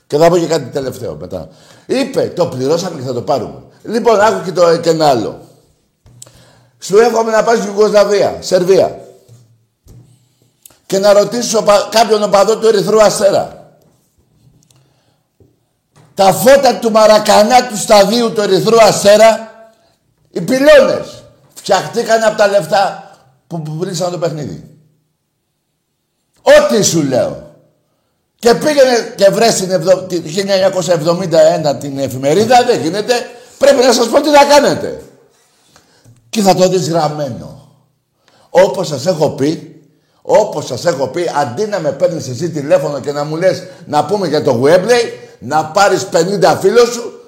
Και 0.06 0.16
θα 0.16 0.28
πω 0.28 0.38
και 0.38 0.46
κάτι 0.46 0.64
τελευταίο 0.64 1.14
μετά. 1.14 1.48
Είπε, 1.86 2.32
το 2.36 2.46
πληρώσαμε 2.46 3.00
και 3.00 3.06
θα 3.06 3.12
το 3.12 3.22
πάρουμε. 3.22 3.62
Λοιπόν, 3.82 4.20
άκου 4.20 4.44
και, 4.44 4.52
το, 4.52 4.76
και 4.76 4.90
ένα 4.90 5.08
άλλο. 5.08 5.40
Σου 6.78 6.98
εύχομαι 6.98 7.30
να 7.30 7.42
πας 7.42 7.58
στην 7.58 7.68
Ιουγκοσλαβία, 7.68 8.36
Σερβία. 8.40 8.98
Και 10.86 10.98
να 10.98 11.12
ρωτήσεις 11.12 11.56
κάποιον 11.90 12.22
οπαδό 12.22 12.58
του 12.58 12.66
Ερυθρού 12.66 13.02
Αστέρα. 13.02 13.74
Τα 16.14 16.32
φώτα 16.32 16.78
του 16.78 16.90
Μαρακανά 16.90 17.66
του 17.66 17.76
σταδίου 17.76 18.32
του 18.32 18.40
Ερυθρού 18.40 18.82
Αστέρα, 18.82 19.50
οι 20.30 20.40
πυλώνες, 20.40 21.22
φτιαχτήκαν 21.54 22.22
από 22.22 22.36
τα 22.36 22.48
λεφτά 22.48 23.10
που, 23.46 23.62
που 23.62 23.86
το 24.10 24.18
παιχνίδι. 24.18 24.78
Ό,τι 26.42 26.82
σου 26.82 27.02
λέω. 27.02 27.49
Και 28.40 28.54
πήγαινε 28.54 29.14
και 29.16 29.30
βρες 29.30 29.54
την 30.08 30.24
1971 31.74 31.78
την 31.80 31.98
εφημερίδα, 31.98 32.64
δεν 32.64 32.80
γίνεται. 32.80 33.12
Πρέπει 33.58 33.84
να 33.84 33.92
σας 33.92 34.08
πω 34.08 34.20
τι 34.20 34.28
θα 34.28 34.44
κάνετε. 34.44 35.02
Και 36.30 36.40
θα 36.40 36.54
το 36.54 36.68
δεις 36.68 36.88
γραμμένο. 36.88 37.68
Όπως 38.50 38.88
σας 38.88 39.06
έχω 39.06 39.30
πει, 39.30 39.80
όπως 40.22 40.66
σας 40.66 40.84
έχω 40.84 41.06
πει, 41.06 41.30
αντί 41.40 41.66
να 41.66 41.78
με 41.80 41.92
παίρνεις 41.92 42.28
εσύ 42.28 42.50
τηλέφωνο 42.50 43.00
και 43.00 43.12
να 43.12 43.24
μου 43.24 43.36
λες 43.36 43.62
να 43.86 44.04
πούμε 44.04 44.28
για 44.28 44.42
το 44.42 44.62
Webley, 44.64 45.12
να 45.38 45.64
πάρεις 45.64 46.06
50 46.12 46.58
φίλους 46.60 46.92
σου, 46.92 47.20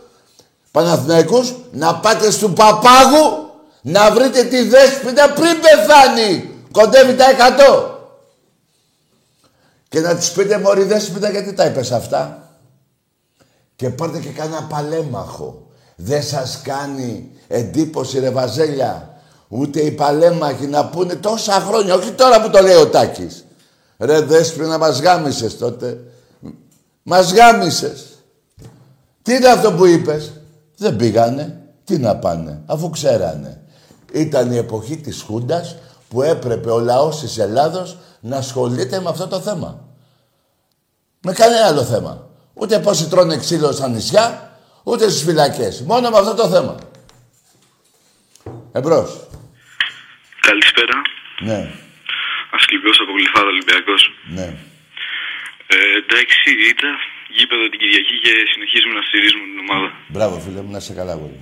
Παναθηναϊκούς, 0.70 1.54
να 1.72 1.94
πάτε 1.94 2.30
στου 2.30 2.52
παπάγου, 2.52 3.50
να 3.82 4.10
βρείτε 4.10 4.42
τη 4.42 4.68
δέσποινα 4.68 5.28
πριν 5.30 5.54
πεθάνει. 5.60 6.50
Κοντεύει 6.72 7.14
τα 7.14 7.24
100. 7.30 7.91
Και 9.92 10.00
να 10.00 10.14
της 10.14 10.32
πείτε 10.32 10.58
μωρή 10.58 10.84
δέσποινα 10.84 11.30
γιατί 11.30 11.52
τα 11.52 11.64
είπες 11.64 11.92
αυτά. 11.92 12.48
Και 13.76 13.90
πάρτε 13.90 14.18
και 14.18 14.28
κανένα 14.28 14.62
παλέμαχο. 14.62 15.66
Δεν 15.96 16.22
σας 16.22 16.60
κάνει 16.62 17.30
εντύπωση 17.48 18.18
ρε 18.18 18.30
Βαζέλια. 18.30 19.20
Ούτε 19.48 19.80
οι 19.80 19.90
παλέμαχοι 19.90 20.66
να 20.66 20.86
πούνε 20.86 21.14
τόσα 21.14 21.52
χρόνια. 21.52 21.94
Όχι 21.94 22.10
τώρα 22.10 22.42
που 22.42 22.50
το 22.50 22.62
λέει 22.62 22.74
ο 22.74 22.86
Τάκης. 22.86 23.44
Ρε 23.98 24.20
δέσποινα 24.20 24.78
μας 24.78 25.00
γάμισες 25.00 25.58
τότε. 25.58 26.00
Μας 27.02 27.32
γάμισες. 27.32 28.06
Τι 29.22 29.34
είναι 29.34 29.48
αυτό 29.48 29.72
που 29.72 29.86
είπες; 29.86 30.32
Δεν 30.76 30.96
πήγανε. 30.96 31.60
Τι 31.84 31.98
να 31.98 32.16
πάνε. 32.16 32.62
Αφού 32.66 32.90
ξέρανε. 32.90 33.62
Ήταν 34.12 34.52
η 34.52 34.56
εποχή 34.56 34.96
της 34.96 35.22
Χούντας 35.22 35.76
που 36.08 36.22
έπρεπε 36.22 36.70
ο 36.70 36.78
λαός 36.78 37.20
της 37.20 37.38
Ελλάδος 37.38 37.98
να 38.22 38.36
ασχολείται 38.36 39.00
με 39.00 39.08
αυτό 39.08 39.26
το 39.26 39.40
θέμα. 39.40 39.70
Με 41.20 41.32
κανένα 41.32 41.66
άλλο 41.66 41.84
θέμα. 41.84 42.28
Ούτε 42.54 42.78
πόσοι 42.78 43.08
τρώνε 43.08 43.36
ξύλο 43.36 43.72
στα 43.72 43.88
νησιά, 43.88 44.56
ούτε 44.82 45.10
στις 45.10 45.22
φυλακές. 45.22 45.82
Μόνο 45.82 46.10
με 46.10 46.18
αυτό 46.18 46.34
το 46.34 46.48
θέμα. 46.48 46.76
Εμπρός. 48.72 49.10
Καλησπέρα. 50.40 50.96
Ναι. 51.40 51.70
Ασκληπιός 52.56 52.98
από 53.02 53.12
Γλυφάδα 53.12 53.46
Ολυμπιακός. 53.46 54.02
Ναι. 54.36 54.48
Ε, 55.74 55.76
εντάξει, 56.00 56.50
ήταν 56.74 56.94
γήπεδο 57.36 57.68
την 57.70 57.78
Κυριακή 57.78 58.14
και 58.24 58.32
συνεχίζουμε 58.52 58.94
να 58.98 59.02
στηρίζουμε 59.08 59.44
την 59.50 59.58
ομάδα. 59.66 59.88
Μπράβο 60.08 60.34
φίλε 60.44 60.60
μου, 60.62 60.70
να 60.70 60.80
σε 60.80 60.92
καλά 60.92 61.14
πολύ. 61.16 61.40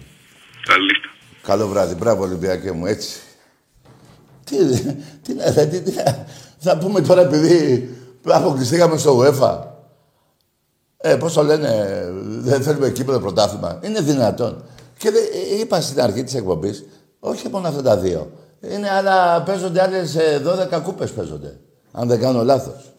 Καλή 0.70 0.94
Καλό 1.42 1.68
βράδυ. 1.68 1.94
Μπράβο 1.94 2.22
Ολυμπιακέ 2.22 2.72
μου, 2.72 2.86
έτσι. 2.86 3.20
Τι, 4.44 4.56
τι, 4.56 4.94
τι, 5.22 5.32
τι, 5.70 5.82
τι, 5.82 5.92
θα 6.62 6.78
πούμε 6.78 7.00
τώρα 7.00 7.20
επειδή 7.20 7.88
αποκλειστήκαμε 8.24 8.96
στο 8.96 9.18
UEFA. 9.18 9.58
Ε, 10.96 11.16
πώς 11.16 11.32
το 11.32 11.42
λένε, 11.42 12.04
δεν 12.22 12.62
θέλουμε 12.62 12.86
εκεί 12.86 13.04
το 13.04 13.20
πρωτάθλημα. 13.20 13.78
Είναι 13.82 14.00
δυνατόν. 14.00 14.64
Και 14.98 15.10
δε, 15.10 15.18
είπα 15.60 15.80
στην 15.80 16.00
αρχή 16.00 16.24
της 16.24 16.34
εκπομπής, 16.34 16.84
όχι 17.20 17.48
μόνο 17.48 17.68
αυτά 17.68 17.82
τα 17.82 17.96
δύο. 17.96 18.30
Είναι 18.60 18.90
άλλα, 18.90 19.42
παίζονται 19.42 19.82
άλλες 19.82 20.16
12 20.72 20.80
κούπες 20.82 21.12
παίζονται. 21.12 21.60
Αν 21.92 22.08
δεν 22.08 22.20
κάνω 22.20 22.44
λάθος. 22.44 22.92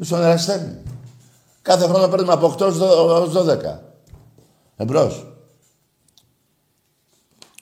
Στον 0.00 0.22
Εραστέχνη. 0.22 0.82
Κάθε 1.62 1.86
χρόνο 1.86 2.08
παίρνουμε 2.08 2.32
από 2.32 2.46
8 2.46 2.60
ως 2.60 3.32
12. 3.32 3.80
Εμπρός. 4.76 5.26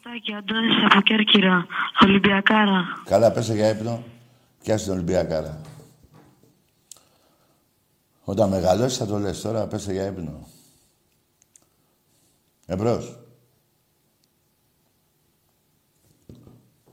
Τάκη, 0.03 0.33
Αντώνης 0.35 0.75
από 0.91 1.01
Κέρκυρα. 1.01 1.67
Ολυμπιακάρα. 2.03 2.85
Καλά, 3.05 3.31
πέσε 3.31 3.55
για 3.55 3.69
ύπνο. 3.69 4.03
Και 4.65 4.75
την 4.75 4.93
Ολυμπιακάρα. 4.93 5.61
Όταν 8.25 8.49
μεγαλώσεις 8.49 8.99
θα 8.99 9.07
το 9.07 9.19
λες 9.19 9.41
τώρα, 9.41 9.67
πέσε 9.67 9.93
για 9.93 10.07
ύπνο. 10.07 10.49
Εμπρός. 12.67 13.19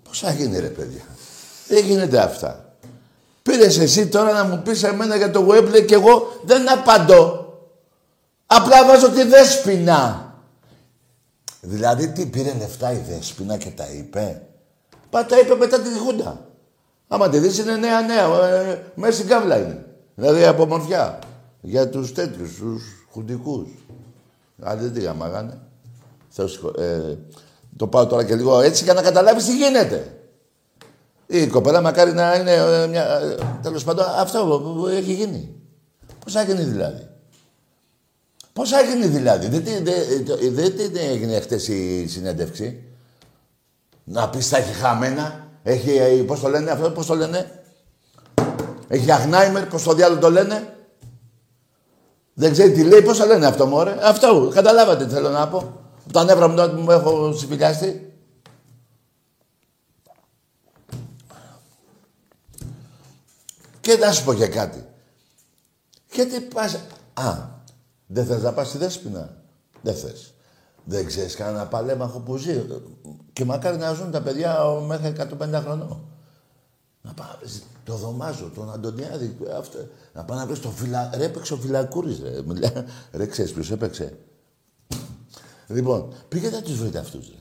Πώς 0.03 0.19
θα 0.19 0.32
γίνει 0.32 0.59
ρε 0.59 0.69
παιδιά; 0.69 1.03
Δεν 1.67 1.86
γίνεται 1.86 2.19
αυτά. 2.19 2.76
Πήρες 3.41 3.78
εσύ 3.78 4.07
τώρα 4.07 4.32
να 4.34 4.43
μου 4.43 4.61
πεις 4.61 4.84
εμένα 4.84 5.15
για 5.15 5.32
το 5.32 5.47
Webley 5.49 5.86
και 5.86 5.93
εγώ 5.93 6.41
δεν 6.43 6.72
απαντώ. 6.72 7.53
Απλά 8.45 8.86
βάζω 8.86 9.11
τη 9.11 9.24
δέσποινα. 9.24 10.34
Δηλαδή 11.61 12.11
τι 12.11 12.26
πήρε 12.26 12.53
λεφτά 12.53 12.91
η 12.91 12.97
Δέσποινα 12.97 13.57
και 13.57 13.69
τα 13.69 13.91
είπε; 13.91 14.47
Πα 15.09 15.26
τα 15.26 15.39
είπε 15.39 15.55
μετά 15.55 15.82
τη 15.82 15.97
Χούντα. 15.97 16.51
Άμα 17.14 17.30
τη 17.30 17.39
δεις 17.39 17.57
είναι 17.57 17.76
νέα 17.76 18.01
νέα. 18.01 18.47
Ε, 18.47 18.84
μέσα 18.95 19.12
στην 19.14 19.28
κάβλα 19.28 19.57
είναι. 19.57 19.86
Δηλαδή 20.16 20.45
από 20.45 20.66
μορφιά. 20.66 21.20
Για 21.62 21.89
τους 21.89 22.14
τέτοιους, 22.14 22.55
τους 22.55 22.84
χουντικούς. 23.12 23.68
Αν 24.62 24.80
δεν 24.80 24.93
τη 24.93 24.99
γαμάγανε. 25.01 25.59
Ε, 26.78 27.16
Το 27.78 27.88
πάω 27.88 28.07
τώρα 28.07 28.24
και 28.24 28.36
λίγο 28.36 28.59
έτσι 28.62 28.84
για 28.84 28.93
να 28.93 29.01
καταλάβεις 29.01 29.45
τι 29.45 29.55
γίνεται. 29.57 30.14
Η 31.28 31.47
κοπέλα 31.47 31.82
μακάρι 31.82 32.14
να 32.14 32.36
είναι 32.36 32.53
ε, 32.53 32.88
μια... 32.88 33.20
ε, 33.20 33.36
Τέλος 33.62 33.84
πάντων, 33.84 34.05
αυτό 34.18 34.45
που- 34.64 34.74
που 34.80 34.88
έχει 34.88 35.14
γίνει. 35.14 35.55
Πώς 36.24 36.34
θα 36.34 36.43
γίνει 36.43 36.64
δηλαδή; 36.64 37.07
Πώς 38.53 38.70
θα 38.70 38.82
γίνει 38.82 39.05
δηλαδή; 39.07 39.47
Δεν, 39.47 39.64
τι- 39.64 39.82
δεν, 39.84 40.26
το- 40.26 40.38
δεν, 40.51 40.74
δεν 40.78 40.95
έγινε 40.95 41.39
χτες 41.39 41.68
η 41.68 42.07
συνέντευξη. 42.07 42.84
Να 44.03 44.30
πεις 44.30 44.49
τα 44.49 44.57
έχει 44.57 44.74
χαμένα. 44.74 45.47
Έχει, 45.64 45.89
ε, 45.97 46.24
πώς 46.24 46.39
το 46.39 46.47
λένε 46.47 46.72
αυτό, 46.72 46.91
πώς 46.91 47.05
το 47.05 47.16
λένε; 47.16 47.64
Έχει 48.88 49.12
Αγνάιμερ, 49.12 49.66
πώς 49.66 49.84
το 49.84 49.93
διάλογο 49.93 50.20
το 50.20 50.32
λένε. 50.32 50.76
Δεν 52.34 52.51
ξέρει 52.51 52.72
τι 52.72 52.84
λέει, 52.84 53.01
πώς 53.01 53.18
το 53.18 53.26
λένε 53.26 53.45
αυτό 53.45 53.66
μωρέ; 53.66 53.97
Αυτό, 54.01 54.51
καταλάβατε 54.53 55.05
τι 55.05 55.14
θέλω 55.14 55.30
να 55.30 55.47
πω. 55.47 55.57
Από 56.03 56.14
τα 56.14 56.24
νεύρα 56.24 56.47
μου 56.47 56.55
τότε 56.55 56.76
που 56.76 56.82
μου 56.82 56.91
έχω 56.91 57.34
συμφιλιάσει. 57.34 58.14
Και 63.82 63.97
να 63.97 64.12
σου 64.12 64.24
πω 64.24 64.34
και 64.34 64.47
κάτι. 64.47 64.86
Γιατί 66.12 66.39
πας... 66.41 66.80
Α, 67.14 67.38
δεν 68.07 68.26
θες 68.26 68.41
να 68.41 68.53
πας 68.53 68.68
στη 68.68 68.78
Δέσποινα; 68.78 69.43
Δεν 69.82 69.95
θες. 69.95 70.34
Δεν 70.84 71.05
ξέρεις 71.05 71.36
κανένα 71.36 71.67
παλέμαχο 71.67 72.19
που 72.19 72.38
ζει. 72.38 72.65
Και 73.34 73.45
μακάρι 73.45 73.77
να 73.77 73.93
ζουν 73.93 74.11
τα 74.11 74.21
παιδιά 74.21 74.65
ο, 74.67 74.82
μέχρι 74.82 75.13
150 75.17 75.61
χρονών. 75.63 76.05
Να 77.01 77.13
πάει 77.13 77.27
να 77.27 77.38
βρεις 77.39 77.63
το 77.84 77.95
Δωμάζο, 77.95 78.51
τον 78.55 78.71
Αντωνιάδη, 78.73 79.38
αυτό. 79.57 79.77
Να 80.13 80.23
πάει 80.23 80.38
να 80.38 80.45
βρεις 80.45 80.59
το 80.59 80.69
φυλα... 80.69 81.09
Ρε, 81.15 81.23
έπαιξε 81.23 81.53
ο 81.53 81.57
Φυλακούρης, 81.57 82.19
ρε. 82.19 82.41
Μιλά- 82.41 82.86
Ρε, 83.11 83.25
ξέρεις 83.25 83.51
ποιος 83.51 83.71
έπαιξε; 83.71 84.17
Λοιπόν, 85.67 86.13
πήγαινε 86.29 86.55
να 86.55 86.61
τους 86.61 86.77
βρείτε 86.77 86.97
αυτούς, 86.99 87.27
ρε. 87.27 87.36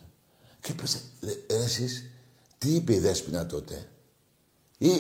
Και 0.60 0.72
πες, 0.72 1.00
ρε, 1.20 1.30
ρε, 1.48 1.62
εσείς, 1.62 2.10
τι 2.58 2.74
είπε 2.74 2.94
η 2.94 2.98
Δέσποινα 2.98 3.46
τότε; 3.46 3.86
Ή 4.78 4.90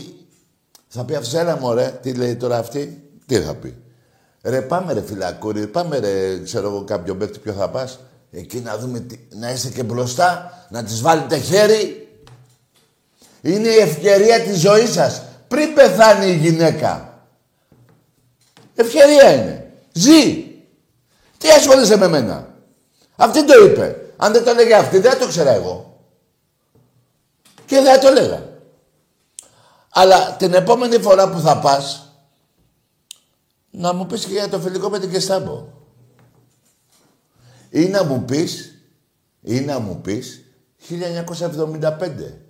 θα 0.88 1.04
πει 1.04 1.14
αυτός, 1.14 1.34
έλα 1.34 1.58
μωρέ, 1.58 1.98
τι 2.02 2.14
λέει 2.14 2.36
τώρα 2.36 2.58
αυτή, 2.58 3.10
τι 3.26 3.40
θα 3.40 3.54
πει; 3.54 3.76
Ρε 4.42 4.62
πάμε 4.62 4.92
ρε 4.92 5.02
φυλακούρι, 5.02 5.66
πάμε 5.66 5.98
ρε, 5.98 6.42
ξέρω 6.42 6.68
εγώ 6.68 6.84
κάποιο 6.84 7.16
παίκτη 7.16 7.38
ποιο 7.38 7.52
θα 7.52 7.70
πας; 7.70 7.98
Εκεί 8.30 8.60
να 8.60 8.78
δούμε, 8.78 9.00
τι, 9.00 9.18
να 9.30 9.50
είστε 9.50 9.68
και 9.68 9.82
μπροστά, 9.82 10.52
να 10.70 10.84
τις 10.84 11.00
βάλετε 11.00 11.38
χέρι. 11.38 12.08
Είναι 13.40 13.68
η 13.68 13.78
ευκαιρία 13.78 14.40
της 14.40 14.60
ζωής 14.60 14.92
σας. 14.92 15.22
Πριν 15.48 15.74
πεθάνει 15.74 16.26
η 16.26 16.36
γυναίκα. 16.36 17.24
Ευκαιρία 18.74 19.32
είναι. 19.32 19.72
Ζει. 19.92 20.44
Τι 21.38 21.48
ασχολείσαι 21.48 21.96
με 21.96 22.08
μένα. 22.08 22.54
Αυτή 23.16 23.44
το 23.44 23.64
είπε. 23.64 24.12
Αν 24.16 24.32
δεν 24.32 24.44
το 24.44 24.50
έλεγε 24.50 24.74
αυτή, 24.74 24.98
δεν 24.98 25.12
θα 25.12 25.18
το 25.18 25.28
ξέρα 25.28 25.50
εγώ. 25.50 26.00
Και 27.66 27.80
δεν 27.80 27.84
θα 27.84 27.98
το 27.98 28.08
έλεγα. 28.08 28.48
Αλλά 29.90 30.36
την 30.36 30.54
επόμενη 30.54 30.98
φορά 30.98 31.30
που 31.30 31.38
θα 31.38 31.58
πας, 31.58 32.14
να 33.70 33.92
μου 33.92 34.06
πεις 34.06 34.24
και 34.24 34.32
για 34.32 34.48
το 34.48 34.58
φιλικό 34.58 34.88
με 34.88 34.98
την 34.98 35.10
Κεστάμπο. 35.10 35.79
Ή 37.70 37.86
να 37.86 38.04
μου 38.04 38.24
πεις, 38.24 38.82
ή 39.42 39.60
να 39.60 39.78
μου 39.78 40.00
πεις, 40.00 40.44
1975, 40.88 42.40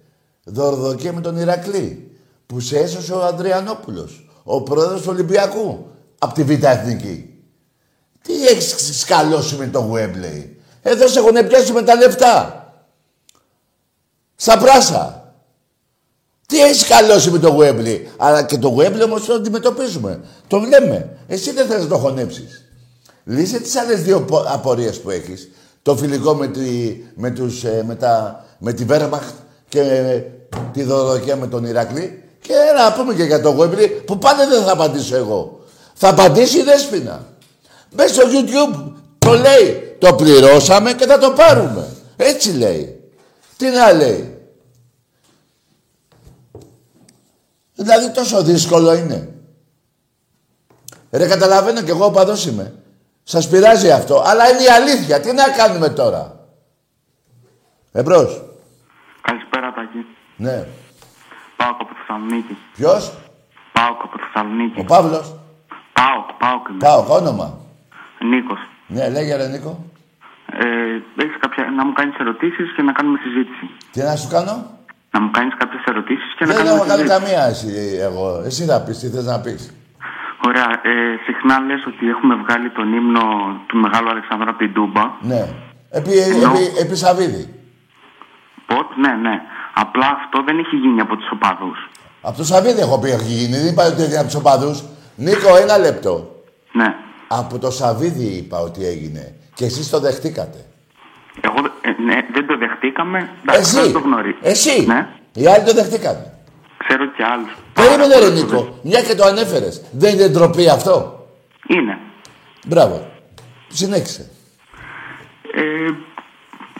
δορδοκία 0.44 1.12
με 1.12 1.20
τον 1.20 1.36
Ηρακλή, 1.36 2.10
που 2.46 2.60
σε 2.60 2.78
έσωσε 2.78 3.12
ο 3.12 3.24
Ανδριανόπουλος, 3.24 4.30
ο 4.42 4.62
πρόεδρος 4.62 5.00
του 5.00 5.08
Ολυμπιακού, 5.10 5.86
από 6.18 6.34
τη 6.34 6.42
Β' 6.42 6.64
Εθνική. 6.64 7.34
Τι 8.22 8.46
έχεις 8.46 9.00
σκαλώσει 9.00 9.54
με 9.54 9.66
το 9.66 9.92
Wembley. 9.94 10.48
Εδώ 10.82 11.08
σε 11.08 11.18
έχουν 11.18 11.46
πιάσει 11.48 11.72
με 11.72 11.82
τα 11.82 11.94
λεφτά. 11.94 12.64
Στα 14.36 14.58
πράσα. 14.58 15.34
Τι 16.46 16.60
έχεις 16.62 16.86
καλώσει 16.86 17.30
με 17.30 17.38
το 17.38 17.58
Wembley. 17.60 18.00
Αλλά 18.16 18.42
και 18.42 18.58
το 18.58 18.76
Wembley 18.78 19.02
όμως 19.04 19.24
το 19.24 19.34
αντιμετωπίζουμε. 19.34 20.20
Το 20.46 20.58
λέμε. 20.58 21.18
Εσύ 21.26 21.52
δεν 21.52 21.66
θες 21.66 21.82
να 21.82 21.88
το 21.88 21.98
χωνέψεις. 21.98 22.69
Λύσε 23.24 23.60
τις 23.60 23.76
άλλες 23.76 24.02
δύο 24.02 24.20
πο- 24.20 24.44
απορίες 24.48 25.00
που 25.00 25.10
έχεις. 25.10 25.50
Το 25.82 25.96
φιλικό 25.96 26.34
με 26.34 26.46
τη, 26.48 26.96
με 27.14 27.30
τους, 27.30 27.64
ε, 27.64 27.82
με 27.86 27.94
τα, 27.94 28.44
με 28.58 28.72
τη 28.72 28.84
Wehrmacht 28.88 29.32
και 29.68 29.80
ε, 29.80 30.24
τη 30.72 30.82
δωροδοκία 30.82 31.36
με 31.36 31.46
τον 31.46 31.64
Ηρακλή. 31.64 32.22
Και 32.40 32.54
να 32.76 32.92
πούμε 32.92 33.14
και 33.14 33.22
για 33.22 33.40
το 33.42 33.56
Wembley 33.60 33.90
που 34.06 34.18
πάλι 34.18 34.46
δεν 34.50 34.62
θα 34.64 34.72
απαντήσω 34.72 35.16
εγώ. 35.16 35.64
Θα 35.94 36.08
απαντήσει 36.08 36.58
η 36.58 36.62
Δέσποινα. 36.62 37.26
Μπες 37.94 38.10
στο 38.10 38.22
YouTube. 38.22 38.92
Το 39.18 39.32
λέει. 39.32 39.96
Το 39.98 40.14
πληρώσαμε 40.14 40.92
και 40.92 41.06
θα 41.06 41.18
το 41.18 41.30
πάρουμε. 41.30 41.88
Έτσι 42.16 42.50
λέει. 42.52 43.00
Τι 43.56 43.66
να 43.68 43.92
λέει. 43.92 44.34
Δηλαδή 47.74 48.10
τόσο 48.10 48.42
δύσκολο 48.42 48.94
είναι. 48.94 49.28
Ρε 51.10 51.26
καταλαβαίνω 51.26 51.82
κι 51.82 51.90
εγώ 51.90 52.04
οπαδός 52.04 52.46
είμαι. 52.46 52.74
Σας 53.32 53.48
πειράζει 53.48 53.90
αυτό. 53.90 54.22
Αλλά 54.26 54.48
είναι 54.50 54.62
η 54.62 54.68
αλήθεια. 54.78 55.20
Τι 55.20 55.32
να 55.32 55.44
κάνουμε 55.58 55.88
τώρα; 55.88 56.22
Εμπρός. 57.92 58.42
Καλησπέρα, 59.20 59.72
Τάκη. 59.72 60.06
Ναι. 60.36 60.66
Πάω 61.56 61.70
από 61.70 61.88
Θεσσαλονίκη. 61.98 62.56
Ποιος; 62.76 63.12
Πάω 63.72 63.90
από 64.04 64.18
Θεσσαλονίκη. 64.22 64.80
Ο 64.80 64.84
Παύλος. 64.84 65.34
Πάω, 65.92 66.18
πάω 66.38 66.56
και 66.64 66.72
Πάω. 66.78 67.04
Όνομα. 67.18 67.58
Νίκος. 68.30 68.58
Ναι, 68.86 69.08
λέγε 69.08 69.36
ρε 69.36 69.46
Νίκο. 69.48 69.84
Ε, 70.52 71.22
έχεις 71.22 71.36
κάποια... 71.40 71.70
να 71.76 71.84
μου 71.86 71.92
κάνεις 71.92 72.16
ερωτήσεις 72.18 72.72
και 72.76 72.82
να 72.82 72.92
κάνουμε 72.92 73.18
συζήτηση. 73.22 73.66
Τι 73.92 74.00
να 74.02 74.16
σου 74.16 74.28
κάνω; 74.28 74.54
Να 75.10 75.20
μου 75.20 75.30
κάνεις 75.30 75.54
κάποιες 75.58 75.82
ερωτήσεις 75.86 76.34
και 76.38 76.44
να 76.44 76.52
Δεν 76.54 76.56
κάνουμε 76.64 76.76
έχω 76.76 76.86
κάνει 76.88 77.02
συζήτηση. 77.02 77.18
καμία 77.18 77.42
εσύ 77.52 77.98
εγώ. 78.00 78.42
Εσύ 78.46 78.64
θα 78.64 78.80
πεις 78.80 78.98
τι 78.98 79.08
θες 79.08 79.24
να 79.24 79.40
πεις. 79.40 79.74
Ωραία. 80.46 80.68
Ε, 80.90 81.16
συχνά 81.26 81.60
λες 81.66 81.86
ότι 81.86 82.08
έχουμε 82.08 82.34
βγάλει 82.34 82.70
τον 82.70 82.92
ύμνο 82.92 83.22
του 83.66 83.76
Μεγάλου 83.76 84.08
Αλεξάνδρου 84.10 84.48
από 84.48 84.58
την 84.58 84.72
Τούμπα. 84.72 85.04
Ναι. 85.20 85.42
Επί, 85.90 86.10
επί, 86.18 86.62
επί 86.80 86.96
Σαββίδη. 86.96 87.54
Πότ, 88.66 88.86
ναι, 88.96 89.12
ναι. 89.12 89.40
Απλά 89.74 90.06
αυτό 90.24 90.42
δεν 90.46 90.58
έχει 90.58 90.76
γίνει 90.76 91.00
από 91.00 91.16
τους 91.16 91.30
οπαδούς. 91.30 91.88
Από 92.20 92.36
το 92.36 92.44
Σαββίδη 92.44 92.80
έχω 92.80 92.98
πει 92.98 93.10
έχει 93.10 93.32
γίνει. 93.32 93.56
Δεν 93.56 93.66
είπα 93.72 93.86
ότι 93.86 94.02
έγινε 94.02 94.16
από 94.18 94.26
τους 94.26 94.34
οπαδούς. 94.34 94.82
Νίκο, 95.16 95.56
ένα 95.56 95.78
λεπτό. 95.78 96.42
Ναι. 96.72 96.94
Από 97.28 97.58
το 97.58 97.70
Σαββίδη 97.70 98.24
είπα 98.24 98.58
ότι 98.58 98.86
έγινε. 98.86 99.34
Και 99.54 99.64
εσείς 99.64 99.90
το 99.90 100.00
δεχτήκατε. 100.00 100.64
Εγώ 101.40 101.58
ε, 101.80 102.02
ναι, 102.02 102.16
δεν 102.32 102.46
το 102.46 102.56
δεχτήκαμε. 102.56 103.28
Εντάξει, 103.42 103.74
δεν 103.74 103.84
Εσύ. 103.84 103.92
το 103.92 103.98
γνωρίζω. 103.98 104.36
Εσύ. 104.42 104.86
Ναι. 104.86 105.08
Οι 105.34 105.46
άλλοι 105.46 105.64
το 105.64 105.72
δεχτήκατε. 105.72 106.34
Ξέρω 106.90 107.06
και 107.16 107.24
άλλους. 107.32 107.50
Περίμενε 107.72 108.18
ρε 108.18 108.30
Νίκο. 108.30 108.78
Μια 108.82 109.02
και 109.02 109.14
το 109.14 109.24
ανέφερες. 109.24 109.82
Δεν 109.92 110.14
είναι 110.14 110.28
ντροπή 110.28 110.68
αυτό; 110.68 111.26
Είναι. 111.66 111.98
Μπράβο. 112.66 113.06
Συνέχισε. 113.68 114.30
Ε, 115.54 115.90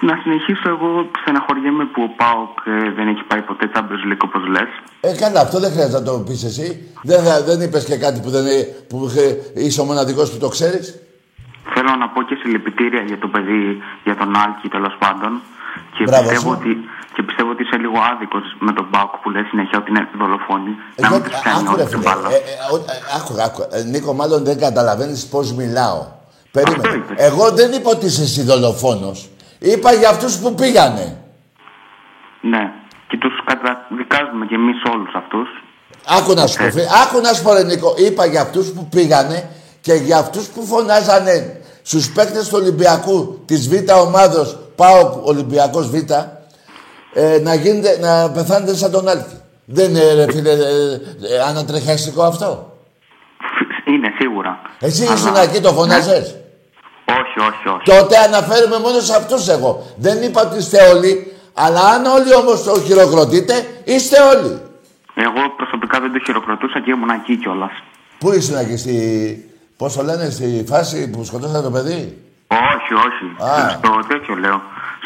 να 0.00 0.14
συνεχίσω 0.22 0.68
εγώ 0.68 1.10
στεναχωριέμαι 1.20 1.84
που 1.84 2.02
ο 2.02 2.10
ΠΑΟΚ 2.16 2.58
ε, 2.66 2.90
δεν 2.96 3.08
έχει 3.08 3.22
πάει 3.22 3.40
ποτέ 3.42 3.70
Champions 3.74 4.12
League 4.12 4.22
όπως 4.24 4.46
λες. 4.48 4.68
Ε, 5.00 5.14
καλά, 5.16 5.40
αυτό 5.40 5.58
δεν 5.60 5.70
χρειάζεται 5.72 5.98
να 5.98 6.04
το 6.04 6.18
πεις 6.28 6.44
εσύ. 6.44 6.68
Δεν, 7.02 7.22
θα- 7.24 7.42
δεν 7.42 7.60
είπες 7.60 7.84
και 7.84 7.96
κάτι 7.96 8.20
που, 8.20 8.30
δεν, 8.30 8.42
είναι- 8.46 8.66
που 8.88 9.08
χε- 9.14 9.56
είσαι 9.56 9.80
ο 9.80 9.84
μοναδικός 9.84 10.30
που 10.32 10.38
το 10.38 10.48
ξέρεις; 10.48 10.98
Θέλω 11.74 11.96
να 11.96 12.08
πω 12.08 12.22
και 12.22 12.34
συλληπιτήρια 12.42 13.02
για 13.02 13.18
το 13.18 13.28
παιδί, 13.28 13.82
για 14.04 14.16
τον 14.16 14.36
Άλκη 14.36 14.68
τέλος 14.68 14.94
πάντων. 14.98 15.40
Και 15.96 16.02
Μπράβο 16.04 16.28
πιστεύω, 16.28 16.52
σου. 16.54 16.58
ότι, 16.60 16.70
και 17.20 17.26
πιστεύω 17.26 17.50
ότι 17.54 17.62
είσαι 17.62 17.76
λίγο 17.84 17.98
άδικος 18.12 18.44
με 18.66 18.72
τον 18.72 18.86
ΠΑΟΚ 18.92 19.12
που 19.22 19.30
λέει 19.30 19.42
συνέχεια 19.52 19.78
ότι 19.82 19.88
είναι 19.90 20.04
δολοφόνοι. 20.22 20.72
Ε, 20.94 21.02
να 21.02 21.08
μην 21.10 21.18
γιατί- 21.20 21.30
τους 21.30 21.42
κάνει 21.46 21.56
άκου, 21.66 21.76
ρε, 21.76 21.82
όλη 21.82 21.90
την 21.90 22.00
φίλε. 22.00 22.14
μπάλα. 22.14 22.28
Ε, 22.34 22.34
ε, 22.34 22.54
ο- 22.74 22.84
ε, 22.94 22.98
άκου, 23.18 23.32
άκου. 23.46 23.60
Ε, 23.76 23.82
Νίκο, 23.92 24.10
μάλλον 24.20 24.40
δεν 24.48 24.56
καταλαβαίνεις 24.66 25.20
πώς 25.32 25.46
μιλάω. 25.60 26.00
Περίμενε. 26.56 26.82
Αυτό 26.88 26.96
είπες. 26.98 27.16
Εγώ 27.28 27.44
δεν 27.58 27.68
είπα 27.76 27.90
ότι 27.96 28.06
είσαι 28.06 28.22
εσύ 28.22 28.42
δολοφόνος. 28.42 29.18
Είπα 29.58 29.90
για 29.92 30.08
αυτούς 30.08 30.32
που 30.38 30.54
πήγανε. 30.54 31.06
Ναι. 32.40 32.62
Και 33.08 33.16
τους 33.22 33.34
καταδικάζουμε 33.50 34.46
κι 34.46 34.54
εμείς 34.54 34.76
όλους 34.92 35.12
αυτούς. 35.14 35.48
Άκου 36.18 36.32
να 36.34 36.46
σου 36.46 36.56
πω, 36.62 36.70
φίλε. 36.70 36.86
Άκου 37.02 37.20
να 37.20 37.32
σου 37.34 37.42
πω, 37.42 37.52
ρε 37.52 37.62
Νίκο. 37.64 37.94
Είπα 38.06 38.24
για 38.26 38.40
αυτούς 38.40 38.66
που 38.74 38.88
πήγανε 38.94 39.50
και 39.80 39.92
για 39.92 40.18
αυτούς 40.18 40.46
που 40.48 40.60
φωνάζανε 40.66 41.60
στους 41.82 42.12
παίκτες 42.12 42.48
του 42.48 42.56
Ολυμπιακού 42.60 43.42
της 43.46 43.68
Β' 43.68 43.92
ομάδος, 44.06 44.58
πάω 44.76 45.20
Ολυμπιακός 45.24 45.90
Β, 45.90 45.96
ε, 47.12 47.38
να, 47.42 47.54
γίνετε, 47.54 47.98
να 48.00 48.30
πεθάνετε 48.30 48.74
σαν 48.74 48.90
τον 48.90 49.08
Άλκη. 49.08 49.40
Δεν 49.64 49.90
είναι, 49.90 50.14
ρε 50.14 50.32
φίλε, 50.32 50.50
ε, 50.50 50.56
ε, 51.34 51.40
ανατρεχιαστικό 51.48 52.22
αυτό; 52.22 52.76
Είναι 53.84 54.08
σίγουρα. 54.18 54.60
Εσύ 54.80 55.02
Αλλά- 55.04 55.14
ήσουν 55.14 55.36
εκεί, 55.36 55.60
το 55.60 55.72
φωνάζες; 55.72 56.36
Όχι, 57.08 57.38
όχι, 57.48 57.68
όχι. 57.68 57.84
Τότε 57.98 58.16
αναφέρομαι 58.16 58.78
μόνο 58.78 59.00
σε 59.00 59.14
αυτούς 59.16 59.48
εγώ. 59.48 59.86
Δεν 59.96 60.22
είπα 60.22 60.40
ότι 60.42 60.56
είστε 60.58 60.88
όλοι, 60.94 61.32
αλλά 61.54 61.80
αν 61.80 62.04
όλοι 62.06 62.34
όμως 62.34 62.62
το 62.62 62.80
χειροκροτείτε, 62.80 63.66
είστε 63.84 64.16
όλοι. 64.22 64.60
Εγώ 65.14 65.40
προσωπικά 65.56 66.00
δεν 66.00 66.12
το 66.12 66.18
χειροκροτούσα 66.24 66.80
και 66.80 66.90
ήμουν 66.90 67.08
εκεί 67.10 67.36
κιόλας. 67.36 67.70
Πού 68.18 68.32
ήσουν 68.32 68.56
εκεί, 68.56 68.76
στη... 68.76 68.94
πώς 69.76 69.96
το 69.96 70.02
λένε, 70.02 70.30
στη 70.30 70.64
φάση 70.68 71.10
που 71.10 71.24
σκοτώσατε 71.24 71.62
το 71.62 71.70
παιδί; 71.70 72.18
Όχι, 72.48 72.92
όχι. 72.94 73.50
Α. 73.50 73.68
Στο 73.70 73.90
τέτοιο 74.08 74.34
λέω. 74.34 74.60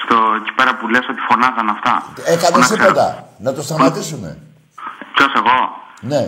Στο, 0.04 0.16
εκεί 0.40 0.52
πέρα 0.58 0.72
που 0.78 0.88
λες 0.88 1.04
ότι 1.12 1.20
φωνάζαν 1.28 1.68
αυτά. 1.76 1.92
Έκανε 2.24 2.52
Φωνάξαν- 2.54 2.78
τίποτα. 2.80 3.06
Να 3.38 3.52
το 3.56 3.62
σταματήσουμε. 3.62 4.30
Ποιος 5.14 5.32
εγώ; 5.40 5.56
Ναι. 6.00 6.22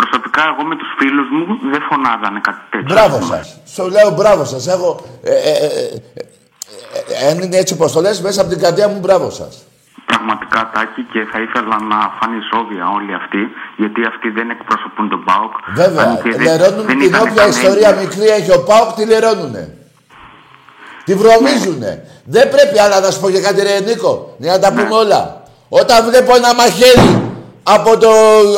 Προσωπικά 0.00 0.42
εγώ 0.52 0.62
με 0.70 0.76
τους 0.76 0.88
φίλους 0.98 1.28
μου 1.34 1.42
δεν 1.72 1.82
φωνάζανε 1.90 2.40
κάτι 2.48 2.60
τέτοιο. 2.70 2.94
Μπράβο 2.94 3.20
σας. 3.30 3.46
Σου 3.74 3.88
λέω 3.96 4.10
μπράβο 4.10 4.44
σας. 4.44 4.66
Έχω. 4.66 5.00
Ε, 5.22 5.30
ε, 5.30 5.54
ε, 5.66 5.66
ε, 6.14 7.24
ε, 7.24 7.30
αν 7.30 7.38
είναι 7.42 7.56
έτσι 7.56 7.74
όπως 7.74 7.92
το 7.92 8.00
λες, 8.00 8.20
μέσα 8.20 8.40
από 8.40 8.50
την 8.50 8.60
καρδιά 8.60 8.88
μου 8.88 8.98
μπράβο 8.98 9.30
σας. 9.30 9.62
Πραγματικά 10.06 10.70
τάκι 10.74 11.02
και 11.12 11.20
θα 11.32 11.38
ήθελα 11.40 11.76
να 11.92 11.98
φανεί 12.20 12.40
σόβια 12.52 12.84
όλοι 12.96 13.14
αυτοί, 13.14 13.42
γιατί 13.76 14.00
αυτοί 14.12 14.28
δεν 14.30 14.50
εκπροσωπούν 14.50 15.08
τον 15.08 15.24
ΠΑΟΚ. 15.24 15.52
Βέβαια. 15.74 16.04
Αν 16.04 16.22
και 16.22 16.30
δεν- 16.30 16.40
Λερώνουν 16.42 16.86
δεν 16.86 16.98
την 16.98 17.08
είχαν 17.08 17.20
όποια 17.20 17.34
καμία 17.34 17.48
ιστορία 17.58 17.88
έννοια. 17.88 18.02
μικρή 18.02 18.26
έχει 18.38 18.50
ο 18.58 18.60
Πάοκ, 18.68 18.92
τη 18.96 19.06
λερώνουνε. 19.06 19.64
Τη 21.04 21.14
βρωμίζουνε. 21.14 22.06
Δεν 22.24 22.48
πρέπει, 22.50 22.78
αλλά 22.78 23.00
να 23.00 23.10
σου 23.10 23.20
πω 23.20 23.30
και 23.30 23.40
κάτι, 23.40 23.62
ρε 23.62 23.80
Νίκο, 23.80 24.34
για 24.38 24.52
να 24.52 24.58
τα 24.58 24.72
πούμε 24.72 24.94
όλα. 24.94 25.42
Όταν 25.68 26.04
βλέπω 26.08 26.34
ένα 26.34 26.54
μαχαίρι 26.54 27.22
από, 27.62 27.98
το, 27.98 28.10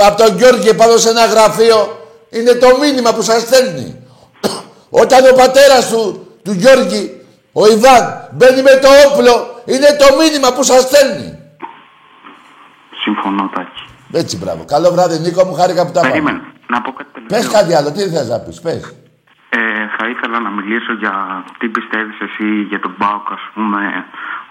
από 0.06 0.22
τον 0.22 0.36
Γιώργη 0.36 0.74
πάνω 0.74 0.96
σε 0.96 1.08
ένα 1.10 1.24
γραφείο, 1.24 1.98
είναι 2.30 2.52
το 2.52 2.66
μήνυμα 2.80 3.14
που 3.14 3.22
σας 3.22 3.40
στέλνει. 3.42 3.96
Όταν 5.02 5.24
ο 5.32 5.34
πατέρας 5.34 5.88
του, 5.88 6.26
του 6.44 6.52
Γιώργη, 6.52 7.20
ο 7.52 7.66
Ιβάν, 7.66 8.28
μπαίνει 8.32 8.62
με 8.62 8.70
το 8.82 8.88
όπλο, 9.06 9.60
είναι 9.64 9.96
το 9.98 10.16
μήνυμα 10.16 10.52
που 10.52 10.62
σας 10.62 10.80
στέλνει. 10.82 11.38
Συμφωνώ, 13.04 13.50
τάκι. 13.54 13.82
Έτσι, 14.12 14.36
μπράβο. 14.36 14.64
Καλό 14.64 14.90
βράδυ, 14.90 15.18
Νίκο 15.18 15.44
μου, 15.44 15.54
χάρηκα 15.54 15.86
που 15.86 15.92
τα 15.92 16.00
Περίμενε. 16.00 16.38
πάμε. 16.38 16.52
Να 16.68 16.82
πω 16.82 16.92
κάτι 16.92 17.10
τελευταίο. 17.12 17.38
Πες 17.38 17.60
κάτι 17.60 17.74
άλλο, 17.74 17.90
τι 17.92 18.08
θες 18.08 18.28
να 18.28 18.38
πεις, 18.38 18.60
πες. 18.60 18.92
Ε, 19.86 19.94
θα 19.98 20.04
ήθελα 20.12 20.38
να 20.46 20.50
μιλήσω 20.58 20.92
για 21.02 21.14
τι 21.58 21.66
πιστεύεις 21.76 22.16
εσύ 22.26 22.46
για 22.70 22.80
τον 22.84 22.92
ΠΑΟΚ, 23.00 23.26
ας 23.38 23.44
πούμε, 23.54 23.80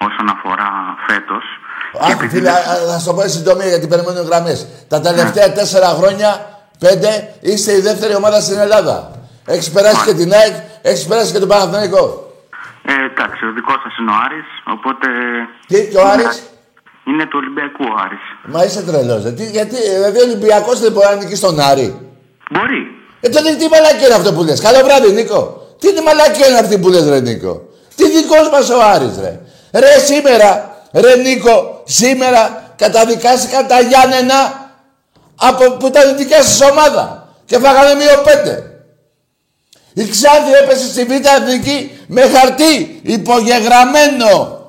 όσον 0.08 0.28
αφορά 0.36 0.70
φέτος. 1.08 1.46
Και 1.92 2.12
Άκου 2.12 2.12
επειδή 2.12 2.36
φίλε, 2.36 2.50
δεν- 2.52 2.64
α- 2.72 2.72
α- 2.72 2.86
να 2.92 2.98
σου 3.00 3.06
το 3.10 3.14
πω 3.16 3.22
εν 3.22 3.30
συντομία 3.30 3.68
γιατί 3.74 3.88
περιμένουν 3.88 4.26
γραμμές. 4.30 4.60
Τα 4.94 5.00
τελευταία 5.08 5.52
τέσσερα 5.60 5.90
χρόνια, 6.00 6.30
πέντε, 6.80 7.10
είστε 7.50 7.72
η 7.80 7.82
δεύτερη 7.82 8.14
ομάδα 8.16 8.40
στην 8.48 8.58
Ελλάδα. 8.66 8.96
Έχεις 9.46 9.72
περάσει 9.72 10.02
και 10.08 10.14
την 10.22 10.32
ΑΕΚ, 10.40 10.56
έχεις 10.82 11.06
περάσει 11.08 11.32
και 11.34 11.40
τον 11.40 11.48
Παναθηναϊκό. 11.48 12.04
Ε, 12.88 12.94
εντάξει, 13.12 13.46
ο 13.46 13.52
δικός 13.52 13.80
σας 13.84 13.98
είναι 13.98 14.12
ο 14.12 14.18
Άρης, 14.26 14.50
οπότε... 14.76 15.08
Τι, 15.68 15.88
και 15.92 15.98
ο 15.98 16.08
Άρης; 16.08 16.50
Είναι 17.04 17.26
του 17.26 17.38
Ολυμπιακού 17.42 17.84
ο 17.90 17.96
Άρης. 18.06 18.26
Μα 18.54 18.64
είσαι 18.64 18.84
τρελός. 18.84 19.24
Γιατί, 19.58 19.76
δηλαδή 19.98 20.18
ο 20.20 20.24
Ολυμπιακός 20.24 20.80
δεν 20.80 20.92
μπορεί 20.92 21.08
να 21.08 21.16
νικήσει 21.16 21.42
τον 21.42 21.60
Άρη. 21.60 22.00
Μπορεί. 22.52 22.95
Ε, 23.22 23.30
τότε 23.30 23.56
τι 23.56 23.68
μαλακία 23.68 24.06
είναι 24.06 24.16
αυτό 24.16 24.34
που 24.34 24.44
λες; 24.44 24.60
Καλό 24.60 24.84
βράδυ, 24.84 25.12
Νίκο. 25.12 25.68
Τι 25.80 25.88
είναι 25.88 26.02
μαλακία 26.02 26.48
είναι 26.48 26.58
αυτή 26.58 26.78
που 26.78 26.90
λες, 26.90 27.08
ρε 27.08 27.20
Νίκο; 27.20 27.62
Τι 27.96 28.10
δικός 28.10 28.50
μας 28.52 28.70
ο 28.70 28.82
Άρης, 28.82 29.18
ρε; 29.20 29.40
Ρε 29.72 30.00
σήμερα, 30.00 30.78
ρε 30.92 31.16
Νίκο, 31.16 31.82
σήμερα 31.86 32.74
καταδικάστηκαν 32.76 33.68
τα 33.68 33.80
Γιάννενα 33.80 34.70
από 35.36 35.72
που 35.72 35.88
ήταν 35.88 36.10
η 36.10 36.14
δικιά 36.14 36.44
σας 36.44 36.70
ομάδα. 36.70 37.30
Και 37.46 37.58
φάγανε 37.58 37.94
μείον 37.94 38.24
πέντε. 38.24 38.70
Η 39.94 40.08
Ξάνθη 40.08 40.52
έπεσε 40.64 40.88
στη 40.88 41.04
Β' 41.04 41.12
Εθνική 41.12 42.00
με 42.08 42.22
χαρτί 42.22 43.00
υπογεγραμμένο. 43.04 44.60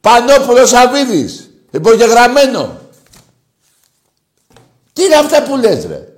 Πανόπουλος 0.00 0.72
Αβίδης. 0.72 1.50
Υπογεγραμμένο. 1.70 2.76
Τι 4.92 5.04
είναι 5.04 5.14
αυτά 5.14 5.42
που 5.42 5.56
λες 5.56 5.86
ρε; 5.86 6.08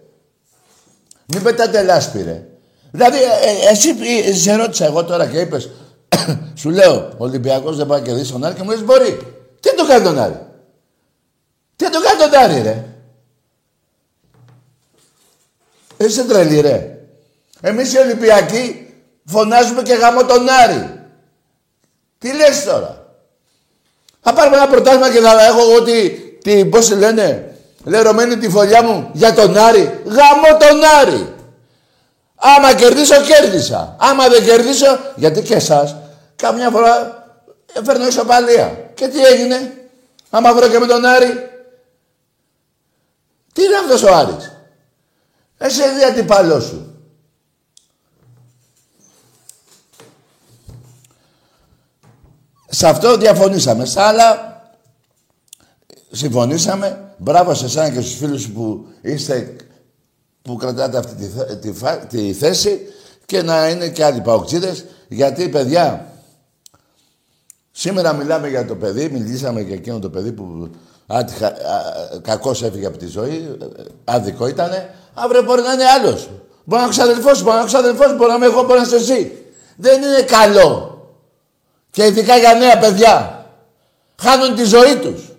Μην 1.32 1.42
πετάτε 1.42 1.82
λάσπη 1.82 2.22
ρε. 2.22 2.44
Δηλαδή 2.90 3.16
ε, 3.16 3.66
ε, 3.66 3.70
εσύ 3.70 3.88
ε, 4.26 4.34
σε 4.34 4.54
ρώτησα 4.54 4.84
εγώ 4.84 5.04
τώρα 5.04 5.26
και 5.26 5.40
είπες 5.40 5.70
σου 6.60 6.70
λέω 6.70 6.94
ο 6.94 7.24
Ολυμπιακός 7.24 7.76
δεν 7.76 7.86
πάει 7.86 8.00
να 8.00 8.06
κερδίσει 8.06 8.32
τον 8.32 8.44
Άρη 8.44 8.54
και 8.54 8.62
μου 8.62 8.70
λες 8.70 8.82
μπορεί. 8.84 9.18
Τι 9.60 9.74
το 9.74 9.86
κάνει 9.86 10.04
τον 10.04 10.18
Άρη; 10.18 10.40
Τι 11.76 11.90
το 11.90 11.98
κάνει 12.00 12.30
τον 12.30 12.40
Άρη 12.40 12.62
ρε; 12.62 12.84
Είσαι 15.96 16.24
τρελή 16.24 16.60
ρε. 16.60 16.98
Εμείς 17.60 17.92
οι 17.92 17.98
Ολυμπιακοί 17.98 18.94
φωνάζουμε 19.24 19.82
και 19.82 19.94
γάμο 19.94 20.24
τον 20.24 20.48
Άρη. 20.48 21.00
Τι 22.18 22.32
λες 22.34 22.64
τώρα; 22.64 23.14
Θα 24.20 24.32
πάρουμε 24.32 24.56
ένα 24.56 24.68
πρωτάθλημα 24.68 25.12
και 25.12 25.20
θα 25.20 25.44
έχω 25.44 25.60
εγώ 25.60 25.82
τη, 25.82 26.10
τη 26.42 26.64
πώς 26.64 26.88
τη 26.88 26.94
λένε, 26.94 27.49
λερωμένη 27.84 28.36
τη 28.36 28.48
φωλιά 28.48 28.82
μου 28.82 29.10
για 29.12 29.34
τον 29.34 29.56
Άρη. 29.56 30.02
Γαμώ 30.04 30.58
τον 30.58 30.84
Άρη. 31.00 31.34
Άμα 32.34 32.74
κερδίσω, 32.74 33.20
κέρδισα. 33.20 33.96
Άμα 33.98 34.28
δεν 34.28 34.44
κερδίσω, 34.44 34.98
γιατί 35.14 35.42
και 35.42 35.54
εσάς, 35.54 35.96
καμιά 36.36 36.70
φορά 36.70 37.24
ε, 37.72 37.84
φέρνω 37.84 38.06
ισοπαλία. 38.06 38.90
Και 38.94 39.08
τι 39.08 39.24
έγινε, 39.24 39.88
άμα 40.30 40.54
βρω 40.54 40.68
και 40.68 40.78
με 40.78 40.86
τον 40.86 41.04
Άρη. 41.04 41.50
Τι 43.52 43.62
είναι 43.62 43.76
αυτός 43.76 44.02
ο 44.02 44.14
Άρης; 44.14 44.52
Εσύ 45.58 45.82
είναι 45.82 46.04
αντιπαλός 46.04 46.64
σου. 46.64 46.94
Σε 52.68 52.88
αυτό 52.88 53.16
διαφωνήσαμε. 53.16 53.84
Στα 53.84 54.06
άλλα 54.06 54.49
συμφωνήσαμε. 56.10 57.14
Μπράβο 57.16 57.54
σε 57.54 57.64
εσένα 57.64 57.90
και 57.90 58.00
στους 58.00 58.14
φίλους 58.16 58.42
σου 58.42 58.52
που 58.52 58.86
είστε 59.00 59.56
που 60.42 60.56
κρατάτε 60.56 60.98
αυτή 60.98 61.14
τη, 61.14 61.26
θέ- 61.26 61.60
τη, 61.60 61.72
φα- 61.72 61.96
τη 62.06 62.32
θέση 62.32 62.80
και 63.26 63.42
να 63.42 63.68
είναι 63.68 63.88
και 63.88 64.04
άλλοι 64.04 64.20
παοξίδες 64.20 64.84
γιατί 65.08 65.48
παιδιά 65.48 66.06
σήμερα 67.70 68.12
μιλάμε 68.12 68.48
για 68.48 68.66
το 68.66 68.74
παιδί 68.74 69.08
μιλήσαμε 69.08 69.60
για 69.60 69.74
εκείνο 69.74 69.98
το 69.98 70.10
παιδί 70.10 70.32
που 70.32 70.70
άτυχα, 71.06 71.46
α, 71.46 71.52
κακώς 72.22 72.62
έφυγε 72.62 72.86
από 72.86 72.98
τη 72.98 73.06
ζωή 73.06 73.56
ε, 73.60 73.82
άδικο 74.04 74.46
ήτανε 74.46 74.94
αύριο 75.14 75.42
μπορεί 75.42 75.62
να 75.62 75.72
είναι 75.72 75.84
άλλος 75.84 76.28
μπορεί 76.64 76.64
να 76.64 76.76
είναι 76.78 76.86
ο 76.86 76.88
ξαδελφός 76.88 77.36
σου, 77.38 77.42
μπορεί 77.44 77.56
να 77.56 77.62
είναι 77.62 77.70
ο 77.70 77.72
ξαδελφός 77.72 78.06
σου, 78.10 78.16
μπορεί 78.16 78.30
να 78.30 78.36
είμαι 78.36 78.46
εγώ, 78.46 78.62
μπορεί 78.62 78.80
να 78.80 78.86
είσαι 78.86 78.96
εσύ 78.96 79.44
δεν 79.76 80.02
είναι 80.02 80.22
καλό 80.22 80.98
και 81.90 82.04
ειδικά 82.06 82.36
για 82.36 82.54
νέα 82.54 82.78
παιδιά. 82.78 83.44
Χάνουν 84.22 84.54
τη 84.56 84.64
ζωή 84.64 84.96
τους. 84.96 85.29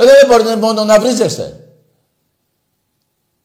Ε, 0.00 0.04
δεν 0.04 0.28
μπορείτε 0.28 0.56
μόνο 0.56 0.84
να 0.84 1.00
βρίζεστε. 1.00 1.72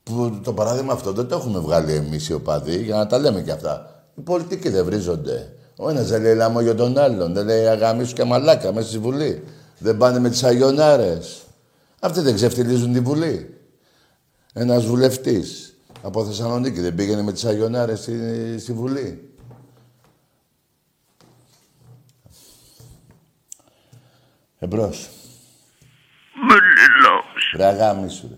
Που 0.03 0.39
το 0.43 0.53
παράδειγμα 0.53 0.93
αυτό 0.93 1.11
δεν 1.11 1.27
το 1.27 1.35
έχουμε 1.35 1.59
βγάλει 1.59 1.93
εμείς 1.93 2.29
οι 2.29 2.33
οπαδοί 2.33 2.83
για 2.83 2.95
να 2.95 3.07
τα 3.07 3.17
λέμε 3.17 3.41
και 3.41 3.51
αυτά. 3.51 4.03
Οι 4.15 4.21
πολιτικοί 4.21 4.69
δεν 4.69 4.85
βρίζονται. 4.85 5.53
Ο 5.77 5.89
ένας 5.89 6.07
δεν 6.07 6.21
λέει 6.21 6.35
λαμό 6.35 6.61
για 6.61 6.75
τον 6.75 6.97
άλλον. 6.97 7.33
Δεν 7.33 7.45
λέει 7.45 7.67
αγαμίσου 7.67 8.13
και 8.13 8.23
μαλάκα 8.23 8.73
μέσα 8.73 8.87
στη 8.87 8.97
Βουλή. 8.99 9.43
Δεν 9.77 9.97
πάνε 9.97 10.19
με 10.19 10.29
τις 10.29 10.43
αγιονάρες. 10.43 11.41
Αυτοί 11.99 12.21
δεν 12.21 12.35
ξεφτιλίζουν 12.35 12.93
τη 12.93 12.99
Βουλή. 12.99 13.57
Ένας 14.53 14.85
βουλευτής 14.85 15.77
από 16.01 16.25
Θεσσαλονίκη 16.25 16.79
δεν 16.79 16.95
πήγαινε 16.95 17.21
με 17.21 17.31
τις 17.31 17.45
αγιονάρες 17.45 17.99
στη, 17.99 18.13
στη 18.59 18.73
Βουλή. 18.73 19.33
Εμπρός. 24.59 25.09
Ρε 27.55 27.65
αγάμισου. 27.65 28.27
ρε. 28.29 28.35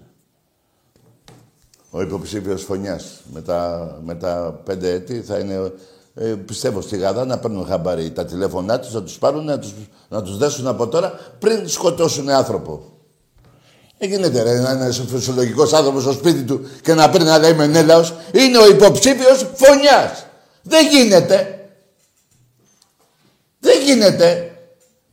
Ο 1.90 2.02
υποψήφιος 2.02 2.64
φωνιάς 2.64 3.22
με 3.34 3.42
τα, 3.42 3.92
με 4.04 4.16
τα 4.16 4.62
πέντε 4.64 4.92
έτη 4.92 5.22
θα 5.22 5.38
είναι, 5.38 5.72
ε, 6.16 6.26
πιστεύω, 6.26 6.82
στη 6.82 6.98
Γαδά 6.98 7.26
να 7.26 7.38
παίρνουν 7.38 7.66
χαμπάρι 7.66 8.12
τα 8.12 8.26
τηλέφωνά 8.26 8.80
τους, 8.80 8.94
να 8.94 9.04
τους 9.04 9.18
πάρουν, 9.18 9.46
να 9.46 9.60
τους, 9.60 9.74
να 10.10 10.22
τους 10.22 10.38
δέσουν 10.38 10.68
από 10.68 10.88
τώρα 10.88 11.20
πριν 11.40 11.70
σκοτώσουν 11.70 12.30
άνθρωπο. 12.30 12.96
Δεν 13.98 14.10
γίνεται 14.10 14.44
ρε, 14.44 14.60
να 14.60 14.72
είναι 14.72 14.92
φυσιολογικός 14.92 15.74
άνθρωπος 15.74 16.02
στο 16.02 16.12
σπίτι 16.12 16.44
του 16.44 16.68
και 16.82 16.94
να 16.94 17.10
παίρνει 17.10 17.28
να 17.28 17.38
λέει 17.38 17.54
Μενέλαος. 17.54 18.14
Είναι 18.32 18.58
ο 18.58 18.68
υποψήφιος 18.68 19.48
φωνιάς. 19.54 20.26
Δεν 20.62 20.88
γίνεται. 20.88 21.70
Δεν 23.60 23.82
γίνεται. 23.82 24.58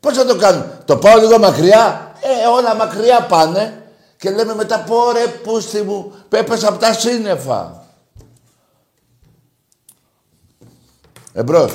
Πώς 0.00 0.16
θα 0.16 0.24
το 0.24 0.36
κάνουν; 0.36 0.64
Το 0.84 0.96
πάω 0.96 1.18
λίγο 1.18 1.38
μακριά. 1.38 2.11
Ε, 2.22 2.46
όλα 2.46 2.74
μακριά 2.74 3.26
πάνε. 3.26 3.86
Και 4.16 4.30
λέμε 4.30 4.54
μετά, 4.54 4.80
πω 4.80 5.12
ρε 5.12 5.26
πούστη 5.26 5.82
μου, 5.82 6.14
πέπεσα 6.28 6.68
από 6.68 6.78
τα 6.78 6.92
σύννεφα. 6.92 7.86
Εμπρός. 11.32 11.72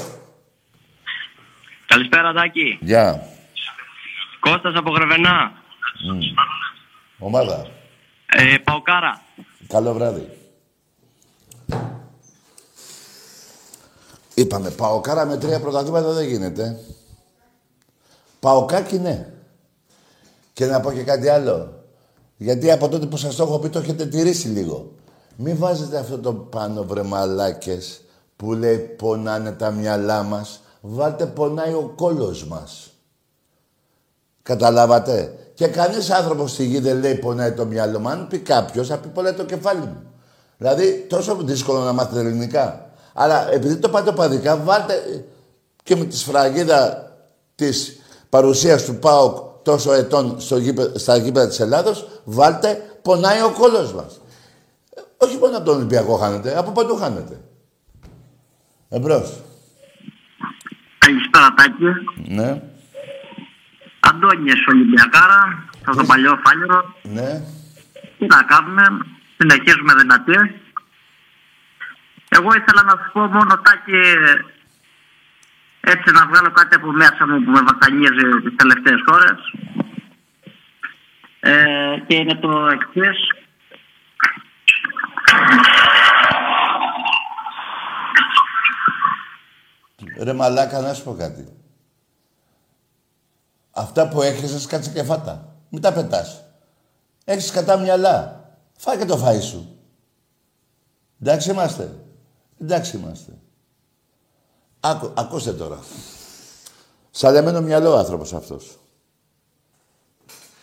Καλησπέρα, 1.85 2.33
Τάκη. 2.33 2.77
Γεια. 2.81 3.27
Κώστας 4.39 4.75
από 4.75 4.91
Γρεβενά. 4.91 5.51
Ομάδα. 7.19 7.67
Ε, 8.25 8.57
Παοκάρα. 8.63 9.21
Καλό 9.67 9.93
βράδυ. 9.93 10.29
Είπαμε, 14.33 14.69
παοκάρα 14.69 15.25
με 15.25 15.37
τρία 15.37 15.59
πρωταθλήματα 15.59 16.11
δεν 16.11 16.27
γίνεται. 16.27 16.79
Παοκάκι 18.39 18.97
ναι. 18.99 19.36
Και 20.57 20.65
να 20.65 20.79
πω 20.79 20.91
και 20.91 21.03
κάτι 21.03 21.29
άλλο. 21.29 21.73
Γιατί 22.37 22.71
από 22.71 22.89
τότε 22.89 23.05
που 23.05 23.17
σας 23.17 23.35
το 23.35 23.43
έχω 23.43 23.59
πει 23.59 23.69
το 23.69 23.79
έχετε 23.79 24.05
τηρήσει 24.05 24.47
λίγο. 24.47 24.91
Μην 25.35 25.57
βάζετε 25.57 25.97
αυτό 25.97 26.19
το 26.19 26.33
πάνω 26.33 26.83
βρε 26.83 27.03
μαλάκες 27.03 28.01
που 28.35 28.53
λέει 28.53 28.77
πονάνε 28.77 29.51
τα 29.51 29.71
μυαλά 29.71 30.23
μας. 30.23 30.61
βάλτε 30.81 31.25
πονάει 31.25 31.73
ο 31.73 31.93
κόλος 31.95 32.45
μας. 32.45 32.89
Καταλάβατε; 34.43 35.33
Και 35.53 35.67
κανείς 35.67 36.09
άνθρωπος 36.09 36.51
στη 36.51 36.65
γη 36.65 36.79
δεν 36.79 36.99
λέει 36.99 37.15
πονάει 37.15 37.51
το 37.51 37.65
μυαλό 37.65 37.99
μου. 37.99 38.09
Αν 38.09 38.27
πει 38.27 38.39
κάποιος, 38.39 38.87
θα 38.87 38.97
πει 38.97 39.07
πονάει 39.07 39.33
το 39.33 39.45
κεφάλι 39.45 39.79
μου. 39.79 40.03
Δηλαδή, 40.57 41.05
τόσο 41.09 41.35
δύσκολο 41.35 41.79
να 41.79 41.93
μάθετε 41.93 42.19
ελληνικά. 42.19 42.89
Αλλά 43.13 43.51
επειδή 43.51 43.75
το 43.75 43.89
πάτε 43.89 44.11
παδικά, 44.11 44.57
βάλτε 44.57 45.25
και 45.83 45.95
με 45.95 46.05
τη 46.05 46.17
σφραγίδα 46.17 47.11
της 47.55 47.99
παρουσίας 48.29 48.83
του 48.83 48.95
ΠΑΟΚ 48.95 49.46
τόσο 49.69 49.93
ετών 49.93 50.39
στο 50.39 50.57
γήπε, 50.57 50.99
στα 50.99 51.17
γήπεδα 51.17 51.47
της 51.47 51.59
Ελλάδος, 51.59 52.21
βάλτε 52.25 52.99
πονάει 53.01 53.41
ο 53.41 53.51
κόλος 53.59 53.93
μας. 53.93 54.21
Όχι 55.17 55.37
μόνο 55.37 55.57
από 55.57 55.65
τον 55.65 55.75
Ολυμπιακό 55.75 56.15
χάνετε, 56.17 56.57
από 56.57 56.71
παντού 56.71 56.95
χάνετε. 56.95 57.41
Εμπρός. 58.89 59.27
Καλησπέρα 60.97 61.53
Τάκη. 61.57 61.91
Ναι. 62.37 62.61
Αντώνιες 63.99 64.65
Ολυμπιακάρα, 64.67 65.41
από 65.85 65.97
το 65.97 66.03
παλιό 66.03 66.39
φάλιρο. 66.43 66.79
Ναι. 67.03 67.41
Τι 68.17 68.25
να 68.25 68.43
κάνουμε, 68.43 68.83
συνεχίζουμε 69.37 69.93
δυνατή. 69.99 70.37
Εγώ 72.29 72.49
ήθελα 72.59 72.83
να 72.83 72.91
σου 72.91 73.11
πω 73.13 73.19
μόνο 73.19 73.53
Τάκη, 73.65 74.01
έτσι 75.91 76.11
να 76.11 76.27
βγάλω 76.27 76.51
κάτι 76.51 76.75
από 76.75 76.91
μέσα 76.91 77.27
μου 77.27 77.43
που 77.43 77.51
με 77.51 77.61
βασανίζει 77.69 78.25
τις 78.43 78.55
τελευταίες 78.55 79.01
ώρες. 79.11 79.39
Ε, 81.39 81.97
και 82.07 82.15
είναι 82.15 82.35
το 82.35 82.67
εξής. 82.67 83.17
Ρε 90.23 90.33
μαλάκα, 90.33 90.81
να 90.81 90.93
σου 90.93 91.03
πω 91.03 91.15
κάτι. 91.15 91.47
Αυτά 93.71 94.07
που 94.07 94.21
έχεις, 94.21 94.67
κάτσε 94.67 94.91
και 94.91 95.03
φάτα. 95.03 95.55
Μην 95.69 95.81
τα 95.81 95.93
πετάς. 95.93 96.43
Έχεις 97.25 97.51
κατά 97.51 97.77
μυαλά. 97.77 98.45
Φάει 98.77 98.97
και 98.97 99.05
το 99.05 99.25
φαΐ 99.25 99.41
σου. 99.41 99.79
Εντάξει 101.21 101.51
είμαστε. 101.51 102.05
Εντάξει 102.61 102.97
είμαστε. 102.97 103.31
Άκου, 104.79 105.11
ακούστε 105.13 105.53
τώρα. 105.53 105.79
Σαλεμένο 107.11 107.61
μυαλό 107.61 107.91
ο 107.91 107.97
άνθρωπος 107.97 108.33
αυτός. 108.33 108.77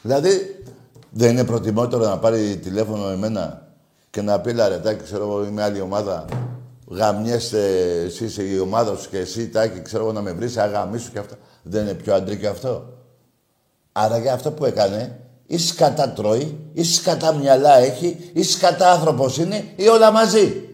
Δηλαδή, 0.02 0.62
δεν 1.10 1.30
είναι 1.30 1.44
προτιμότερο 1.44 2.04
να 2.04 2.18
πάρει 2.18 2.56
τηλέφωνο 2.56 3.08
εμένα 3.08 3.66
και 4.10 4.22
να 4.22 4.40
πει 4.40 4.52
λαρετάκι, 4.52 5.02
ξέρω 5.02 5.22
εγώ, 5.22 5.44
είμαι 5.44 5.62
άλλη 5.62 5.80
ομάδα. 5.80 6.24
Γαμιέστε 6.88 7.90
εσύ 8.04 8.28
σε 8.28 8.42
η 8.42 8.58
ομάδα 8.58 8.96
σου 8.96 9.08
και 9.08 9.18
εσύ 9.18 9.48
τάκι, 9.48 9.82
ξέρω 9.82 10.02
εγώ 10.02 10.12
να 10.12 10.20
με 10.20 10.32
βρεις, 10.32 10.56
αγαμίσου 10.56 11.12
και 11.12 11.18
αυτά. 11.18 11.36
Δεν 11.62 11.82
είναι 11.82 11.94
πιο 11.94 12.14
αντρικό 12.14 12.48
αυτό. 12.48 12.84
Άρα 13.92 14.18
για 14.18 14.32
αυτό 14.32 14.50
που 14.50 14.64
έκανε, 14.64 15.20
ή 15.46 15.58
σκατά 15.58 16.08
τρώει, 16.08 16.58
ή 16.72 16.84
σκατά 16.84 17.34
μυαλά 17.34 17.78
έχει, 17.78 18.30
ή 18.32 18.42
σκατά 18.42 18.92
άνθρωπος 18.92 19.38
είναι, 19.38 19.64
ή 19.76 19.88
όλα 19.88 20.10
μαζί. 20.10 20.68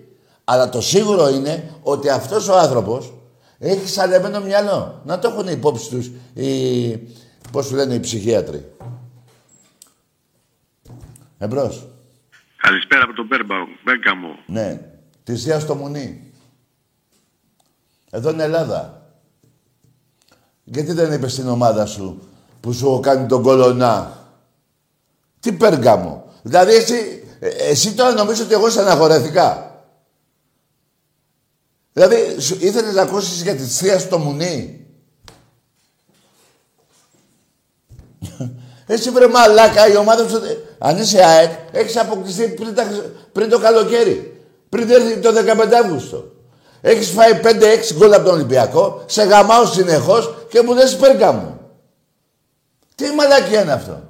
Αλλά 0.45 0.69
το 0.69 0.81
σίγουρο 0.81 1.29
είναι 1.29 1.75
ότι 1.83 2.09
αυτός 2.09 2.49
ο 2.49 2.59
άνθρωπος 2.59 3.13
έχει 3.61 3.89
σαλεμένο 3.89 4.41
μυαλό. 4.41 5.01
Να 5.05 5.19
το 5.19 5.29
έχουν 5.29 5.49
υπόψη 5.49 5.91
τους 5.91 6.11
οι, 6.35 6.91
πώς 7.53 7.67
σου 7.67 7.75
λένε, 7.75 7.95
οι 7.95 8.01
ψυχίατροι. 8.01 8.73
Εμπρός. 11.39 11.87
Καλησπέρα 12.57 13.05
από 13.05 13.13
τον 13.13 13.27
Μπέρμπαου. 13.27 13.67
Μπέγκαμο. 13.85 14.39
Ναι. 14.47 14.81
Τη 15.25 15.37
Θεία 15.37 15.61
στο 15.61 15.75
Μουνί. 15.75 16.33
Εδώ 18.11 18.31
είναι 18.31 18.43
Ελλάδα. 18.43 19.03
Γιατί 20.65 20.93
δεν 20.93 21.13
είπες 21.13 21.33
στην 21.33 21.49
ομάδα 21.49 21.87
σου 21.87 22.29
που 22.61 22.73
σου 22.73 23.01
κάνει 23.03 23.27
τον 23.27 23.43
κολονά; 23.43 24.27
Τι 25.41 25.53
Πέργαμο. 25.53 26.33
Δηλαδή 26.43 26.75
εσύ, 26.75 27.25
ε, 27.41 27.49
εσύ 27.49 27.95
τώρα 27.95 28.13
νομίζω 28.15 28.45
ότι 28.45 28.55
εγώ 28.55 28.71
στεναχωρέθηκα. 28.71 29.70
Δηλαδή, 31.93 32.41
σου, 32.41 32.57
ήθελες 32.61 32.95
να 32.95 33.03
ακούσεις 33.03 33.43
για 33.43 33.55
τη 33.55 33.63
θεία 33.63 33.99
στο 33.99 34.19
μουνί; 34.19 34.87
Εσύ 38.87 39.11
βρε 39.11 39.29
μαλάκα, 39.29 39.89
η 39.89 39.97
ομάδα 39.97 40.29
σου... 40.29 40.41
Αν 40.79 40.97
είσαι 40.97 41.25
ΑΕΚ, 41.25 41.51
έχεις 41.73 41.97
αποκτηθεί 41.97 42.49
πριν, 42.49 42.75
τα, 42.75 42.87
πριν 43.33 43.49
το 43.49 43.59
καλοκαίρι. 43.59 44.41
Πριν 44.69 44.91
έρθει 44.91 45.17
το 45.17 45.31
15 45.31 45.73
Αύγουστο. 45.85 46.33
Έχεις 46.81 47.09
φάει 47.09 47.41
5-6 47.43 47.49
γκολ 47.95 48.13
από 48.13 48.25
τον 48.25 48.35
Ολυμπιακό, 48.35 49.03
σε 49.07 49.23
γαμάω 49.23 49.67
συνεχώς 49.67 50.35
και 50.49 50.63
μου 50.63 50.75
λες 50.75 50.97
πέρκα 50.97 51.33
μου. 51.33 51.61
Τι 52.95 53.11
μαλακία 53.11 53.63
είναι 53.63 53.73
αυτό; 53.73 54.03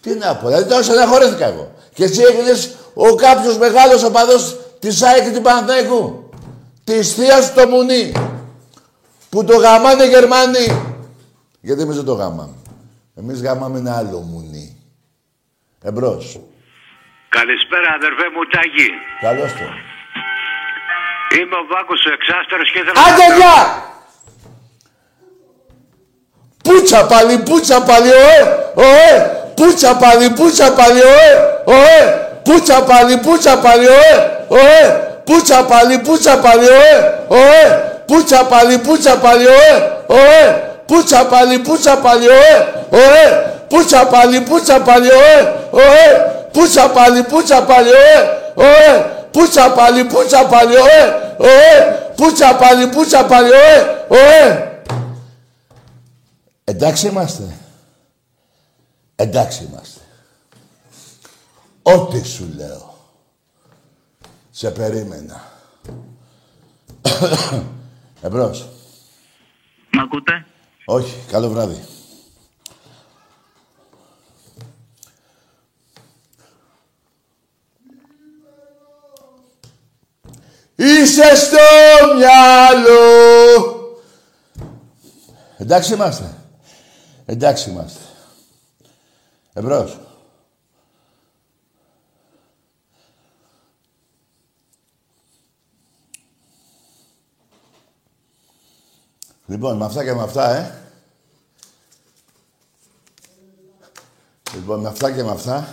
Τι 0.00 0.14
να 0.14 0.36
πω, 0.36 0.46
δηλαδή 0.46 0.68
τώρα 0.68 0.82
στεναχωρέθηκα 0.82 1.46
εγώ. 1.46 1.72
Και 1.94 2.04
εσύ 2.04 2.22
έγινες 2.22 2.74
ο 2.94 3.14
κάποιος 3.14 3.58
μεγάλος 3.58 4.02
οπαδός 4.02 4.56
της 4.80 5.02
ΑΕΚ 5.02 5.22
και 5.22 5.30
του 5.30 5.40
Παναθηναϊκού. 5.40 6.30
Της 6.84 7.14
θείας 7.14 7.44
στο 7.44 7.66
Μουνί. 7.68 8.12
Που 9.30 9.44
το 9.44 9.56
γαμάνε 9.56 10.02
οι 10.04 10.08
Γερμανοί. 10.08 10.66
Γιατί 11.60 11.82
εμείς 11.82 11.96
δεν 11.96 12.04
το 12.04 12.12
γαμάμε. 12.12 12.54
Εμείς 13.14 13.42
γαμάμε 13.42 13.78
ένα 13.78 13.96
άλλο 13.96 14.18
Μουνί. 14.18 14.76
Εμπρός. 15.82 16.40
Καλησπέρα 17.28 17.88
αδερφέ 17.96 18.26
μου 18.34 18.44
Τάκη. 18.52 18.88
Καλώς 19.20 19.52
το. 19.52 19.64
Είμαι 21.36 21.56
ο 21.56 21.64
Βάκος 21.72 22.04
ο 22.06 22.12
Εξάστερος 22.12 22.70
και 22.72 22.78
ήθελα 22.78 23.00
Άντε 23.06 23.36
γεια! 23.36 23.58
Πούτσα 26.64 27.06
πάλι, 27.06 27.38
πούτσα 27.38 27.82
πάλι, 27.82 28.08
ωε, 28.08 28.38
ωε! 28.74 29.10
Πούτσα 29.54 29.96
πάλι, 29.96 30.30
πούτσα 30.30 30.72
πάλι, 30.72 31.00
ωε, 31.00 31.30
ωε! 31.64 32.29
Πούτσα 32.42 32.82
πάλι, 32.82 33.16
πούτσα 33.16 33.58
πάλι, 33.58 33.86
ωε, 33.86 34.44
ωε! 34.48 35.08
Πούτσα 35.24 35.64
πάλι, 35.64 35.98
πούτσα 35.98 36.38
πάλι, 36.38 36.66
ωε, 36.66 37.24
ωε! 37.28 37.82
Πούτσα 38.06 38.44
πάλι, 38.44 38.78
πούτσα 38.78 39.16
πάλι, 39.16 39.46
ωε, 39.46 39.72
ωε! 40.06 40.68
Πούτσα 40.86 41.24
πάλι, 41.24 41.58
πούτσα 41.58 41.96
πάλι, 41.96 42.26
ωε, 42.28 42.56
ωε! 42.90 43.28
Πούτσα 43.68 44.06
πάλι, 44.06 44.40
πούτσα 44.40 44.80
πάλι, 44.80 45.08
ωε, 45.08 45.54
ωε! 45.70 46.08
Πούτσα 46.52 46.88
πάλι, 46.88 47.22
πούτσα 47.22 47.62
πάλι, 47.62 47.88
ωε, 47.90 48.18
ωε! 48.54 49.04
Πούτσα 49.30 49.70
πάλι, 49.70 50.04
πούτσα 50.04 50.44
πάλι, 50.44 50.74
ωε, 50.74 51.02
ωε! 51.36 51.98
Πούτσα 52.16 52.54
πάλι, 52.54 52.86
πούτσα 52.86 53.24
πάλι, 53.24 53.50
ωε, 53.50 53.96
ωε! 54.08 54.64
Εντάξει 56.64 57.06
είμαστε. 57.06 57.42
Εντάξει 59.16 59.68
είμαστε. 59.70 60.00
Ό,τι 61.94 62.26
σου 62.28 62.52
λέω. 62.56 62.94
Σε 64.50 64.70
περίμενα. 64.70 65.52
Εμπρός. 68.22 68.68
Μ' 69.92 69.98
ακούτε; 69.98 70.46
Όχι. 70.84 71.14
Καλό 71.30 71.48
βράδυ. 71.48 71.84
Είσαι 80.76 81.34
στο 81.36 81.58
μυαλό. 82.16 83.00
Εντάξει 85.56 85.92
είμαστε. 85.92 86.34
Εντάξει 87.26 87.70
είμαστε. 87.70 88.00
Εμπρός. 89.52 89.98
Λοιπόν, 99.50 99.76
με 99.76 99.84
αυτά 99.84 100.04
και 100.04 100.12
με 100.12 100.22
αυτά, 100.22 100.56
ε. 100.56 100.74
Λοιπόν, 104.54 104.80
με 104.80 104.88
αυτά 104.88 105.12
και 105.12 105.22
με 105.22 105.30
αυτά, 105.30 105.68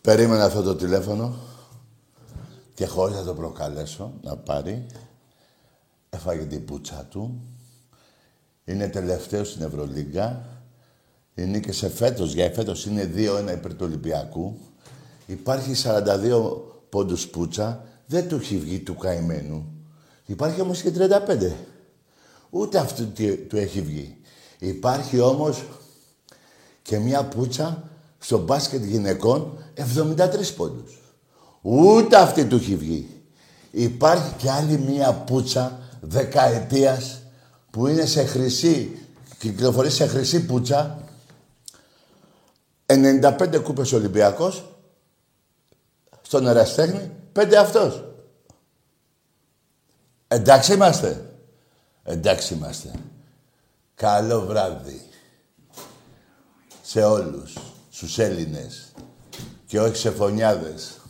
περίμενα 0.00 0.44
αυτό 0.44 0.62
το 0.62 0.76
τηλέφωνο 0.76 1.34
και 2.74 2.86
χωρίς 2.86 3.16
να 3.16 3.24
το 3.24 3.34
προκαλέσω 3.34 4.12
να 4.22 4.36
πάρει, 4.36 4.86
έφαγε 6.10 6.44
την 6.44 6.64
πούτσα 6.64 7.06
του, 7.10 7.40
είναι 8.64 8.88
τελευταίο 8.88 9.44
στην 9.44 9.62
Ευρωλίγκα, 9.62 10.44
είναι 11.34 11.60
και 11.60 11.72
σε 11.72 11.88
φέτος, 11.88 12.32
για 12.32 12.50
φέτος 12.50 12.86
είναι 12.86 13.10
2-1 13.14 13.52
υπέρ 13.52 13.74
του 13.74 13.84
Ολυμπιακού, 13.86 14.58
υπάρχει 15.26 15.74
42 15.84 16.62
πόντους 16.88 17.28
πούτσα, 17.28 17.84
δεν 18.06 18.28
του 18.28 18.34
έχει 18.34 18.58
βγει 18.58 18.80
του 18.80 18.96
καημένου. 18.96 19.81
Υπάρχει 20.26 20.60
όμως 20.60 20.82
και 20.82 20.90
35. 20.90 21.52
Ούτε 22.50 22.78
αυτού 22.78 23.12
του 23.48 23.56
έχει 23.56 23.80
βγει. 23.80 24.16
Υπάρχει 24.58 25.20
όμως 25.20 25.64
και 26.82 26.98
μια 26.98 27.24
πούτσα 27.24 27.90
στο 28.18 28.38
μπάσκετ 28.38 28.84
γυναικών 28.84 29.58
73 29.74 30.54
πόντους. 30.56 31.00
Ούτε 31.62 32.16
αυτή 32.16 32.44
του 32.44 32.56
έχει 32.56 32.76
βγει. 32.76 33.22
Υπάρχει 33.70 34.34
και 34.36 34.50
άλλη 34.50 34.78
μία 34.78 35.12
πουτσα 35.12 35.78
δεκαετίας 36.00 37.22
που 37.70 37.86
είναι 37.86 38.06
σε 38.06 38.24
χρυσή, 38.24 38.98
κυκλοφορεί 39.38 39.90
σε 39.90 40.06
χρυσή 40.06 40.46
πουτσα 40.46 41.04
95 42.86 43.60
κούπες 43.62 43.92
Ολυμπιακός 43.92 44.64
στον 46.22 46.46
Εραστέχνη, 46.46 47.10
πέντε 47.32 47.58
αυτός. 47.58 48.04
Εντάξει 50.32 50.72
είμαστε. 50.72 51.24
Εντάξει 52.04 52.54
είμαστε. 52.54 52.90
Καλό 53.94 54.40
βράδυ. 54.40 55.08
Σε 56.82 57.02
όλους. 57.04 57.56
Στους 57.90 58.18
Έλληνες. 58.18 58.92
Και 59.66 59.80
όχι 59.80 59.96
σε 59.96 60.10
φωνιάδες. 60.10 61.00